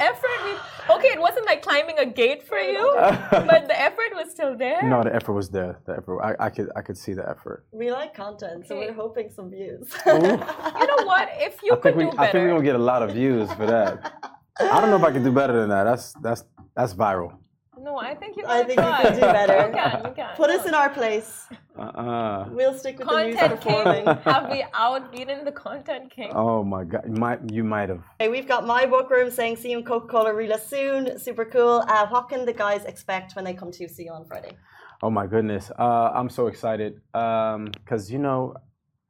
effort 0.00 0.38
we 0.44 0.50
okay, 0.96 1.08
it 1.08 1.20
wasn't 1.20 1.46
like 1.46 1.62
climbing 1.62 1.96
a 2.00 2.06
gate 2.06 2.42
for 2.42 2.58
you, 2.58 2.92
but 2.96 3.68
the 3.68 3.80
effort 3.80 4.10
was 4.14 4.32
still 4.32 4.56
there. 4.56 4.82
No, 4.82 5.04
the 5.04 5.14
effort 5.14 5.32
was 5.34 5.48
there. 5.50 5.78
The 5.86 5.98
effort, 5.98 6.20
I, 6.20 6.46
I 6.46 6.50
could, 6.50 6.70
I 6.74 6.82
could 6.82 6.98
see 6.98 7.12
the 7.12 7.28
effort. 7.28 7.64
We 7.70 7.92
like 7.92 8.14
content, 8.14 8.66
so 8.66 8.76
we're 8.76 8.92
hoping 8.92 9.30
some 9.30 9.50
views. 9.50 9.88
you 10.06 10.12
know 10.12 11.04
what? 11.04 11.28
If 11.34 11.62
you 11.62 11.74
I 11.74 11.76
could 11.76 11.94
think 11.94 11.96
we, 11.96 12.04
do 12.10 12.18
I 12.18 12.32
think 12.32 12.42
we're 12.42 12.48
gonna 12.48 12.64
get 12.64 12.74
a 12.74 12.78
lot 12.78 13.02
of 13.02 13.12
views 13.12 13.52
for 13.52 13.66
that. 13.66 14.34
I 14.58 14.80
don't 14.80 14.90
know 14.90 14.96
if 14.96 15.04
I 15.04 15.12
can 15.12 15.22
do 15.22 15.30
better 15.30 15.52
than 15.52 15.68
that. 15.68 15.84
That's 15.84 16.14
that's 16.14 16.42
that's 16.74 16.94
viral. 16.94 17.38
No, 17.80 17.96
I 17.96 18.14
think 18.14 18.36
you. 18.36 18.44
I 18.46 18.62
gotta 18.62 18.66
think 18.66 18.80
you 18.80 18.84
can 18.84 19.14
do 19.14 19.20
better. 19.20 19.68
You 19.68 19.74
can. 19.74 20.04
You 20.06 20.12
can. 20.14 20.36
Put 20.36 20.50
us 20.50 20.66
in 20.66 20.74
our 20.74 20.90
place. 20.90 21.46
Uh-uh. 21.78 22.48
We'll 22.50 22.76
stick 22.76 22.98
with 22.98 23.08
the 23.08 23.14
music 23.24 23.38
Content 23.40 23.60
performing. 23.60 24.04
king. 24.04 24.16
Have 24.24 24.50
we 24.50 24.64
outbeaten 24.74 25.44
the 25.44 25.52
content 25.52 26.10
king? 26.10 26.32
Oh 26.34 26.64
my 26.64 26.84
god, 26.84 27.04
you 27.06 27.12
might 27.14 27.40
you 27.52 27.64
might 27.64 27.88
have. 27.88 28.02
Hey, 28.18 28.28
we've 28.28 28.48
got 28.48 28.66
my 28.66 28.84
book 28.86 29.10
room 29.10 29.30
saying 29.30 29.56
see 29.56 29.70
you 29.70 29.78
in 29.78 29.84
Coca 29.84 30.08
Cola 30.08 30.32
Arena 30.32 30.58
soon. 30.58 31.18
Super 31.18 31.44
cool. 31.44 31.84
Uh, 31.88 32.06
what 32.08 32.28
can 32.28 32.44
the 32.46 32.52
guys 32.52 32.84
expect 32.84 33.36
when 33.36 33.44
they 33.44 33.54
come 33.54 33.70
to 33.72 33.88
see 33.88 34.04
you 34.04 34.12
on 34.12 34.24
Friday? 34.26 34.56
Oh 35.02 35.10
my 35.10 35.26
goodness, 35.26 35.70
uh, 35.78 36.10
I'm 36.12 36.28
so 36.28 36.48
excited 36.48 37.00
because 37.12 38.10
you 38.10 38.18
know 38.18 38.54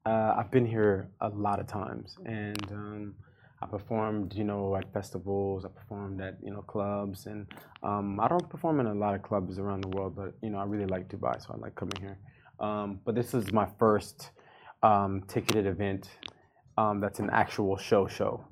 uh, 0.04 0.34
I've 0.38 0.50
been 0.50 0.66
here 0.66 1.10
a 1.20 1.30
lot 1.30 1.58
of 1.60 1.66
times, 1.66 2.16
and 2.26 2.62
um, 2.72 3.14
I 3.60 3.66
performed, 3.66 4.34
you 4.34 4.44
know, 4.44 4.76
at 4.76 4.92
festivals. 4.92 5.64
I 5.64 5.68
performed 5.68 6.20
at 6.20 6.36
you 6.42 6.52
know 6.52 6.62
clubs, 6.62 7.26
and 7.26 7.46
um, 7.82 8.20
I 8.20 8.28
don't 8.28 8.48
perform 8.48 8.80
in 8.80 8.86
a 8.86 8.94
lot 8.94 9.14
of 9.14 9.22
clubs 9.22 9.58
around 9.58 9.82
the 9.82 9.88
world, 9.88 10.14
but 10.14 10.34
you 10.42 10.50
know 10.50 10.58
I 10.58 10.64
really 10.64 10.86
like 10.86 11.08
Dubai, 11.08 11.40
so 11.44 11.54
I 11.54 11.56
like 11.56 11.74
coming 11.74 12.00
here. 12.00 12.18
Um, 12.60 13.00
but 13.04 13.14
this 13.14 13.34
is 13.34 13.52
my 13.52 13.66
first 13.78 14.30
um, 14.82 15.24
ticketed 15.26 15.66
event 15.66 16.08
um, 16.76 17.00
that's 17.00 17.18
an 17.18 17.30
actual 17.30 17.76
show 17.76 18.06
show. 18.06 18.44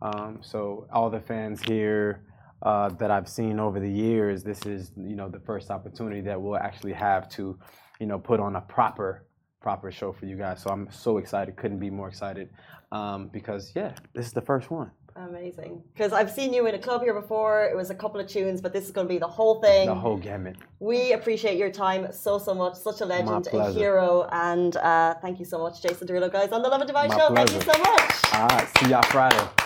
Um, 0.00 0.38
so 0.42 0.86
all 0.92 1.10
the 1.10 1.20
fans 1.20 1.62
here 1.62 2.22
uh, 2.62 2.88
that 2.90 3.10
I've 3.10 3.28
seen 3.28 3.60
over 3.60 3.78
the 3.78 3.90
years, 3.90 4.42
this 4.42 4.64
is 4.64 4.90
you 4.96 5.16
know 5.16 5.28
the 5.28 5.40
first 5.40 5.70
opportunity 5.70 6.22
that 6.22 6.40
we'll 6.40 6.56
actually 6.56 6.94
have 6.94 7.28
to, 7.30 7.58
you 8.00 8.06
know, 8.06 8.18
put 8.18 8.40
on 8.40 8.56
a 8.56 8.62
proper 8.62 9.25
proper 9.66 9.90
show 9.90 10.12
for 10.12 10.26
you 10.26 10.36
guys. 10.36 10.62
So 10.62 10.70
I'm 10.70 10.86
so 10.90 11.18
excited, 11.18 11.56
couldn't 11.56 11.80
be 11.80 11.90
more 11.90 12.08
excited, 12.12 12.46
um, 12.92 13.20
because 13.38 13.72
yeah, 13.74 13.92
this 14.14 14.26
is 14.30 14.32
the 14.32 14.46
first 14.50 14.70
one, 14.70 14.92
Amazing. 15.16 15.82
Because 15.94 16.12
I've 16.12 16.30
seen 16.30 16.52
you 16.52 16.66
in 16.66 16.74
a 16.74 16.78
club 16.78 17.00
here 17.02 17.14
before. 17.14 17.64
It 17.72 17.76
was 17.82 17.88
a 17.90 17.94
couple 17.94 18.20
of 18.20 18.26
tunes, 18.28 18.60
but 18.60 18.72
this 18.74 18.84
is 18.84 18.90
going 18.90 19.06
to 19.08 19.12
be 19.16 19.18
the 19.18 19.32
whole 19.38 19.62
thing. 19.62 19.86
the 19.86 19.94
whole 19.94 20.18
gamut. 20.18 20.56
We 20.78 21.14
appreciate 21.14 21.56
your 21.56 21.70
time 21.70 22.12
so, 22.12 22.38
so 22.38 22.54
much. 22.54 22.74
Such 22.74 23.00
a 23.00 23.06
legend, 23.06 23.48
a 23.52 23.72
hero. 23.72 24.28
And 24.30 24.76
uh, 24.76 25.14
thank 25.22 25.38
you 25.40 25.46
so 25.46 25.58
much, 25.58 25.80
Jason 25.82 26.06
Derulo, 26.06 26.30
guys, 26.30 26.52
on 26.52 26.60
the 26.62 26.68
Lovin 26.68 26.86
Dubai 26.86 27.08
My 27.08 27.16
show. 27.16 27.34
Thank 27.34 27.52
you 27.56 27.62
so 27.62 27.76
much. 27.90 28.14
All 28.34 28.48
right, 28.48 28.68
see 28.78 28.90
y'all 28.90 29.02
Friday. 29.14 29.65